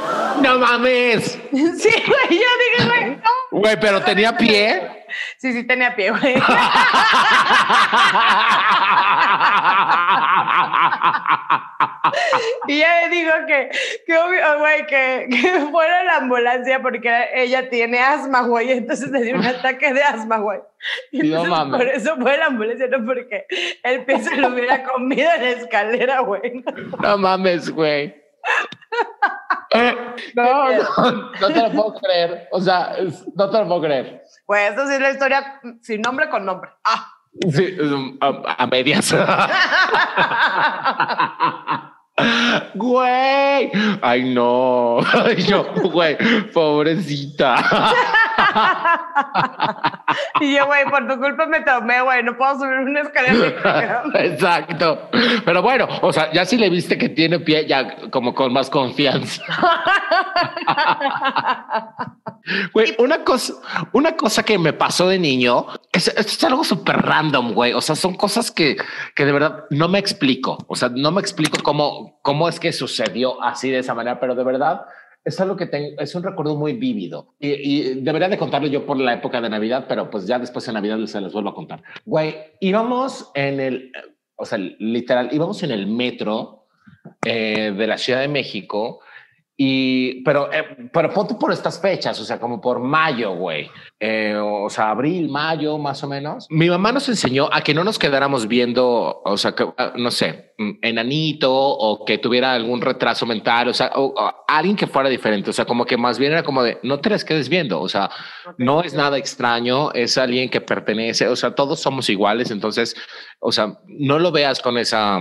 No 0.43 0.59
mames. 0.59 1.39
sí, 1.53 1.91
güey, 2.07 2.39
yo 2.39 2.79
dije, 2.79 2.89
güey, 2.89 3.11
no. 3.17 3.23
Güey, 3.53 3.77
pero 3.81 4.01
tenía 4.03 4.37
pie. 4.37 5.05
Sí, 5.39 5.53
sí, 5.53 5.67
tenía 5.67 5.95
pie, 5.97 6.11
güey. 6.11 6.35
Y 12.67 12.75
ella 12.75 12.89
me 13.09 13.17
dijo 13.17 13.33
que, 13.47 13.71
que 14.07 14.19
obvio, 14.19 14.59
güey, 14.59 14.87
que, 14.87 15.29
que 15.31 15.61
fuera 15.71 16.01
a 16.01 16.05
la 16.05 16.17
ambulancia 16.17 16.81
porque 16.83 17.29
ella 17.35 17.69
tiene 17.71 17.99
asma, 17.99 18.43
güey. 18.43 18.71
Entonces 18.73 19.11
le 19.11 19.23
dio 19.23 19.37
un 19.37 19.47
ataque 19.47 19.93
de 19.93 20.03
asma, 20.03 20.39
güey. 20.39 20.61
Y 21.13 21.19
No 21.19 21.25
entonces 21.45 21.51
mames. 21.51 21.79
por 21.79 21.89
eso 21.89 22.17
fue 22.21 22.35
a 22.35 22.39
la 22.39 22.47
ambulancia, 22.47 22.87
no 22.89 23.05
porque 23.05 23.47
el 23.83 24.05
pie 24.05 24.21
se 24.21 24.37
lo 24.37 24.49
hubiera 24.49 24.83
comido 24.93 25.31
en 25.37 25.43
la 25.43 25.51
escalera, 25.51 26.21
güey. 26.21 26.65
No 27.03 27.19
mames, 27.19 27.71
güey. 27.71 28.15
No, 30.35 30.69
no, 30.69 31.31
no 31.41 31.49
te 31.49 31.63
lo 31.63 31.71
puedo 31.71 31.95
creer. 32.01 32.49
O 32.51 32.61
sea, 32.61 32.97
no 33.37 33.51
te 33.51 33.59
lo 33.59 33.67
puedo 33.69 33.83
creer. 33.83 34.23
Güey, 34.47 34.67
eso 34.67 34.87
sí 34.89 34.95
es 34.95 35.01
la 35.01 35.11
historia 35.13 35.61
sin 35.81 36.01
nombre 36.03 36.29
con 36.29 36.45
nombre. 36.45 36.71
Ah. 36.85 37.07
Sí, 37.53 37.77
a, 38.21 38.57
a 38.59 38.67
medias. 38.67 39.15
Güey. 42.75 43.71
Ay, 44.03 44.35
no. 44.35 44.99
Ay, 45.13 45.47
güey. 45.91 46.17
Pobrecita. 46.53 47.57
Y 50.41 50.57
yo, 50.57 50.67
güey, 50.67 50.85
por 50.87 51.07
tu 51.07 51.19
culpa 51.19 51.47
me 51.47 51.61
traumé, 51.61 52.01
güey. 52.03 52.23
No 52.23 52.37
puedo 52.37 52.59
subir 52.59 52.79
una 52.79 53.01
escalera. 53.01 54.03
Exacto. 54.15 55.09
Pero 55.45 55.63
bueno, 55.63 55.87
o 56.03 56.13
sea, 56.13 56.33
ya 56.33 56.45
si 56.45 56.57
le 56.57 56.71
viste 56.71 56.99
que 56.99 57.11
tiene 57.11 57.41
pie, 57.41 57.67
ya 57.67 58.11
como 58.11 58.35
con 58.35 58.53
más 58.53 58.71
confianza. 58.71 59.43
Güey, 62.73 62.97
una 62.99 63.23
cosa, 63.23 63.53
una 63.93 64.17
cosa 64.17 64.43
que 64.43 64.59
me 64.59 64.73
pasó 64.73 65.07
de 65.09 65.19
niño, 65.19 65.67
es, 65.93 66.09
esto 66.09 66.21
es 66.21 66.45
algo 66.45 66.65
súper 66.65 66.97
random, 66.97 67.53
güey. 67.53 67.75
O 67.75 67.83
sea, 67.83 67.95
son 67.95 68.15
cosas 68.15 68.51
que, 68.51 68.77
que 69.15 69.27
de 69.27 69.33
verdad 69.33 69.65
no 69.71 69.89
me 69.89 69.99
explico. 69.99 70.57
O 70.67 70.75
sea, 70.75 70.89
no 70.89 71.13
me 71.13 71.21
explico 71.21 71.59
cómo, 71.63 72.19
cómo 72.23 72.49
es 72.49 72.59
que 72.59 72.73
sucedió 72.73 73.43
así 73.43 73.71
de 73.71 73.81
esa 73.81 73.95
manera, 73.95 74.19
pero 74.19 74.35
de 74.35 74.45
verdad 74.45 74.81
es 75.25 75.41
algo 75.41 75.57
que 75.57 75.67
tengo, 75.67 76.01
es 76.01 76.15
un 76.15 76.23
recuerdo 76.23 76.57
muy 76.57 76.75
vívido. 76.75 77.35
Y, 77.39 77.49
y 77.49 77.95
debería 78.01 78.29
de 78.29 78.39
contarlo 78.39 78.69
yo 78.69 78.87
por 78.87 78.99
la 78.99 79.15
época 79.15 79.41
de 79.41 79.51
Navidad, 79.51 79.87
pero 79.89 80.11
pues 80.11 80.27
ya 80.27 80.39
después 80.39 80.65
de 80.67 80.73
Navidad 80.73 80.99
se 81.07 81.21
les 81.21 81.33
vuelvo 81.33 81.51
a 81.51 81.55
contar. 81.55 81.83
Güey, 82.05 82.35
íbamos 82.61 83.31
en 83.35 83.61
el, 83.61 83.93
o 84.37 84.45
sea, 84.45 84.59
literal, 84.59 85.29
íbamos 85.33 85.63
en 85.63 85.71
el 85.71 85.87
metro 85.87 86.67
eh, 87.25 87.75
de 87.77 87.87
la 87.87 87.99
Ciudad 87.99 88.21
de 88.21 88.29
México. 88.29 89.01
Y, 89.63 90.23
pero, 90.23 90.51
eh, 90.51 90.89
pero 90.91 91.13
ponte 91.13 91.35
por 91.35 91.53
estas 91.53 91.79
fechas, 91.79 92.19
o 92.19 92.25
sea, 92.25 92.41
como 92.41 92.63
por 92.63 92.81
mayo, 92.81 93.35
güey. 93.35 93.71
Eh, 93.99 94.35
o 94.35 94.71
sea, 94.71 94.89
abril, 94.89 95.29
mayo, 95.29 95.77
más 95.77 96.03
o 96.03 96.09
menos. 96.09 96.47
Mi 96.49 96.71
mamá 96.71 96.93
nos 96.93 97.07
enseñó 97.11 97.47
a 97.53 97.61
que 97.61 97.75
no 97.75 97.85
nos 97.85 97.99
quedáramos 97.99 98.49
viendo, 98.49 99.21
o 99.23 99.37
sea, 99.37 99.53
que, 99.55 99.67
ah, 99.77 99.93
no 99.97 100.11
sé, 100.13 100.55
mm, 100.57 100.71
enanito 100.81 101.53
o 101.53 102.07
que 102.07 102.17
tuviera 102.17 102.55
algún 102.55 102.81
retraso 102.81 103.27
mental, 103.27 103.69
o 103.69 103.75
sea, 103.75 103.93
o, 103.97 104.15
o 104.17 104.33
alguien 104.49 104.77
que 104.77 104.87
fuera 104.87 105.11
diferente. 105.11 105.51
O 105.51 105.53
sea, 105.53 105.67
como 105.67 105.85
que 105.85 105.99
más 105.99 106.19
bien 106.19 106.33
era 106.33 106.43
como 106.43 106.63
de, 106.63 106.79
no 106.83 107.01
te 107.01 107.11
las 107.11 107.23
quedes 107.23 107.51
viendo, 107.51 107.83
o 107.83 107.89
sea, 107.91 108.09
no 108.57 108.83
es 108.83 108.95
nada 108.95 109.19
extraño, 109.19 109.93
es 109.93 110.17
alguien 110.17 110.49
que 110.49 110.63
pertenece, 110.63 111.29
o 111.29 111.37
sea, 111.37 111.55
todos 111.55 111.81
somos 111.81 112.09
iguales, 112.09 112.51
entonces, 112.51 112.97
o 113.41 113.53
sea, 113.53 113.79
no 113.87 114.19
lo 114.19 114.33
veas 114.33 114.63
con 114.63 114.79
esa, 114.79 115.19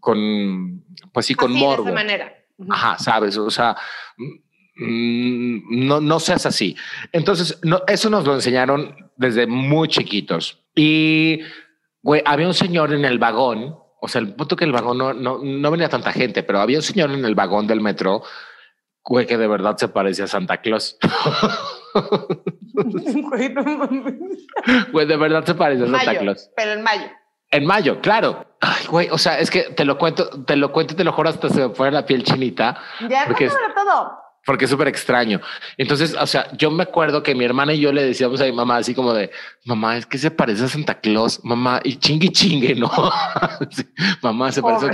con, 0.00 0.86
pues 1.12 1.26
sí, 1.26 1.34
con 1.34 1.50
Así, 1.50 1.60
morbo. 1.60 1.84
De 1.84 1.90
esa 1.90 1.94
manera. 1.94 2.37
Ajá, 2.68 2.98
sabes, 2.98 3.36
o 3.36 3.50
sea, 3.50 3.76
mm, 4.76 5.86
no, 5.86 6.00
no 6.00 6.20
seas 6.20 6.46
así. 6.46 6.76
Entonces, 7.12 7.58
no, 7.62 7.82
eso 7.86 8.10
nos 8.10 8.26
lo 8.26 8.34
enseñaron 8.34 9.10
desde 9.16 9.46
muy 9.46 9.88
chiquitos. 9.88 10.62
Y, 10.74 11.40
güey, 12.02 12.22
había 12.24 12.46
un 12.46 12.54
señor 12.54 12.92
en 12.92 13.04
el 13.04 13.18
vagón, 13.18 13.76
o 14.00 14.08
sea, 14.08 14.20
el 14.20 14.34
punto 14.34 14.56
que 14.56 14.64
el 14.64 14.72
vagón 14.72 14.98
no, 14.98 15.12
no, 15.12 15.38
no 15.42 15.70
venía 15.70 15.88
tanta 15.88 16.12
gente, 16.12 16.42
pero 16.42 16.60
había 16.60 16.78
un 16.78 16.82
señor 16.82 17.10
en 17.10 17.24
el 17.24 17.34
vagón 17.34 17.66
del 17.66 17.80
metro, 17.80 18.22
güey, 19.04 19.26
que 19.26 19.38
de 19.38 19.48
verdad 19.48 19.76
se 19.76 19.88
parecía 19.88 20.24
a 20.24 20.28
Santa 20.28 20.60
Claus. 20.60 20.98
Güey, 24.92 25.06
de 25.06 25.16
verdad 25.16 25.44
se 25.44 25.54
parecía 25.54 25.86
a 25.86 25.88
Santa 25.88 26.06
Mayo, 26.06 26.20
Claus. 26.20 26.50
pero 26.56 26.72
en 26.72 26.82
mayo. 26.82 27.06
En 27.50 27.66
mayo, 27.66 28.00
claro. 28.00 28.44
Ay, 28.60 28.86
güey, 28.88 29.08
o 29.10 29.18
sea, 29.18 29.38
es 29.38 29.50
que 29.50 29.62
te 29.62 29.84
lo 29.84 29.96
cuento, 29.98 30.28
te 30.44 30.56
lo 30.56 30.72
cuento 30.72 30.96
te 30.96 31.04
lo 31.04 31.12
juro 31.12 31.28
hasta 31.30 31.48
se 31.48 31.60
me 31.60 31.68
pone 31.70 31.92
la 31.92 32.04
piel 32.04 32.24
chinita. 32.24 32.76
Ya, 33.08 33.24
Porque 33.26 33.46
es- 33.46 33.54
todo. 33.74 34.12
porque 34.44 34.64
es 34.64 34.70
súper 34.70 34.88
extraño. 34.88 35.40
Entonces, 35.76 36.14
o 36.18 36.26
sea, 36.26 36.48
yo 36.56 36.70
me 36.70 36.82
acuerdo 36.82 37.22
que 37.22 37.34
mi 37.34 37.44
hermana 37.44 37.72
y 37.74 37.80
yo 37.80 37.92
le 37.92 38.02
decíamos 38.04 38.40
a 38.40 38.44
mi 38.44 38.52
mamá 38.52 38.78
así 38.78 38.94
como 38.94 39.12
de, 39.14 39.30
mamá, 39.64 39.96
es 39.96 40.06
que 40.06 40.18
se 40.18 40.30
parece 40.30 40.64
a 40.64 40.68
Santa 40.68 41.00
Claus, 41.00 41.40
mamá, 41.44 41.80
y 41.84 41.96
chingue 41.96 42.30
chingue, 42.30 42.74
¿no? 42.74 42.90
Sí, 43.70 43.84
mamá, 44.22 44.50
se 44.52 44.62
parece 44.62 44.86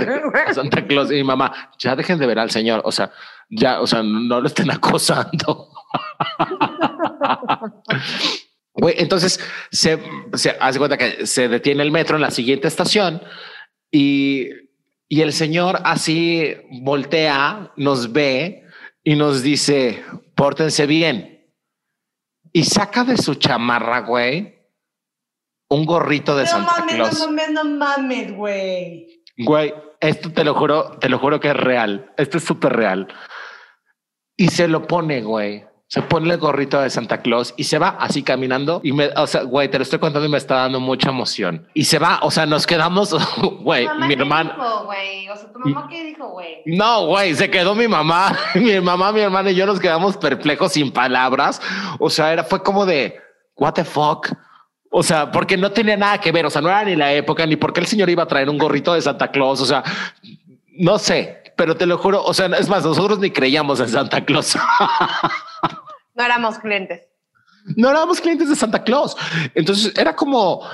a 0.47 0.53
Santa 0.53 0.85
Claus. 0.85 1.11
Y 1.11 1.15
mi 1.15 1.23
mamá, 1.23 1.51
ya 1.79 1.95
dejen 1.95 2.19
de 2.19 2.27
ver 2.27 2.39
al 2.39 2.51
señor, 2.51 2.81
o 2.85 2.91
sea, 2.91 3.11
ya, 3.49 3.81
o 3.81 3.87
sea, 3.87 4.03
no 4.03 4.39
lo 4.41 4.47
estén 4.47 4.69
acosando. 4.71 5.69
Entonces 8.77 9.39
se, 9.71 9.99
se 10.33 10.55
hace 10.59 10.79
cuenta 10.79 10.97
que 10.97 11.25
se 11.25 11.47
detiene 11.47 11.83
el 11.83 11.91
metro 11.91 12.17
en 12.17 12.21
la 12.21 12.31
siguiente 12.31 12.67
estación 12.67 13.21
y, 13.91 14.49
y 15.07 15.21
el 15.21 15.31
señor 15.31 15.79
así 15.85 16.55
voltea, 16.81 17.71
nos 17.77 18.11
ve 18.11 18.65
y 19.03 19.15
nos 19.15 19.41
dice, 19.41 20.03
pórtense 20.35 20.85
bien. 20.87 21.47
Y 22.51 22.63
saca 22.63 23.03
de 23.03 23.17
su 23.17 23.35
chamarra, 23.35 23.99
güey, 24.01 24.55
un 25.69 25.85
gorrito 25.85 26.35
de 26.35 26.43
No 26.43 26.49
Santa 26.49 26.73
mames, 26.79 26.95
Claus. 26.95 27.19
no 27.19 27.25
mames, 27.27 27.51
no 27.51 27.63
mames, 27.65 28.33
güey. 28.33 29.23
Güey, 29.37 29.73
esto 29.99 30.31
te 30.31 30.43
lo 30.43 30.53
juro, 30.53 30.97
te 30.99 31.09
lo 31.09 31.19
juro 31.19 31.39
que 31.39 31.49
es 31.49 31.57
real. 31.57 32.13
Esto 32.17 32.37
es 32.37 32.43
súper 32.43 32.73
real. 32.73 33.07
Y 34.37 34.47
se 34.49 34.67
lo 34.67 34.85
pone, 34.87 35.21
güey. 35.21 35.65
Se 35.87 36.01
pone 36.01 36.33
el 36.33 36.39
gorrito 36.39 36.81
de 36.81 36.89
Santa 36.89 37.21
Claus 37.21 37.53
y 37.57 37.65
se 37.65 37.77
va 37.77 37.89
así 37.99 38.23
caminando. 38.23 38.81
Y 38.83 38.91
me, 38.91 39.09
o 39.15 39.27
sea, 39.27 39.43
güey, 39.43 39.69
te 39.69 39.77
lo 39.77 39.83
estoy 39.83 39.99
contando 39.99 40.27
y 40.27 40.31
me 40.31 40.37
está 40.39 40.55
dando 40.55 40.79
mucha 40.79 41.09
emoción. 41.09 41.67
Y 41.75 41.83
se 41.83 41.99
va, 41.99 42.19
o 42.23 42.31
sea, 42.31 42.47
nos 42.47 42.65
quedamos, 42.65 43.15
güey, 43.61 43.87
mi 43.99 44.07
¿qué 44.07 44.13
hermana. 44.13 44.55
dijo? 44.55 45.33
O 45.33 45.37
sea, 45.37 45.51
¿tu 45.53 45.59
mamá 45.59 45.87
qué 45.87 46.03
dijo, 46.03 46.29
güey? 46.29 46.63
No, 46.65 47.05
güey, 47.05 47.35
se 47.35 47.51
quedó 47.51 47.75
mi 47.75 47.87
mamá, 47.87 48.35
mi 48.55 48.79
mamá, 48.81 49.11
mi 49.11 49.19
hermana 49.19 49.51
y 49.51 49.55
yo 49.55 49.67
nos 49.67 49.79
quedamos 49.79 50.17
perplejos 50.17 50.71
sin 50.73 50.91
palabras. 50.91 51.61
O 51.99 52.09
sea, 52.09 52.33
era, 52.33 52.43
fue 52.43 52.63
como 52.63 52.85
de, 52.85 53.19
what 53.55 53.73
the 53.73 53.83
fuck. 53.85 54.29
O 54.89 55.03
sea, 55.03 55.31
porque 55.31 55.55
no 55.55 55.71
tenía 55.71 55.97
nada 55.97 56.19
que 56.19 56.31
ver. 56.31 56.45
O 56.45 56.49
sea, 56.49 56.61
no 56.61 56.69
era 56.69 56.83
ni 56.83 56.95
la 56.95 57.13
época, 57.13 57.45
ni 57.45 57.57
porque 57.57 57.81
el 57.81 57.85
señor 57.85 58.09
iba 58.09 58.23
a 58.23 58.27
traer 58.27 58.49
un 58.49 58.57
gorrito 58.57 58.93
de 58.93 59.01
Santa 59.01 59.29
Claus. 59.29 59.61
O 59.61 59.65
sea, 59.65 59.83
no 60.77 60.97
sé, 60.97 61.43
pero 61.55 61.75
te 61.75 61.85
lo 61.85 61.97
juro. 61.97 62.23
O 62.23 62.33
sea, 62.33 62.47
es 62.47 62.69
más, 62.69 62.83
nosotros 62.83 63.19
ni 63.19 63.31
creíamos 63.31 63.79
en 63.79 63.89
Santa 63.89 64.23
Claus. 64.23 64.57
No 66.15 66.23
éramos 66.23 66.59
clientes. 66.59 67.01
no 67.75 67.89
éramos 67.89 68.21
clientes 68.21 68.47
de 68.47 68.55
Santa 68.55 68.83
Claus. 68.83 69.17
Entonces 69.53 69.91
era 69.97 70.15
como, 70.15 70.65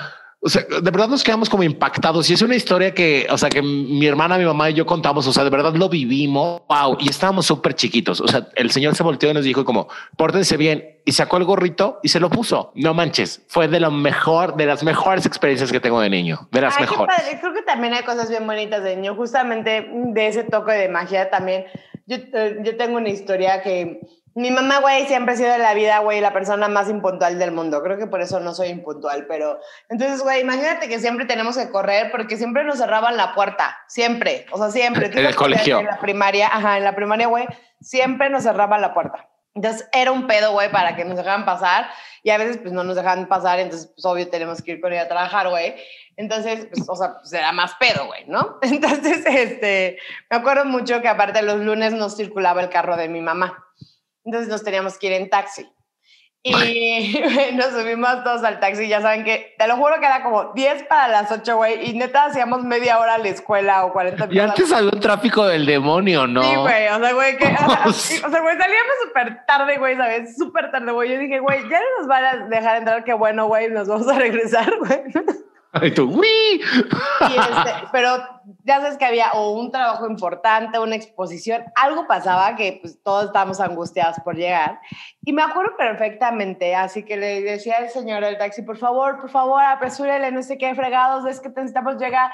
o 0.43 0.49
sea, 0.49 0.63
de 0.63 0.91
verdad 0.91 1.07
nos 1.07 1.23
quedamos 1.23 1.49
como 1.49 1.61
impactados. 1.61 2.27
Y 2.29 2.33
es 2.33 2.41
una 2.41 2.55
historia 2.55 2.93
que, 2.93 3.27
o 3.29 3.37
sea, 3.37 3.49
que 3.49 3.61
mi 3.61 4.05
hermana, 4.07 4.39
mi 4.39 4.45
mamá 4.45 4.71
y 4.71 4.73
yo 4.73 4.85
contamos, 4.87 5.27
o 5.27 5.33
sea, 5.33 5.43
de 5.43 5.51
verdad 5.51 5.75
lo 5.75 5.87
vivimos, 5.87 6.63
wow, 6.67 6.97
y 6.99 7.09
estábamos 7.09 7.45
súper 7.45 7.75
chiquitos, 7.75 8.19
o 8.21 8.27
sea, 8.27 8.47
el 8.55 8.71
señor 8.71 8.95
se 8.95 9.03
volteó 9.03 9.29
y 9.29 9.33
nos 9.35 9.45
dijo 9.45 9.63
como, 9.63 9.87
pórtense 10.17 10.57
bien, 10.57 10.99
y 11.05 11.11
sacó 11.11 11.37
el 11.37 11.43
gorrito 11.43 11.99
y 12.01 12.09
se 12.09 12.19
lo 12.19 12.29
puso, 12.29 12.71
no 12.75 12.93
manches, 12.93 13.43
fue 13.47 13.67
de 13.67 13.79
lo 13.79 13.91
mejor, 13.91 14.55
de 14.55 14.65
las 14.65 14.83
mejores 14.83 15.25
experiencias 15.25 15.71
que 15.71 15.79
tengo 15.79 16.01
de 16.01 16.09
niño, 16.09 16.47
de 16.51 16.61
las 16.61 16.75
Ay, 16.75 16.85
qué 16.85 16.91
mejores. 16.91 17.15
padre. 17.15 17.39
Creo 17.39 17.53
que 17.53 17.61
también 17.61 17.93
hay 17.93 18.03
cosas 18.03 18.29
bien 18.29 18.45
bonitas 18.45 18.83
de 18.83 18.95
niño, 18.95 19.15
justamente 19.15 19.89
de 19.93 20.27
ese 20.27 20.43
toque 20.43 20.73
de 20.73 20.89
magia 20.89 21.29
también. 21.29 21.65
Yo, 22.07 22.17
eh, 22.17 22.57
yo 22.63 22.77
tengo 22.77 22.97
una 22.97 23.09
historia 23.09 23.61
que 23.61 24.01
mi 24.33 24.49
mamá, 24.49 24.79
güey, 24.79 25.05
siempre 25.07 25.33
ha 25.33 25.37
sido 25.37 25.53
en 25.53 25.61
la 25.61 25.73
vida, 25.73 25.99
güey, 25.99 26.21
la 26.21 26.31
persona 26.31 26.67
más 26.67 26.89
impuntual 26.89 27.37
del 27.37 27.51
mundo. 27.51 27.83
Creo 27.83 27.97
que 27.97 28.07
por 28.07 28.21
eso 28.21 28.39
no 28.39 28.53
soy 28.53 28.69
impuntual, 28.69 29.25
pero 29.27 29.59
entonces, 29.89 30.21
güey, 30.21 30.41
imagínate 30.41 30.87
que 30.87 30.99
siempre 30.99 31.25
tenemos 31.25 31.57
que 31.57 31.69
correr 31.69 32.11
porque 32.11 32.37
siempre 32.37 32.63
nos 32.63 32.77
cerraban 32.77 33.17
la 33.17 33.33
puerta, 33.33 33.77
siempre, 33.87 34.45
o 34.51 34.57
sea, 34.57 34.71
siempre. 34.71 35.07
En 35.07 35.25
el 35.25 35.35
colegio. 35.35 35.79
En 35.79 35.85
la 35.85 35.99
primaria, 35.99 36.47
ajá, 36.47 36.77
en 36.77 36.83
la 36.83 36.95
primaria, 36.95 37.27
güey, 37.27 37.45
siempre 37.81 38.29
nos 38.29 38.43
cerraban 38.43 38.81
la 38.81 38.93
puerta. 38.93 39.27
Entonces 39.53 39.89
era 39.91 40.11
un 40.11 40.27
pedo, 40.27 40.53
güey, 40.53 40.71
para 40.71 40.95
que 40.95 41.03
nos 41.03 41.17
dejaran 41.17 41.43
pasar 41.43 41.89
y 42.23 42.29
a 42.29 42.37
veces 42.37 42.57
pues 42.57 42.71
no 42.71 42.83
nos 42.85 42.95
dejaban 42.95 43.27
pasar, 43.27 43.59
entonces 43.59 43.91
pues 43.93 44.05
obvio 44.05 44.29
tenemos 44.29 44.61
que 44.61 44.73
ir 44.73 44.81
con 44.81 44.93
ella 44.93 45.03
a 45.03 45.07
trabajar, 45.07 45.49
güey. 45.49 45.75
Entonces, 46.15 46.67
pues, 46.71 46.87
o 46.87 46.95
sea, 46.95 47.17
pues 47.19 47.33
era 47.33 47.51
más 47.51 47.73
pedo, 47.75 48.05
güey, 48.05 48.25
¿no? 48.27 48.59
Entonces, 48.61 49.25
este, 49.25 49.97
me 50.29 50.37
acuerdo 50.37 50.65
mucho 50.65 51.01
que 51.01 51.07
aparte 51.07 51.41
los 51.41 51.59
lunes 51.59 51.93
nos 51.93 52.15
circulaba 52.15 52.61
el 52.61 52.69
carro 52.69 52.95
de 52.95 53.09
mi 53.09 53.21
mamá. 53.21 53.65
Entonces 54.23 54.49
nos 54.49 54.63
teníamos 54.63 54.97
que 54.97 55.07
ir 55.07 55.13
en 55.13 55.29
taxi. 55.29 55.67
Y 56.43 57.21
nos 57.53 57.67
subimos 57.67 58.23
todos 58.23 58.43
al 58.43 58.59
taxi, 58.59 58.87
ya 58.87 58.99
saben 58.99 59.23
que, 59.23 59.53
te 59.59 59.67
lo 59.67 59.75
juro 59.77 59.99
que 59.99 60.07
era 60.07 60.23
como 60.23 60.53
10 60.53 60.83
para 60.83 61.07
las 61.07 61.31
8, 61.31 61.55
güey, 61.55 61.87
y 61.87 61.93
neta 61.93 62.25
hacíamos 62.25 62.63
media 62.63 62.97
hora 62.97 63.13
a 63.13 63.17
la 63.19 63.29
escuela 63.29 63.85
o 63.85 63.93
40 63.93 64.25
Y 64.25 64.27
minutos. 64.29 64.49
antes 64.49 64.71
había 64.71 64.89
un 64.91 64.99
tráfico 64.99 65.45
del 65.45 65.67
demonio, 65.67 66.25
¿no? 66.25 66.41
Sí, 66.41 66.55
güey, 66.55 66.87
o 66.87 66.99
sea, 66.99 67.13
güey, 67.13 67.37
que, 67.37 67.45
o 67.85 67.93
sea, 67.93 68.41
güey, 68.41 68.57
salíamos 68.57 68.95
súper 69.05 69.45
tarde, 69.45 69.77
güey, 69.77 69.95
¿sabes? 69.95 70.35
Súper 70.35 70.71
tarde, 70.71 70.91
güey. 70.91 71.11
Yo 71.11 71.19
dije, 71.19 71.39
güey, 71.39 71.61
ya 71.69 71.79
no 71.79 71.99
nos 71.99 72.07
van 72.07 72.25
a 72.25 72.47
dejar 72.47 72.77
entrar, 72.77 73.03
qué 73.03 73.13
bueno, 73.13 73.45
güey, 73.45 73.69
nos 73.69 73.87
vamos 73.87 74.07
a 74.07 74.17
regresar, 74.17 74.75
güey. 74.79 74.99
Y 75.81 75.91
tú, 75.91 76.03
¡uy! 76.03 76.27
Y 76.27 77.39
este, 77.39 77.87
pero 77.91 78.17
ya 78.63 78.81
sabes 78.81 78.97
que 78.97 79.05
había 79.05 79.31
o 79.33 79.51
un 79.51 79.71
trabajo 79.71 80.05
importante, 80.07 80.79
una 80.79 80.95
exposición, 80.95 81.63
algo 81.75 82.07
pasaba 82.07 82.55
que 82.55 82.79
pues 82.81 83.01
todos 83.01 83.25
estábamos 83.25 83.59
angustiados 83.59 84.17
por 84.23 84.35
llegar. 84.35 84.79
Y 85.23 85.33
me 85.33 85.41
acuerdo 85.41 85.77
perfectamente, 85.77 86.75
así 86.75 87.03
que 87.03 87.17
le 87.17 87.41
decía 87.41 87.77
al 87.77 87.89
señor 87.89 88.23
del 88.23 88.37
taxi, 88.37 88.63
por 88.63 88.77
favor, 88.77 89.19
por 89.19 89.29
favor, 89.29 89.63
apresúrele, 89.63 90.31
no 90.31 90.43
sé 90.43 90.57
qué, 90.57 90.75
fregados, 90.75 91.25
es 91.25 91.39
que 91.39 91.49
necesitamos 91.49 91.97
llegar. 91.97 92.31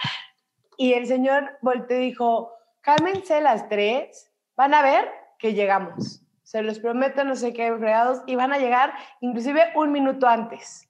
Y 0.77 0.93
el 0.93 1.05
señor 1.05 1.57
volteó 1.61 1.97
y 1.97 2.05
dijo, 2.05 2.53
cálmense 2.81 3.41
las 3.41 3.69
tres, 3.69 4.31
van 4.55 4.73
a 4.73 4.81
ver 4.81 5.09
que 5.37 5.53
llegamos. 5.53 6.21
Se 6.43 6.61
los 6.63 6.79
prometo, 6.79 7.23
no 7.23 7.35
sé 7.35 7.53
qué, 7.53 7.71
fregados, 7.77 8.21
y 8.25 8.35
van 8.35 8.53
a 8.53 8.57
llegar 8.57 8.93
inclusive 9.19 9.73
un 9.75 9.91
minuto 9.91 10.27
antes. 10.27 10.89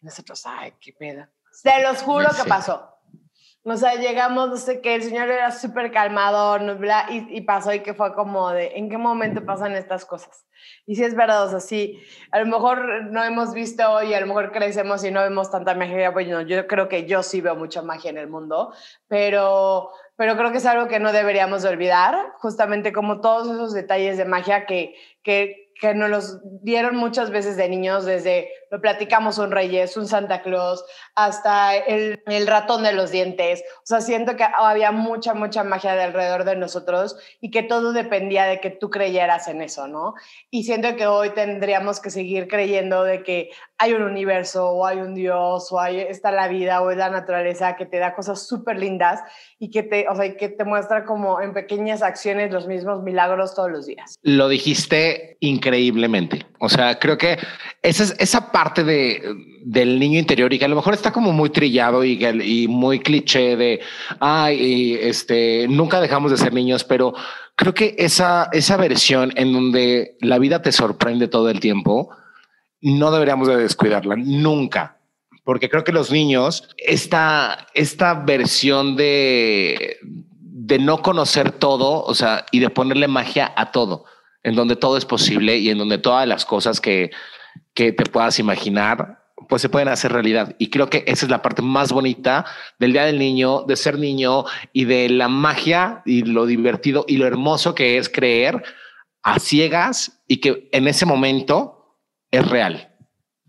Y 0.00 0.06
nosotros, 0.06 0.44
ay, 0.46 0.72
qué 0.80 0.92
pedo. 0.92 1.26
Se 1.62 1.82
los 1.82 2.02
juro 2.02 2.28
Sí. 2.30 2.42
que 2.42 2.48
pasó. 2.48 2.92
O 3.68 3.76
sea, 3.76 3.94
llegamos, 3.96 4.48
no 4.48 4.56
sé 4.56 4.80
qué, 4.80 4.94
el 4.94 5.02
señor 5.02 5.28
era 5.28 5.50
súper 5.50 5.90
calmado, 5.90 6.56
no, 6.60 6.76
bla, 6.76 7.06
y, 7.10 7.26
y 7.36 7.40
pasó 7.40 7.72
y 7.74 7.80
que 7.80 7.94
fue 7.94 8.14
como 8.14 8.50
de, 8.50 8.76
¿en 8.76 8.88
qué 8.88 8.96
momento 8.96 9.44
pasan 9.44 9.74
estas 9.74 10.04
cosas? 10.04 10.46
Y 10.86 10.94
sí 10.94 11.02
es 11.02 11.16
verdad, 11.16 11.44
o 11.46 11.50
sea, 11.50 11.58
sí, 11.58 12.00
a 12.30 12.38
lo 12.38 12.46
mejor 12.46 13.06
no 13.06 13.24
hemos 13.24 13.52
visto 13.54 14.04
y 14.04 14.14
a 14.14 14.20
lo 14.20 14.26
mejor 14.28 14.52
crecemos 14.52 15.02
y 15.04 15.10
no 15.10 15.20
vemos 15.20 15.50
tanta 15.50 15.74
magia, 15.74 16.12
pues 16.12 16.28
no, 16.28 16.42
yo 16.42 16.68
creo 16.68 16.88
que 16.88 17.06
yo 17.06 17.24
sí 17.24 17.40
veo 17.40 17.56
mucha 17.56 17.82
magia 17.82 18.10
en 18.10 18.18
el 18.18 18.28
mundo, 18.28 18.72
pero, 19.08 19.90
pero 20.14 20.36
creo 20.36 20.52
que 20.52 20.58
es 20.58 20.66
algo 20.66 20.86
que 20.86 21.00
no 21.00 21.10
deberíamos 21.12 21.64
de 21.64 21.70
olvidar, 21.70 22.34
justamente 22.38 22.92
como 22.92 23.20
todos 23.20 23.48
esos 23.48 23.72
detalles 23.74 24.16
de 24.16 24.26
magia 24.26 24.64
que, 24.66 24.94
que, 25.24 25.72
que 25.80 25.92
nos 25.92 26.08
los 26.08 26.40
dieron 26.62 26.94
muchas 26.94 27.30
veces 27.30 27.56
de 27.56 27.68
niños, 27.68 28.04
desde 28.04 28.48
lo 28.70 28.80
platicamos 28.80 29.38
un 29.38 29.50
Reyes, 29.50 29.96
un 29.96 30.06
Santa 30.06 30.42
Claus, 30.42 30.84
hasta 31.14 31.76
el, 31.76 32.22
el 32.26 32.46
ratón 32.46 32.82
de 32.82 32.92
los 32.92 33.10
dientes. 33.10 33.62
O 33.78 33.86
sea, 33.86 34.00
siento 34.00 34.36
que 34.36 34.44
había 34.44 34.92
mucha, 34.92 35.34
mucha 35.34 35.64
magia 35.64 35.94
de 35.94 36.02
alrededor 36.02 36.44
de 36.44 36.56
nosotros 36.56 37.16
y 37.40 37.50
que 37.50 37.62
todo 37.62 37.92
dependía 37.92 38.44
de 38.44 38.60
que 38.60 38.70
tú 38.70 38.90
creyeras 38.90 39.48
en 39.48 39.62
eso, 39.62 39.88
¿no? 39.88 40.14
Y 40.50 40.64
siento 40.64 40.96
que 40.96 41.06
hoy 41.06 41.30
tendríamos 41.30 42.00
que 42.00 42.10
seguir 42.10 42.48
creyendo 42.48 43.04
de 43.04 43.22
que 43.22 43.50
hay 43.78 43.92
un 43.92 44.02
universo 44.02 44.70
o 44.70 44.86
hay 44.86 44.98
un 44.98 45.14
Dios 45.14 45.70
o 45.70 45.80
hay, 45.80 46.00
está 46.00 46.30
la 46.30 46.48
vida 46.48 46.80
o 46.80 46.90
es 46.90 46.96
la 46.96 47.10
naturaleza 47.10 47.76
que 47.76 47.86
te 47.86 47.98
da 47.98 48.14
cosas 48.14 48.46
súper 48.46 48.78
lindas 48.78 49.20
y 49.58 49.70
que 49.70 49.82
te, 49.82 50.08
o 50.08 50.14
sea, 50.14 50.34
que 50.36 50.48
te 50.48 50.64
muestra 50.64 51.04
como 51.04 51.40
en 51.40 51.52
pequeñas 51.52 52.02
acciones 52.02 52.52
los 52.52 52.66
mismos 52.66 53.02
milagros 53.02 53.54
todos 53.54 53.70
los 53.70 53.86
días. 53.86 54.16
Lo 54.22 54.48
dijiste 54.48 55.36
increíblemente. 55.40 56.46
O 56.58 56.68
sea, 56.68 56.98
creo 56.98 57.18
que 57.18 57.38
esa 57.82 58.04
es 58.04 58.16
esa 58.18 58.52
parte 58.56 58.84
de, 58.84 59.22
del 59.66 60.00
niño 60.00 60.18
interior 60.18 60.50
y 60.50 60.58
que 60.58 60.64
a 60.64 60.68
lo 60.68 60.76
mejor 60.76 60.94
está 60.94 61.12
como 61.12 61.30
muy 61.30 61.50
trillado 61.50 62.02
y, 62.02 62.66
muy 62.68 63.00
cliché 63.00 63.54
de 63.54 63.80
ay, 64.18 64.96
este 64.98 65.66
nunca 65.68 66.00
dejamos 66.00 66.30
de 66.30 66.38
ser 66.38 66.54
niños, 66.54 66.82
pero 66.82 67.12
creo 67.54 67.74
que 67.74 67.94
esa, 67.98 68.48
esa 68.52 68.78
versión 68.78 69.30
en 69.36 69.52
donde 69.52 70.16
la 70.22 70.38
vida 70.38 70.62
te 70.62 70.72
sorprende 70.72 71.28
todo 71.28 71.50
el 71.50 71.60
tiempo, 71.60 72.08
no 72.80 73.10
deberíamos 73.10 73.46
de 73.46 73.58
descuidarla 73.58 74.16
nunca. 74.16 75.00
Porque 75.44 75.68
creo 75.68 75.84
que 75.84 75.92
los 75.92 76.10
niños, 76.10 76.66
esta, 76.78 77.66
esta 77.74 78.14
versión 78.14 78.96
de, 78.96 79.98
de 80.00 80.78
no 80.78 81.02
conocer 81.02 81.52
todo, 81.52 82.02
o 82.02 82.14
sea, 82.14 82.46
y 82.52 82.60
de 82.60 82.70
ponerle 82.70 83.06
magia 83.06 83.52
a 83.54 83.70
todo, 83.70 84.06
en 84.42 84.54
donde 84.54 84.76
todo 84.76 84.96
es 84.96 85.04
posible 85.04 85.58
y 85.58 85.68
en 85.68 85.76
donde 85.76 85.98
todas 85.98 86.26
las 86.26 86.46
cosas 86.46 86.80
que, 86.80 87.10
que 87.76 87.92
te 87.92 88.04
puedas 88.04 88.40
imaginar, 88.40 89.22
pues 89.48 89.62
se 89.62 89.68
pueden 89.68 89.86
hacer 89.88 90.10
realidad. 90.12 90.56
Y 90.58 90.70
creo 90.70 90.88
que 90.90 91.04
esa 91.06 91.26
es 91.26 91.30
la 91.30 91.42
parte 91.42 91.62
más 91.62 91.92
bonita 91.92 92.44
del 92.80 92.92
Día 92.92 93.04
del 93.04 93.18
Niño, 93.18 93.62
de 93.62 93.76
ser 93.76 93.98
niño 93.98 94.44
y 94.72 94.86
de 94.86 95.08
la 95.10 95.28
magia 95.28 96.02
y 96.06 96.22
lo 96.22 96.46
divertido 96.46 97.04
y 97.06 97.18
lo 97.18 97.26
hermoso 97.26 97.74
que 97.74 97.98
es 97.98 98.08
creer 98.08 98.64
a 99.22 99.38
ciegas 99.38 100.22
y 100.26 100.40
que 100.40 100.68
en 100.72 100.88
ese 100.88 101.04
momento 101.06 101.98
es 102.30 102.48
real, 102.48 102.96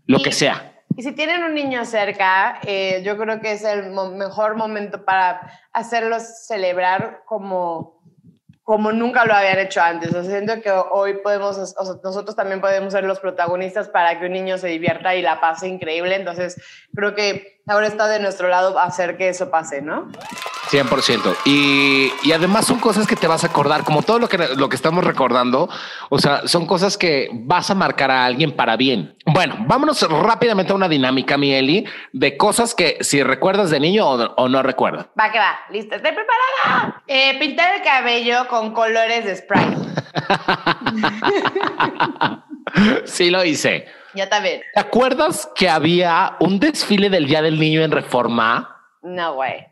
lo 0.06 0.18
Y- 0.18 0.22
que 0.22 0.32
sea. 0.32 0.64
Y 0.96 1.02
si 1.02 1.12
tienen 1.12 1.44
un 1.44 1.54
niño 1.54 1.84
cerca, 1.84 2.58
eh, 2.66 3.02
yo 3.04 3.16
creo 3.16 3.40
que 3.40 3.52
es 3.52 3.62
el 3.64 3.90
mo- 3.92 4.10
mejor 4.10 4.56
momento 4.56 5.04
para 5.04 5.40
hacerlos 5.72 6.22
celebrar 6.46 7.22
como, 7.24 7.97
como 8.68 8.92
nunca 8.92 9.24
lo 9.24 9.32
habían 9.32 9.58
hecho 9.60 9.80
antes. 9.80 10.14
O 10.14 10.22
siento 10.22 10.60
que 10.60 10.70
hoy 10.70 11.14
podemos, 11.22 11.74
nosotros 12.04 12.36
también 12.36 12.60
podemos 12.60 12.92
ser 12.92 13.02
los 13.02 13.18
protagonistas 13.18 13.88
para 13.88 14.20
que 14.20 14.26
un 14.26 14.32
niño 14.32 14.58
se 14.58 14.68
divierta 14.68 15.14
y 15.14 15.22
la 15.22 15.40
pase 15.40 15.68
increíble. 15.68 16.14
Entonces, 16.14 16.60
creo 16.94 17.14
que 17.14 17.62
ahora 17.66 17.86
está 17.86 18.08
de 18.08 18.20
nuestro 18.20 18.48
lado 18.48 18.78
hacer 18.78 19.16
que 19.16 19.30
eso 19.30 19.48
pase, 19.50 19.80
¿no? 19.80 20.12
100%. 20.70 21.36
Y, 21.44 22.12
y 22.22 22.32
además 22.32 22.66
son 22.66 22.78
cosas 22.78 23.06
que 23.06 23.16
te 23.16 23.26
vas 23.26 23.44
a 23.44 23.48
acordar, 23.48 23.84
como 23.84 24.02
todo 24.02 24.18
lo 24.18 24.28
que, 24.28 24.38
lo 24.38 24.68
que 24.68 24.76
estamos 24.76 25.04
recordando. 25.04 25.68
O 26.10 26.18
sea, 26.18 26.46
son 26.46 26.66
cosas 26.66 26.98
que 26.98 27.28
vas 27.32 27.70
a 27.70 27.74
marcar 27.74 28.10
a 28.10 28.24
alguien 28.24 28.52
para 28.52 28.76
bien. 28.76 29.16
Bueno, 29.26 29.56
vámonos 29.60 30.00
rápidamente 30.08 30.72
a 30.72 30.76
una 30.76 30.88
dinámica, 30.88 31.36
mi 31.36 31.52
Eli, 31.52 31.86
de 32.12 32.36
cosas 32.36 32.74
que 32.74 32.98
si 33.00 33.22
recuerdas 33.22 33.70
de 33.70 33.80
niño 33.80 34.08
o, 34.08 34.34
o 34.36 34.48
no 34.48 34.62
recuerdas. 34.62 35.06
Va 35.18 35.30
que 35.30 35.38
va, 35.38 35.58
listo, 35.70 35.96
estoy 35.96 36.12
preparada. 36.12 37.02
Eh, 37.06 37.38
pintar 37.38 37.74
el 37.74 37.82
cabello 37.82 38.48
con 38.48 38.72
colores 38.72 39.24
de 39.24 39.36
spray. 39.36 39.76
sí 43.04 43.30
lo 43.30 43.44
hice. 43.44 43.86
Ya 44.14 44.28
también. 44.28 44.62
¿Te 44.74 44.80
acuerdas 44.80 45.50
que 45.54 45.68
había 45.68 46.36
un 46.40 46.58
desfile 46.58 47.10
del 47.10 47.26
Día 47.26 47.42
del 47.42 47.58
Niño 47.58 47.82
en 47.82 47.90
Reforma? 47.90 48.76
No, 49.02 49.34
güey. 49.34 49.67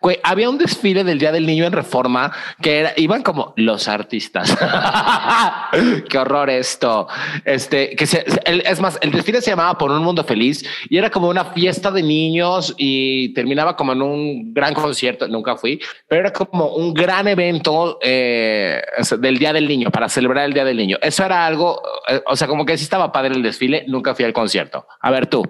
Güey, 0.00 0.18
había 0.22 0.50
un 0.50 0.58
desfile 0.58 1.04
del 1.04 1.18
Día 1.18 1.32
del 1.32 1.46
Niño 1.46 1.64
en 1.64 1.72
Reforma 1.72 2.32
que 2.60 2.80
era, 2.80 2.92
iban 2.96 3.22
como 3.22 3.54
los 3.56 3.88
artistas. 3.88 4.56
Qué 6.08 6.18
horror 6.18 6.50
esto. 6.50 7.08
Este, 7.44 7.94
que 7.96 8.06
se, 8.06 8.24
el- 8.44 8.62
es 8.66 8.80
más, 8.80 8.98
el 9.02 9.10
desfile 9.12 9.40
se 9.40 9.50
llamaba 9.50 9.78
Por 9.78 9.90
un 9.90 10.02
Mundo 10.02 10.24
Feliz 10.24 10.64
y 10.88 10.96
era 10.98 11.10
como 11.10 11.28
una 11.28 11.44
fiesta 11.46 11.90
de 11.90 12.02
niños 12.02 12.74
y 12.76 13.32
terminaba 13.34 13.76
como 13.76 13.92
en 13.92 14.02
un 14.02 14.54
gran 14.54 14.74
concierto. 14.74 15.28
Nunca 15.28 15.56
fui, 15.56 15.80
pero 16.08 16.20
era 16.22 16.32
como 16.32 16.68
un 16.74 16.92
gran 16.94 17.28
evento 17.28 17.98
eh, 18.02 18.82
del 19.18 19.38
Día 19.38 19.52
del 19.52 19.68
Niño 19.68 19.90
para 19.90 20.08
celebrar 20.08 20.44
el 20.46 20.52
Día 20.52 20.64
del 20.64 20.76
Niño. 20.76 20.98
Eso 21.00 21.24
era 21.24 21.46
algo, 21.46 21.80
eh, 22.08 22.20
o 22.26 22.36
sea, 22.36 22.48
como 22.48 22.64
que 22.64 22.76
sí 22.76 22.84
estaba 22.84 23.12
padre 23.12 23.34
el 23.34 23.42
desfile. 23.42 23.84
Nunca 23.88 24.14
fui 24.14 24.24
al 24.24 24.32
concierto. 24.32 24.86
A 25.00 25.10
ver 25.10 25.26
tú. 25.26 25.42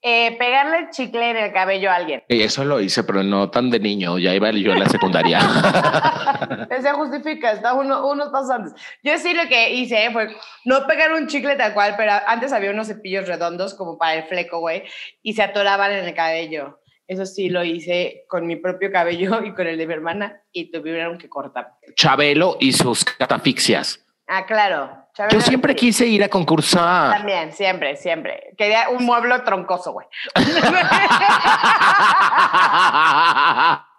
Eh, 0.00 0.36
pegarle 0.38 0.78
el 0.78 0.90
chicle 0.90 1.30
en 1.30 1.36
el 1.36 1.52
cabello 1.52 1.90
a 1.90 1.96
alguien. 1.96 2.22
Y 2.28 2.42
eso 2.42 2.64
lo 2.64 2.80
hice, 2.80 3.02
pero 3.02 3.24
no 3.24 3.50
tan 3.50 3.68
de 3.68 3.80
niño. 3.80 4.18
Ya 4.18 4.32
iba 4.32 4.50
yo 4.52 4.72
en 4.72 4.80
la 4.80 4.88
secundaria. 4.88 5.40
Se 6.80 6.92
justifica, 6.92 7.50
está 7.50 7.74
uno, 7.74 8.06
unos 8.06 8.28
pasos 8.28 8.50
antes. 8.50 8.72
Yo 9.02 9.18
sí 9.18 9.34
lo 9.34 9.48
que 9.48 9.74
hice 9.74 10.08
fue 10.12 10.28
no 10.64 10.86
pegar 10.86 11.12
un 11.12 11.26
chicle 11.26 11.56
tal 11.56 11.74
cual, 11.74 11.94
pero 11.96 12.12
antes 12.26 12.52
había 12.52 12.70
unos 12.70 12.86
cepillos 12.86 13.26
redondos 13.26 13.74
como 13.74 13.98
para 13.98 14.14
el 14.14 14.24
fleco, 14.24 14.60
güey, 14.60 14.84
y 15.22 15.32
se 15.32 15.42
atoraban 15.42 15.90
en 15.90 16.04
el 16.04 16.14
cabello. 16.14 16.80
Eso 17.08 17.24
sí 17.24 17.48
lo 17.48 17.64
hice 17.64 18.24
con 18.28 18.46
mi 18.46 18.56
propio 18.56 18.92
cabello 18.92 19.42
y 19.44 19.52
con 19.52 19.66
el 19.66 19.78
de 19.78 19.86
mi 19.86 19.94
hermana 19.94 20.42
y 20.52 20.70
tuvieron 20.70 21.18
que 21.18 21.28
cortar. 21.28 21.72
Chabelo 21.96 22.56
y 22.60 22.72
sus 22.72 23.04
catafixias. 23.04 24.04
Ah, 24.28 24.44
claro. 24.46 25.07
Yo 25.30 25.40
siempre 25.40 25.74
quise 25.74 26.06
ir 26.06 26.22
a 26.22 26.28
concursar. 26.28 27.16
También, 27.18 27.52
siempre, 27.52 27.96
siempre. 27.96 28.54
Quería 28.56 28.88
un 28.90 29.04
mueble 29.04 29.38
troncoso, 29.40 29.92
güey. 29.92 30.06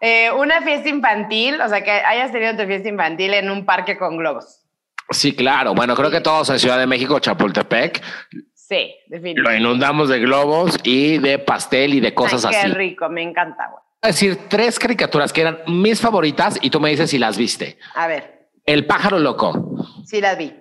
Eh, 0.01 0.32
una 0.32 0.61
fiesta 0.61 0.88
infantil, 0.88 1.59
o 1.59 1.67
sea, 1.67 1.84
que 1.84 1.91
hayas 1.91 2.32
tenido 2.32 2.55
tu 2.55 2.63
fiesta 2.65 2.88
infantil 2.88 3.34
en 3.34 3.49
un 3.51 3.65
parque 3.65 3.97
con 3.97 4.15
globos. 4.17 4.61
Sí, 5.09 5.36
claro. 5.36 5.74
Bueno, 5.74 5.93
creo 5.93 6.09
que 6.09 6.22
todos 6.22 6.49
en 6.51 6.57
Ciudad 6.59 6.78
de 6.80 6.88
México, 6.88 7.20
Chapultepec, 7.20 8.01
Sí, 8.53 8.95
lo 9.09 9.15
definitivamente. 9.17 9.59
inundamos 9.61 10.07
de 10.09 10.20
globos 10.20 10.78
y 10.84 11.17
de 11.17 11.39
pastel 11.39 11.95
y 11.95 11.99
de 11.99 12.13
cosas 12.13 12.45
Ay, 12.45 12.51
qué 12.51 12.57
así. 12.59 12.67
rico, 12.70 13.09
me 13.09 13.24
encanta, 13.24 13.67
güey. 13.72 13.84
Voy 14.01 14.03
a 14.03 14.07
decir 14.07 14.39
tres 14.47 14.80
caricaturas 14.80 15.34
que 15.34 15.41
eran 15.41 15.59
mis 15.67 15.99
favoritas 15.99 16.57
y 16.61 16.70
tú 16.70 16.80
me 16.80 16.91
dices 16.91 17.09
si 17.09 17.17
las 17.17 17.36
viste. 17.38 17.78
A 17.95 18.07
ver, 18.07 18.47
El 18.65 18.86
pájaro 18.86 19.20
loco, 19.20 19.76
sí 20.05 20.22
las 20.22 20.38
vi. 20.38 20.53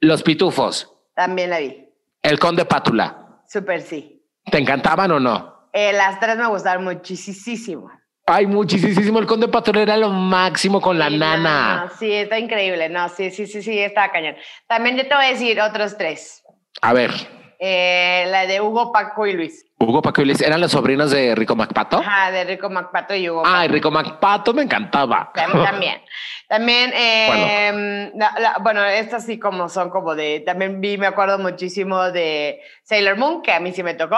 Los 0.00 0.22
pitufos, 0.22 0.90
También 1.14 1.50
la 1.50 1.58
vi. 1.60 1.88
El 2.22 2.38
conde 2.38 2.64
pátula. 2.64 3.40
Súper 3.48 3.80
sí. 3.82 4.22
¿Te 4.50 4.58
encantaban 4.58 5.10
o 5.12 5.20
no? 5.20 5.68
Eh, 5.72 5.92
las 5.92 6.20
tres 6.20 6.36
me 6.36 6.46
gustaron 6.46 6.84
muchísimo. 6.84 7.90
Ay, 8.26 8.46
muchísimo. 8.46 9.18
El 9.18 9.26
conde 9.26 9.48
pátula 9.48 9.82
era 9.82 9.96
lo 9.96 10.10
máximo 10.10 10.80
con 10.80 10.98
la 10.98 11.08
Sí, 11.08 11.18
nana. 11.18 11.76
no, 11.76 11.84
no, 11.86 11.90
sí, 11.98 12.10
está 12.12 12.38
increíble. 12.38 12.88
No, 12.88 13.08
sí, 13.08 13.30
sí, 13.30 13.46
sí, 13.46 13.62
sí, 13.62 13.78
está 13.78 14.10
cañón. 14.10 14.36
También 14.66 14.96
yo 14.96 15.06
te 15.06 15.14
voy 15.14 15.26
a 15.26 15.28
decir 15.30 15.60
otros 15.60 15.96
tres. 15.98 16.42
A 16.80 16.92
ver, 16.92 17.10
Eh, 17.58 18.26
la 18.28 18.46
de 18.46 18.60
Hugo, 18.60 18.92
Paco 18.92 19.26
y 19.26 19.32
Luis. 19.32 19.64
Hugo 19.78 20.00
Paco 20.02 20.22
y 20.22 20.24
Luis 20.26 20.40
eran 20.40 20.60
los 20.60 20.72
sobrinos 20.72 21.10
de 21.10 21.34
Rico 21.34 21.56
Macpato. 21.56 21.98
Ajá, 21.98 22.30
de 22.30 22.44
Rico 22.44 22.70
Macpato 22.70 23.14
y 23.14 23.28
Hugo. 23.28 23.42
Ay, 23.44 23.68
Rico 23.68 23.90
Macpato 23.90 24.54
me 24.54 24.62
encantaba. 24.62 25.30
Paco. 25.32 25.62
También. 25.62 26.00
También, 26.48 26.92
eh, 26.94 28.10
la- 28.14 28.34
la- 28.38 28.56
bueno, 28.60 28.84
estas 28.84 29.24
sí 29.26 29.38
como 29.38 29.68
son 29.68 29.90
como 29.90 30.14
de, 30.14 30.40
también 30.46 30.80
vi, 30.80 30.98
me 30.98 31.06
acuerdo 31.06 31.38
muchísimo 31.38 32.02
de 32.12 32.60
Sailor 32.84 33.16
Moon, 33.18 33.42
que 33.42 33.52
a 33.52 33.60
mí 33.60 33.72
sí 33.72 33.82
me 33.82 33.94
tocó. 33.94 34.16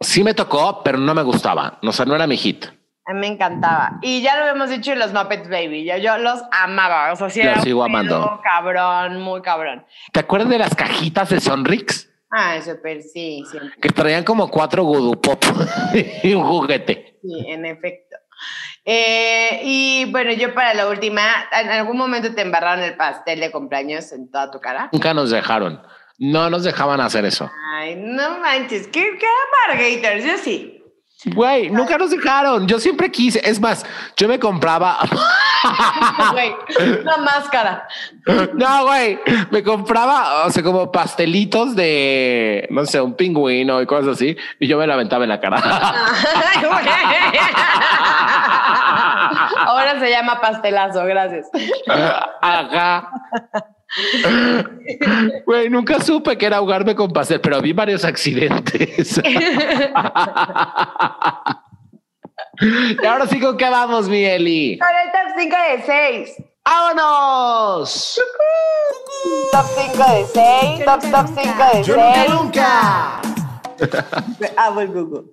Sí 0.00 0.22
me 0.24 0.34
tocó, 0.34 0.82
pero 0.82 0.98
no 0.98 1.14
me 1.14 1.22
gustaba. 1.22 1.78
O 1.82 1.92
sea, 1.92 2.04
no 2.06 2.14
era 2.14 2.26
mi 2.26 2.36
hit. 2.36 2.66
A 3.06 3.14
mí 3.14 3.20
me 3.20 3.26
encantaba. 3.26 3.98
Y 4.02 4.20
ya 4.20 4.36
lo 4.36 4.42
habíamos 4.42 4.68
dicho 4.70 4.92
en 4.92 4.98
los 4.98 5.12
Muppets 5.14 5.48
Baby. 5.48 5.84
Yo, 5.84 5.96
yo 5.96 6.18
los 6.18 6.42
amaba. 6.52 7.10
O 7.12 7.16
sea, 7.16 7.30
sí 7.30 7.42
Los 7.42 7.52
era 7.54 7.62
sigo 7.62 7.82
amando. 7.82 8.38
cabrón, 8.44 9.20
muy 9.22 9.40
cabrón. 9.40 9.86
¿Te 10.12 10.20
acuerdas 10.20 10.50
de 10.50 10.58
las 10.58 10.74
cajitas 10.74 11.30
de 11.30 11.40
Sonrix? 11.40 12.07
Ah, 12.30 12.60
súper, 12.62 13.02
sí, 13.02 13.42
siempre. 13.50 13.78
Que 13.80 13.88
traían 13.88 14.24
como 14.24 14.50
cuatro 14.50 14.84
Gudupop 14.84 15.42
y 16.22 16.34
un 16.34 16.44
juguete. 16.44 17.18
Sí, 17.22 17.44
en 17.48 17.64
efecto. 17.64 18.16
Eh, 18.84 19.60
y 19.64 20.04
bueno, 20.10 20.32
yo 20.32 20.54
para 20.54 20.72
la 20.74 20.88
última, 20.88 21.22
¿en 21.52 21.70
algún 21.70 21.96
momento 21.96 22.34
te 22.34 22.42
embarraron 22.42 22.84
el 22.84 22.96
pastel 22.96 23.40
de 23.40 23.50
cumpleaños 23.50 24.12
en 24.12 24.30
toda 24.30 24.50
tu 24.50 24.60
cara? 24.60 24.88
Nunca 24.92 25.12
nos 25.14 25.30
dejaron. 25.30 25.82
No 26.18 26.50
nos 26.50 26.64
dejaban 26.64 27.00
hacer 27.00 27.24
eso. 27.24 27.50
Ay, 27.72 27.96
no 27.96 28.38
manches, 28.40 28.88
qué, 28.88 29.18
qué 29.18 30.20
yo 30.26 30.38
sí. 30.38 30.77
Güey, 31.24 31.70
nunca 31.70 31.98
nos 31.98 32.10
dejaron. 32.10 32.68
Yo 32.68 32.78
siempre 32.78 33.10
quise. 33.10 33.40
Es 33.42 33.60
más, 33.60 33.84
yo 34.16 34.28
me 34.28 34.38
compraba. 34.38 34.98
Güey, 36.32 36.54
una 37.00 37.16
máscara. 37.16 37.88
No, 38.54 38.86
güey, 38.86 39.18
me 39.50 39.62
compraba, 39.64 40.46
o 40.46 40.50
sea, 40.50 40.62
como 40.62 40.92
pastelitos 40.92 41.74
de, 41.74 42.68
no 42.70 42.86
sé, 42.86 43.00
un 43.00 43.14
pingüino 43.14 43.82
y 43.82 43.86
cosas 43.86 44.14
así, 44.14 44.36
y 44.60 44.68
yo 44.68 44.78
me 44.78 44.86
la 44.86 44.94
aventaba 44.94 45.24
en 45.24 45.30
la 45.30 45.40
cara. 45.40 45.56
Ahora 49.66 49.98
se 49.98 50.10
llama 50.10 50.40
pastelazo, 50.40 51.04
gracias. 51.04 51.48
Ajá. 52.40 53.10
Güey, 55.46 55.70
nunca 55.70 56.00
supe 56.00 56.36
que 56.36 56.46
era 56.46 56.58
ahogarme 56.58 56.94
con 56.94 57.12
pastel, 57.12 57.40
pero 57.40 57.60
vi 57.60 57.72
varios 57.72 58.04
accidentes. 58.04 59.20
y 63.02 63.06
ahora 63.06 63.26
sí, 63.26 63.40
¿con 63.40 63.56
qué 63.56 63.68
vamos, 63.68 64.08
mi 64.08 64.24
Eli? 64.24 64.78
Con 64.78 64.88
el 64.88 65.10
top 65.12 65.32
5 65.38 65.56
de 65.70 65.82
6. 66.26 66.44
¡Vámonos! 66.64 68.20
Top 69.52 69.66
5 69.74 69.96
de 70.12 70.26
6. 70.26 70.84
Top, 70.84 71.00
top 71.10 71.26
5 71.34 71.64
de 71.72 71.84
6. 71.84 72.30
nunca! 72.30 73.20
Amo 74.56 74.80
el 74.80 74.88
Google. 74.88 75.24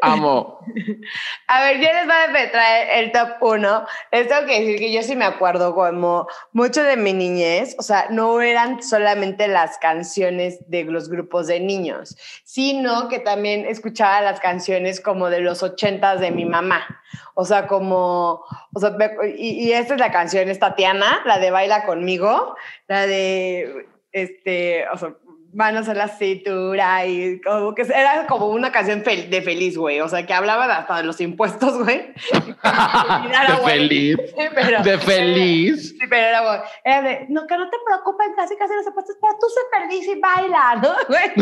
Amo. 0.00 0.60
A 1.46 1.62
ver, 1.62 1.76
yo 1.76 1.88
les 1.92 2.06
voy 2.06 2.42
a 2.42 2.50
traer 2.50 3.04
el 3.04 3.12
top 3.12 3.30
1. 3.40 3.86
Les 4.12 4.28
tengo 4.28 4.46
que 4.46 4.60
decir 4.60 4.78
que 4.78 4.92
yo 4.92 5.02
sí 5.02 5.16
me 5.16 5.24
acuerdo 5.24 5.74
como 5.74 6.26
mucho 6.52 6.82
de 6.82 6.96
mi 6.96 7.12
niñez, 7.12 7.76
o 7.78 7.82
sea, 7.82 8.06
no 8.10 8.40
eran 8.40 8.82
solamente 8.82 9.48
las 9.48 9.78
canciones 9.78 10.58
de 10.68 10.84
los 10.84 11.08
grupos 11.08 11.46
de 11.46 11.60
niños, 11.60 12.16
sino 12.44 13.08
que 13.08 13.18
también 13.18 13.66
escuchaba 13.66 14.20
las 14.20 14.40
canciones 14.40 15.00
como 15.00 15.30
de 15.30 15.40
los 15.40 15.62
ochentas 15.62 16.20
de 16.20 16.30
mi 16.30 16.44
mamá. 16.44 16.86
O 17.34 17.44
sea, 17.44 17.66
como, 17.66 18.44
o 18.72 18.80
sea, 18.80 18.96
y, 19.36 19.66
y 19.66 19.72
esta 19.72 19.94
es 19.94 20.00
la 20.00 20.12
canción, 20.12 20.48
es 20.48 20.58
Tatiana, 20.58 21.22
la 21.24 21.38
de 21.38 21.50
Baila 21.50 21.84
conmigo, 21.84 22.56
la 22.88 23.06
de, 23.06 23.86
este, 24.12 24.86
o 24.88 24.98
sea, 24.98 25.14
manos 25.52 25.86
en 25.88 25.98
la 25.98 26.08
cintura 26.08 27.04
y 27.06 27.40
como 27.42 27.74
que 27.74 27.82
era 27.82 28.26
como 28.26 28.46
una 28.48 28.72
canción 28.72 29.02
fel- 29.04 29.28
de 29.28 29.42
feliz, 29.42 29.76
güey. 29.76 30.00
O 30.00 30.08
sea, 30.08 30.24
que 30.24 30.32
hablaban 30.34 30.70
hasta 30.70 30.96
de 30.96 31.02
los 31.04 31.20
impuestos, 31.20 31.78
güey. 31.84 32.12
De 32.62 33.56
feliz. 33.64 34.16
Sí, 34.36 34.44
pero- 34.54 34.82
De 34.82 34.98
feliz. 34.98 35.90
Sí, 35.98 36.06
pero 36.08 36.26
era, 36.26 36.40
güey, 36.42 36.60
era 36.84 37.02
de, 37.02 37.26
no, 37.28 37.46
que 37.46 37.56
no 37.56 37.68
te 37.68 37.76
preocupes, 37.84 38.28
casi 38.36 38.56
casi 38.56 38.74
los 38.74 38.86
impuestos, 38.86 39.16
pero 39.20 39.34
tú 39.40 39.46
se 39.48 39.60
feliz 39.80 40.08
y 40.08 40.20
baila, 40.20 40.74
¿no, 40.82 40.94
güey? 41.08 41.32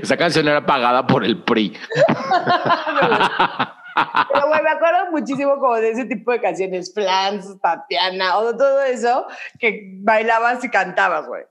Esa 0.02 0.16
canción 0.16 0.48
era 0.48 0.64
pagada 0.66 1.06
por 1.06 1.24
el 1.24 1.42
PRI. 1.44 1.76
Pero, 4.32 4.46
güey, 4.48 4.62
me 4.62 4.70
acuerdo 4.70 5.10
muchísimo 5.10 5.58
como 5.58 5.74
de 5.74 5.90
ese 5.90 6.04
tipo 6.06 6.30
de 6.32 6.40
canciones, 6.40 6.92
Flans, 6.94 7.60
Tatiana, 7.60 8.38
o 8.38 8.56
todo 8.56 8.82
eso, 8.82 9.26
que 9.58 9.90
bailabas 10.02 10.64
y 10.64 10.70
cantabas, 10.70 11.26
güey. 11.26 11.42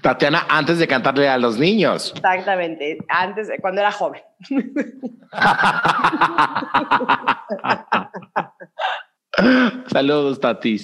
Tatiana, 0.00 0.46
antes 0.48 0.78
de 0.78 0.88
cantarle 0.88 1.28
a 1.28 1.36
los 1.38 1.58
niños. 1.58 2.12
Exactamente, 2.16 2.98
antes, 3.08 3.48
cuando 3.60 3.80
era 3.80 3.92
joven. 3.92 4.22
Saludos, 9.86 10.40
Tatis. 10.40 10.82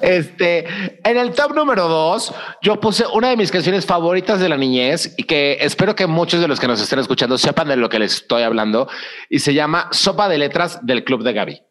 Este, 0.00 0.66
en 1.08 1.16
el 1.16 1.32
top 1.32 1.54
número 1.54 1.86
dos, 1.86 2.34
yo 2.60 2.80
puse 2.80 3.06
una 3.06 3.30
de 3.30 3.36
mis 3.36 3.52
canciones 3.52 3.86
favoritas 3.86 4.40
de 4.40 4.48
la 4.48 4.56
niñez 4.56 5.14
y 5.16 5.22
que 5.22 5.58
espero 5.60 5.94
que 5.94 6.08
muchos 6.08 6.40
de 6.40 6.48
los 6.48 6.58
que 6.58 6.66
nos 6.66 6.82
estén 6.82 6.98
escuchando 6.98 7.38
sepan 7.38 7.68
de 7.68 7.76
lo 7.76 7.88
que 7.88 8.00
les 8.00 8.14
estoy 8.14 8.42
hablando 8.42 8.88
y 9.30 9.38
se 9.38 9.54
llama 9.54 9.86
Sopa 9.92 10.28
de 10.28 10.38
Letras 10.38 10.84
del 10.84 11.04
Club 11.04 11.22
de 11.22 11.32
Gaby. 11.32 11.62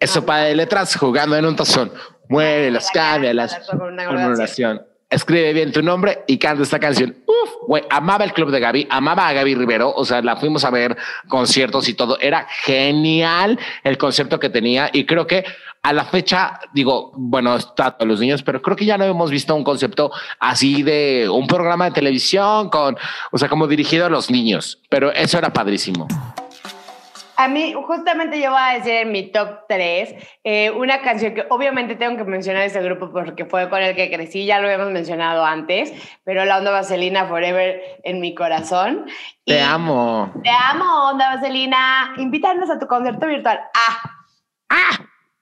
Es 0.00 0.10
sopa 0.10 0.38
de 0.38 0.56
letras 0.56 0.96
jugando 0.96 1.36
en 1.36 1.44
un 1.44 1.54
tazón. 1.54 1.92
Mueve 2.28 2.70
las 2.70 2.90
cámbialas 2.90 3.60
Con 3.68 3.82
una 3.82 4.06
con 4.06 4.16
una 4.16 4.28
oración. 4.28 4.82
Escribe 5.14 5.52
bien 5.52 5.70
tu 5.70 5.80
nombre 5.80 6.24
y 6.26 6.38
canta 6.38 6.64
esta 6.64 6.80
canción. 6.80 7.14
Uf, 7.24 7.50
güey, 7.68 7.84
amaba 7.88 8.24
el 8.24 8.32
club 8.32 8.50
de 8.50 8.58
Gaby, 8.58 8.88
amaba 8.90 9.28
a 9.28 9.32
Gaby 9.32 9.54
Rivero. 9.54 9.94
O 9.94 10.04
sea, 10.04 10.20
la 10.22 10.34
fuimos 10.34 10.64
a 10.64 10.70
ver 10.70 10.96
conciertos 11.28 11.88
y 11.88 11.94
todo. 11.94 12.18
Era 12.18 12.48
genial 12.64 13.56
el 13.84 13.96
concepto 13.96 14.40
que 14.40 14.50
tenía. 14.50 14.90
Y 14.92 15.06
creo 15.06 15.24
que 15.24 15.44
a 15.84 15.92
la 15.92 16.04
fecha, 16.04 16.58
digo, 16.72 17.12
bueno, 17.14 17.54
está 17.54 17.92
todos 17.92 18.08
los 18.08 18.18
niños, 18.18 18.42
pero 18.42 18.60
creo 18.60 18.76
que 18.76 18.86
ya 18.86 18.98
no 18.98 19.04
hemos 19.04 19.30
visto 19.30 19.54
un 19.54 19.62
concepto 19.62 20.10
así 20.40 20.82
de 20.82 21.28
un 21.30 21.46
programa 21.46 21.84
de 21.84 21.92
televisión 21.92 22.68
con, 22.68 22.96
o 23.30 23.38
sea, 23.38 23.48
como 23.48 23.68
dirigido 23.68 24.06
a 24.06 24.10
los 24.10 24.32
niños. 24.32 24.80
Pero 24.88 25.12
eso 25.12 25.38
era 25.38 25.52
padrísimo. 25.52 26.08
A 27.36 27.48
mí, 27.48 27.72
justamente 27.86 28.40
yo 28.40 28.50
voy 28.50 28.60
a 28.62 28.74
decir 28.74 28.92
en 28.94 29.12
mi 29.12 29.30
top 29.30 29.66
3, 29.68 30.14
una 30.76 31.00
canción 31.02 31.34
que 31.34 31.44
obviamente 31.50 31.96
tengo 31.96 32.16
que 32.16 32.24
mencionar 32.24 32.62
ese 32.62 32.80
grupo 32.82 33.10
porque 33.12 33.44
fue 33.44 33.68
con 33.68 33.82
el 33.82 33.96
que 33.96 34.10
crecí, 34.10 34.46
ya 34.46 34.60
lo 34.60 34.68
hemos 34.68 34.90
mencionado 34.90 35.44
antes, 35.44 35.92
pero 36.24 36.44
la 36.44 36.58
onda 36.58 36.70
Vaselina 36.70 37.26
Forever 37.26 37.80
en 38.04 38.20
mi 38.20 38.34
corazón. 38.34 39.06
Te 39.44 39.56
Y- 39.56 39.58
amo. 39.60 40.32
Te 40.42 40.50
amo, 40.50 41.10
onda 41.10 41.34
Vaselina. 41.34 42.14
Invítanos 42.18 42.70
a 42.70 42.78
tu 42.78 42.86
concierto 42.86 43.26
virtual. 43.26 43.60
Ah, 43.74 44.10
¡Ah! 44.70 44.90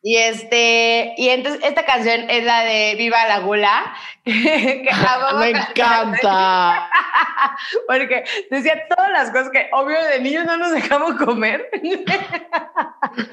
Y 0.05 0.17
este, 0.17 1.15
y 1.17 1.29
entonces 1.29 1.61
esta 1.65 1.85
canción 1.85 2.29
es 2.29 2.43
la 2.45 2.65
de 2.65 2.97
Viva 2.99 3.25
la 3.29 3.39
Gula. 3.39 3.95
que 4.25 4.91
Me 5.39 5.51
encanta. 5.51 6.91
Porque 7.87 8.25
decía 8.51 8.83
todas 8.89 9.11
las 9.13 9.31
cosas 9.31 9.51
que 9.51 9.69
obvio 9.73 10.03
de 10.05 10.21
niños 10.21 10.45
no 10.45 10.57
nos 10.57 10.73
dejamos 10.73 11.15
comer. 11.15 11.71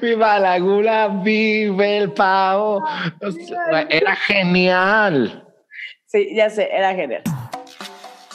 Viva 0.00 0.38
la 0.38 0.58
gula, 0.58 1.08
vive 1.08 1.98
el 1.98 2.12
pavo. 2.12 2.84
Era 3.88 4.14
genial. 4.14 5.44
sí, 6.06 6.34
ya 6.34 6.50
sé, 6.50 6.68
era 6.72 6.94
genial. 6.94 7.22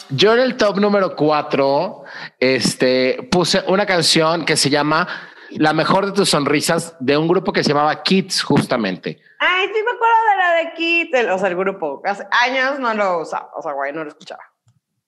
Yo 0.09 0.33
en 0.33 0.41
el 0.41 0.57
top 0.57 0.77
número 0.77 1.15
cuatro, 1.15 2.03
este, 2.39 3.27
puse 3.31 3.63
una 3.67 3.85
canción 3.85 4.45
que 4.45 4.55
se 4.55 4.69
llama 4.69 5.07
La 5.51 5.73
mejor 5.73 6.05
de 6.05 6.11
tus 6.11 6.29
sonrisas 6.29 6.95
de 6.99 7.17
un 7.17 7.27
grupo 7.27 7.51
que 7.53 7.63
se 7.63 7.69
llamaba 7.69 8.03
Kids, 8.03 8.43
justamente. 8.43 9.19
Ay, 9.39 9.67
sí 9.67 9.81
me 9.83 9.91
acuerdo 9.91 10.15
de 10.31 10.37
la 10.37 10.51
de 10.51 10.73
el- 11.21 11.29
o 11.31 11.37
sea, 11.39 11.47
el 11.49 11.55
grupo. 11.55 12.01
Hace 12.05 12.25
años 12.43 12.79
no 12.79 12.93
lo 12.93 13.21
usaba, 13.21 13.49
o 13.55 13.61
sea, 13.61 13.71
güey, 13.73 13.93
no 13.93 14.03
lo 14.03 14.09
escuchaba. 14.09 14.41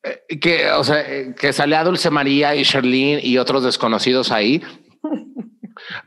Eh, 0.03 0.39
Que, 0.39 0.71
o 0.71 0.83
sea, 0.83 1.01
eh, 1.01 1.35
que 1.37 1.51
salía 1.53 1.83
Dulce 1.83 2.09
María 2.09 2.55
y 2.55 2.63
Sherlyn 2.63 3.19
y 3.21 3.37
otros 3.37 3.63
desconocidos 3.63 4.31
ahí. 4.31 4.61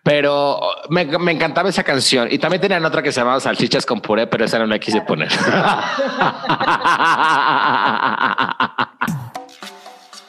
Pero 0.03 0.59
me, 0.89 1.05
me 1.05 1.31
encantaba 1.33 1.69
esa 1.69 1.85
canción. 1.85 2.27
Y 2.31 2.39
también 2.39 2.61
tenían 2.61 2.85
otra 2.85 3.03
que 3.03 3.13
se 3.13 3.21
llamaba 3.21 3.39
Salchichas 3.39 3.87
con 3.87 4.01
puré, 4.01 4.27
pero 4.27 4.45
esa 4.45 4.59
no 4.59 4.67
la 4.67 4.81
quise 4.81 5.01
poner. 5.03 5.29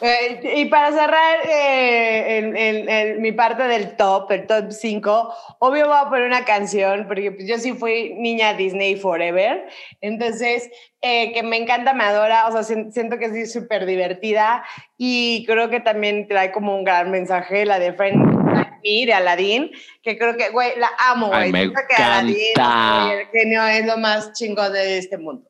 Eh, 0.02 0.54
y 0.56 0.66
para 0.66 0.92
cerrar 0.92 1.38
eh, 1.48 2.38
el- 2.40 2.58
el- 2.58 2.90
el- 2.90 3.20
mi 3.20 3.32
parte 3.32 3.64
del 3.64 3.96
top, 3.96 4.32
el 4.32 4.48
top 4.48 4.72
5, 4.72 5.34
obvio 5.60 5.86
voy 5.86 5.96
a 5.98 6.10
poner 6.10 6.26
una 6.26 6.44
canción, 6.44 7.06
porque 7.08 7.32
pues, 7.32 7.48
yo 7.48 7.58
sí 7.60 7.74
fui 7.74 8.14
niña 8.16 8.54
Disney 8.56 8.96
Forever, 8.96 9.68
entonces 10.02 10.70
eh, 11.04 11.32
que 11.34 11.44
me 11.44 11.58
encanta, 11.58 11.94
me 11.94 12.04
adora, 12.04 12.48
o 12.48 12.52
sea, 12.52 12.64
sien- 12.64 12.92
siento 12.92 13.18
que 13.18 13.26
es 13.26 13.54
súper 13.54 13.86
divertida 13.86 14.64
y 14.98 15.46
creo 15.46 15.70
que 15.70 15.80
también 15.80 16.28
trae 16.28 16.52
como 16.52 16.76
un 16.76 16.84
gran 16.84 17.10
mensaje, 17.12 17.66
la 17.66 17.80
de 17.80 17.94
Friend 17.94 18.18
Me 18.84 19.06
de 19.06 19.14
Aladdin, 19.14 19.72
que 20.02 20.18
creo 20.18 20.36
que, 20.38 20.50
güey, 20.50 20.72
la 20.80 20.90
amo, 20.98 21.30
Ay, 21.32 21.52
güey. 21.52 21.52
me 21.52 21.60
Siento 21.60 21.82
que 21.88 22.04
Aladdin, 22.04 22.38
encanta. 22.56 23.14
el 23.14 23.28
genio 23.28 23.66
es 23.68 23.86
lo 23.86 23.98
más 23.98 24.34
chingón 24.34 24.74
de 24.74 24.98
este 24.98 25.18
mundo. 25.20 25.48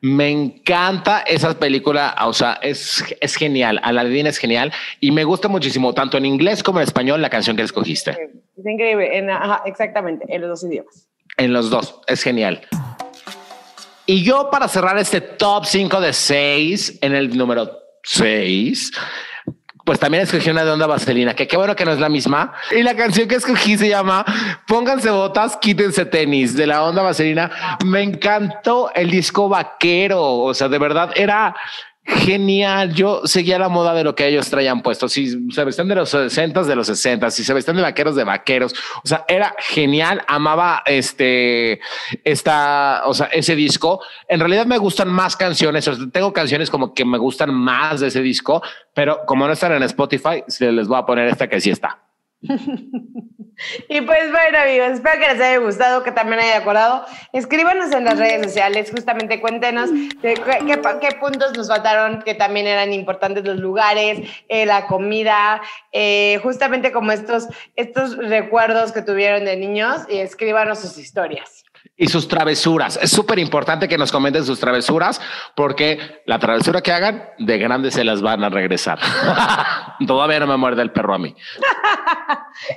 Me 0.00 0.28
encanta 0.30 1.20
esa 1.20 1.58
película, 1.58 2.14
o 2.26 2.32
sea, 2.32 2.58
es, 2.62 3.04
es 3.20 3.34
genial. 3.36 3.80
Aladdin 3.82 4.26
es 4.26 4.38
genial 4.38 4.72
y 5.00 5.10
me 5.12 5.24
gusta 5.24 5.48
muchísimo, 5.48 5.92
tanto 5.94 6.16
en 6.18 6.26
inglés 6.26 6.62
como 6.62 6.78
en 6.80 6.84
español, 6.84 7.20
la 7.22 7.30
canción 7.30 7.56
que 7.56 7.62
escogiste. 7.62 8.10
Es 8.56 8.66
increíble, 8.66 9.16
en- 9.18 9.30
ajá, 9.30 9.62
exactamente, 9.66 10.24
en 10.28 10.40
los 10.42 10.50
dos 10.60 10.70
idiomas. 10.70 11.06
En 11.36 11.52
los 11.52 11.70
dos, 11.70 12.00
es 12.06 12.22
genial. 12.22 12.60
Y 14.06 14.24
yo 14.24 14.50
para 14.50 14.66
cerrar 14.68 14.98
este 14.98 15.20
top 15.20 15.64
5 15.64 16.00
de 16.00 16.12
6, 16.12 16.98
en 17.02 17.14
el 17.14 17.36
número 17.36 17.70
6, 18.02 18.92
pues 19.90 19.98
también 19.98 20.22
escogí 20.22 20.48
una 20.48 20.64
de 20.64 20.70
Onda 20.70 20.86
Vaselina, 20.86 21.34
que 21.34 21.48
qué 21.48 21.56
bueno 21.56 21.74
que 21.74 21.84
no 21.84 21.90
es 21.90 21.98
la 21.98 22.08
misma. 22.08 22.52
Y 22.70 22.84
la 22.84 22.94
canción 22.94 23.26
que 23.26 23.34
escogí 23.34 23.76
se 23.76 23.88
llama 23.88 24.24
Pónganse 24.64 25.10
botas, 25.10 25.56
quítense 25.56 26.04
tenis, 26.04 26.54
de 26.54 26.68
la 26.68 26.84
Onda 26.84 27.02
Vaselina. 27.02 27.50
Me 27.84 28.00
encantó 28.00 28.92
el 28.94 29.10
disco 29.10 29.48
vaquero, 29.48 30.22
o 30.22 30.54
sea, 30.54 30.68
de 30.68 30.78
verdad 30.78 31.10
era 31.16 31.56
genial. 32.10 32.92
Yo 32.92 33.22
seguía 33.24 33.58
la 33.58 33.68
moda 33.68 33.94
de 33.94 34.04
lo 34.04 34.14
que 34.14 34.26
ellos 34.26 34.50
traían 34.50 34.82
puesto. 34.82 35.08
Si 35.08 35.50
se 35.50 35.64
vestían 35.64 35.88
de 35.88 35.94
los 35.94 36.10
60 36.10 36.64
de 36.64 36.76
los 36.76 36.86
60, 36.86 37.30
si 37.30 37.44
se 37.44 37.54
vestían 37.54 37.76
de 37.76 37.82
vaqueros 37.82 38.16
de 38.16 38.24
vaqueros, 38.24 38.74
o 39.02 39.08
sea, 39.08 39.24
era 39.28 39.54
genial. 39.58 40.22
Amaba 40.26 40.82
este, 40.86 41.80
esta, 42.24 43.02
o 43.06 43.14
sea, 43.14 43.26
ese 43.26 43.54
disco. 43.54 44.00
En 44.28 44.40
realidad 44.40 44.66
me 44.66 44.78
gustan 44.78 45.08
más 45.08 45.36
canciones. 45.36 45.86
o 45.88 45.94
sea, 45.94 46.06
tengo 46.12 46.32
canciones 46.32 46.70
como 46.70 46.92
que 46.92 47.04
me 47.04 47.18
gustan 47.18 47.54
más 47.54 48.00
de 48.00 48.08
ese 48.08 48.20
disco, 48.20 48.62
pero 48.94 49.20
como 49.26 49.46
no 49.46 49.52
están 49.52 49.72
en 49.72 49.82
Spotify, 49.84 50.44
se 50.48 50.72
les 50.72 50.88
voy 50.88 50.98
a 50.98 51.06
poner 51.06 51.28
esta 51.28 51.48
que 51.48 51.60
sí 51.60 51.70
está. 51.70 52.09
Y 53.88 54.00
pues 54.00 54.30
bueno, 54.30 54.58
amigos, 54.58 54.88
espero 54.92 55.20
que 55.20 55.32
les 55.34 55.40
haya 55.40 55.58
gustado, 55.58 56.02
que 56.02 56.12
también 56.12 56.40
haya 56.40 56.58
acordado. 56.58 57.04
Escríbanos 57.32 57.92
en 57.92 58.04
las 58.04 58.18
redes 58.18 58.42
sociales, 58.46 58.90
justamente 58.90 59.40
cuéntenos 59.40 59.90
de 59.92 60.34
qué, 60.34 60.80
qué 61.00 61.16
puntos 61.16 61.56
nos 61.56 61.68
faltaron, 61.68 62.22
que 62.22 62.34
también 62.34 62.66
eran 62.66 62.92
importantes 62.92 63.44
los 63.44 63.58
lugares, 63.58 64.20
eh, 64.48 64.64
la 64.64 64.86
comida, 64.86 65.60
eh, 65.92 66.40
justamente 66.42 66.90
como 66.92 67.12
estos, 67.12 67.48
estos 67.76 68.16
recuerdos 68.16 68.92
que 68.92 69.02
tuvieron 69.02 69.44
de 69.44 69.56
niños 69.56 70.02
y 70.08 70.18
escríbanos 70.18 70.80
sus 70.80 70.96
historias. 70.96 71.64
Y 72.02 72.08
sus 72.08 72.28
travesuras. 72.28 72.98
Es 73.02 73.10
súper 73.10 73.38
importante 73.38 73.86
que 73.86 73.98
nos 73.98 74.10
comenten 74.10 74.42
sus 74.46 74.58
travesuras 74.58 75.20
porque 75.54 76.22
la 76.24 76.38
travesura 76.38 76.80
que 76.80 76.92
hagan 76.92 77.28
de 77.38 77.58
grandes 77.58 77.92
se 77.92 78.04
las 78.04 78.22
van 78.22 78.42
a 78.42 78.48
regresar. 78.48 78.98
Todavía 80.06 80.40
no 80.40 80.46
me 80.46 80.56
muerde 80.56 80.80
el 80.80 80.92
perro 80.92 81.14
a 81.14 81.18
mí. 81.18 81.36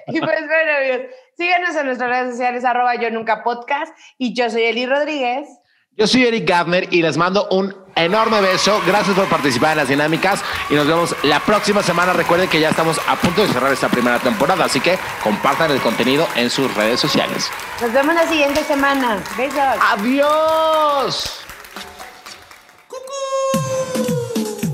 Y 0.07 0.19
pues 0.19 0.39
bueno, 0.47 0.71
amigos, 0.78 1.15
síganos 1.36 1.76
en 1.76 1.86
nuestras 1.88 2.09
redes 2.09 2.32
sociales, 2.32 2.63
arroba 2.63 2.95
yo 2.95 3.09
nunca 3.11 3.43
podcast, 3.43 3.93
y 4.17 4.34
yo 4.34 4.49
soy 4.49 4.63
Eli 4.63 4.86
Rodríguez. 4.86 5.47
Yo 5.95 6.07
soy 6.07 6.26
Eric 6.26 6.47
Gardner 6.47 6.88
y 6.91 7.01
les 7.01 7.17
mando 7.17 7.47
un 7.51 7.76
enorme 7.96 8.41
beso. 8.41 8.82
Gracias 8.86 9.16
por 9.16 9.28
participar 9.28 9.72
en 9.72 9.78
las 9.78 9.88
dinámicas 9.88 10.41
y 10.70 10.76
nos 10.76 10.88
vemos 10.88 11.16
la 11.24 11.39
próxima 11.39 11.84
semana. 11.84 12.14
Recuerden 12.14 12.50
que 12.50 12.60
ya 12.60 12.70
estamos 12.70 13.00
a 13.08 13.16
punto 13.16 13.41
de 13.41 13.52
cerrar 13.52 13.72
esta 13.72 13.89
primera 13.89 14.20
temporada, 14.20 14.66
así 14.66 14.80
que 14.80 14.98
compartan 15.24 15.72
el 15.72 15.82
contenido 15.82 16.28
en 16.36 16.50
sus 16.50 16.74
redes 16.76 17.00
sociales. 17.00 17.50
Nos 17.82 17.91
vemos 17.94 18.16
la 18.16 18.28
siguiente 18.28 18.64
semana. 18.64 19.18
Besos. 19.38 19.60
¡Adiós! 19.82 21.39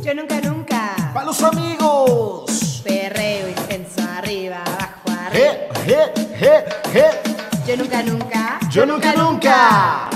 Yo 0.02 0.14
nunca, 0.16 0.42
nunca. 0.42 0.96
¡Para 1.14 1.26
los 1.28 1.44
amigos! 1.44 2.82
Perreo 2.84 3.50
intenso, 3.50 4.02
arriba, 4.18 4.64
abajo, 4.66 5.20
arriba. 5.28 5.52
¡Je, 5.86 5.86
je, 5.86 6.14
je, 6.40 6.64
je! 6.94 7.40
Yo 7.68 7.78
nunca, 7.78 8.02
nunca. 8.02 8.60
Yo 8.72 8.86
nunca, 8.86 9.14
nunca. 9.14 10.10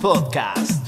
Podcast. 0.00 0.83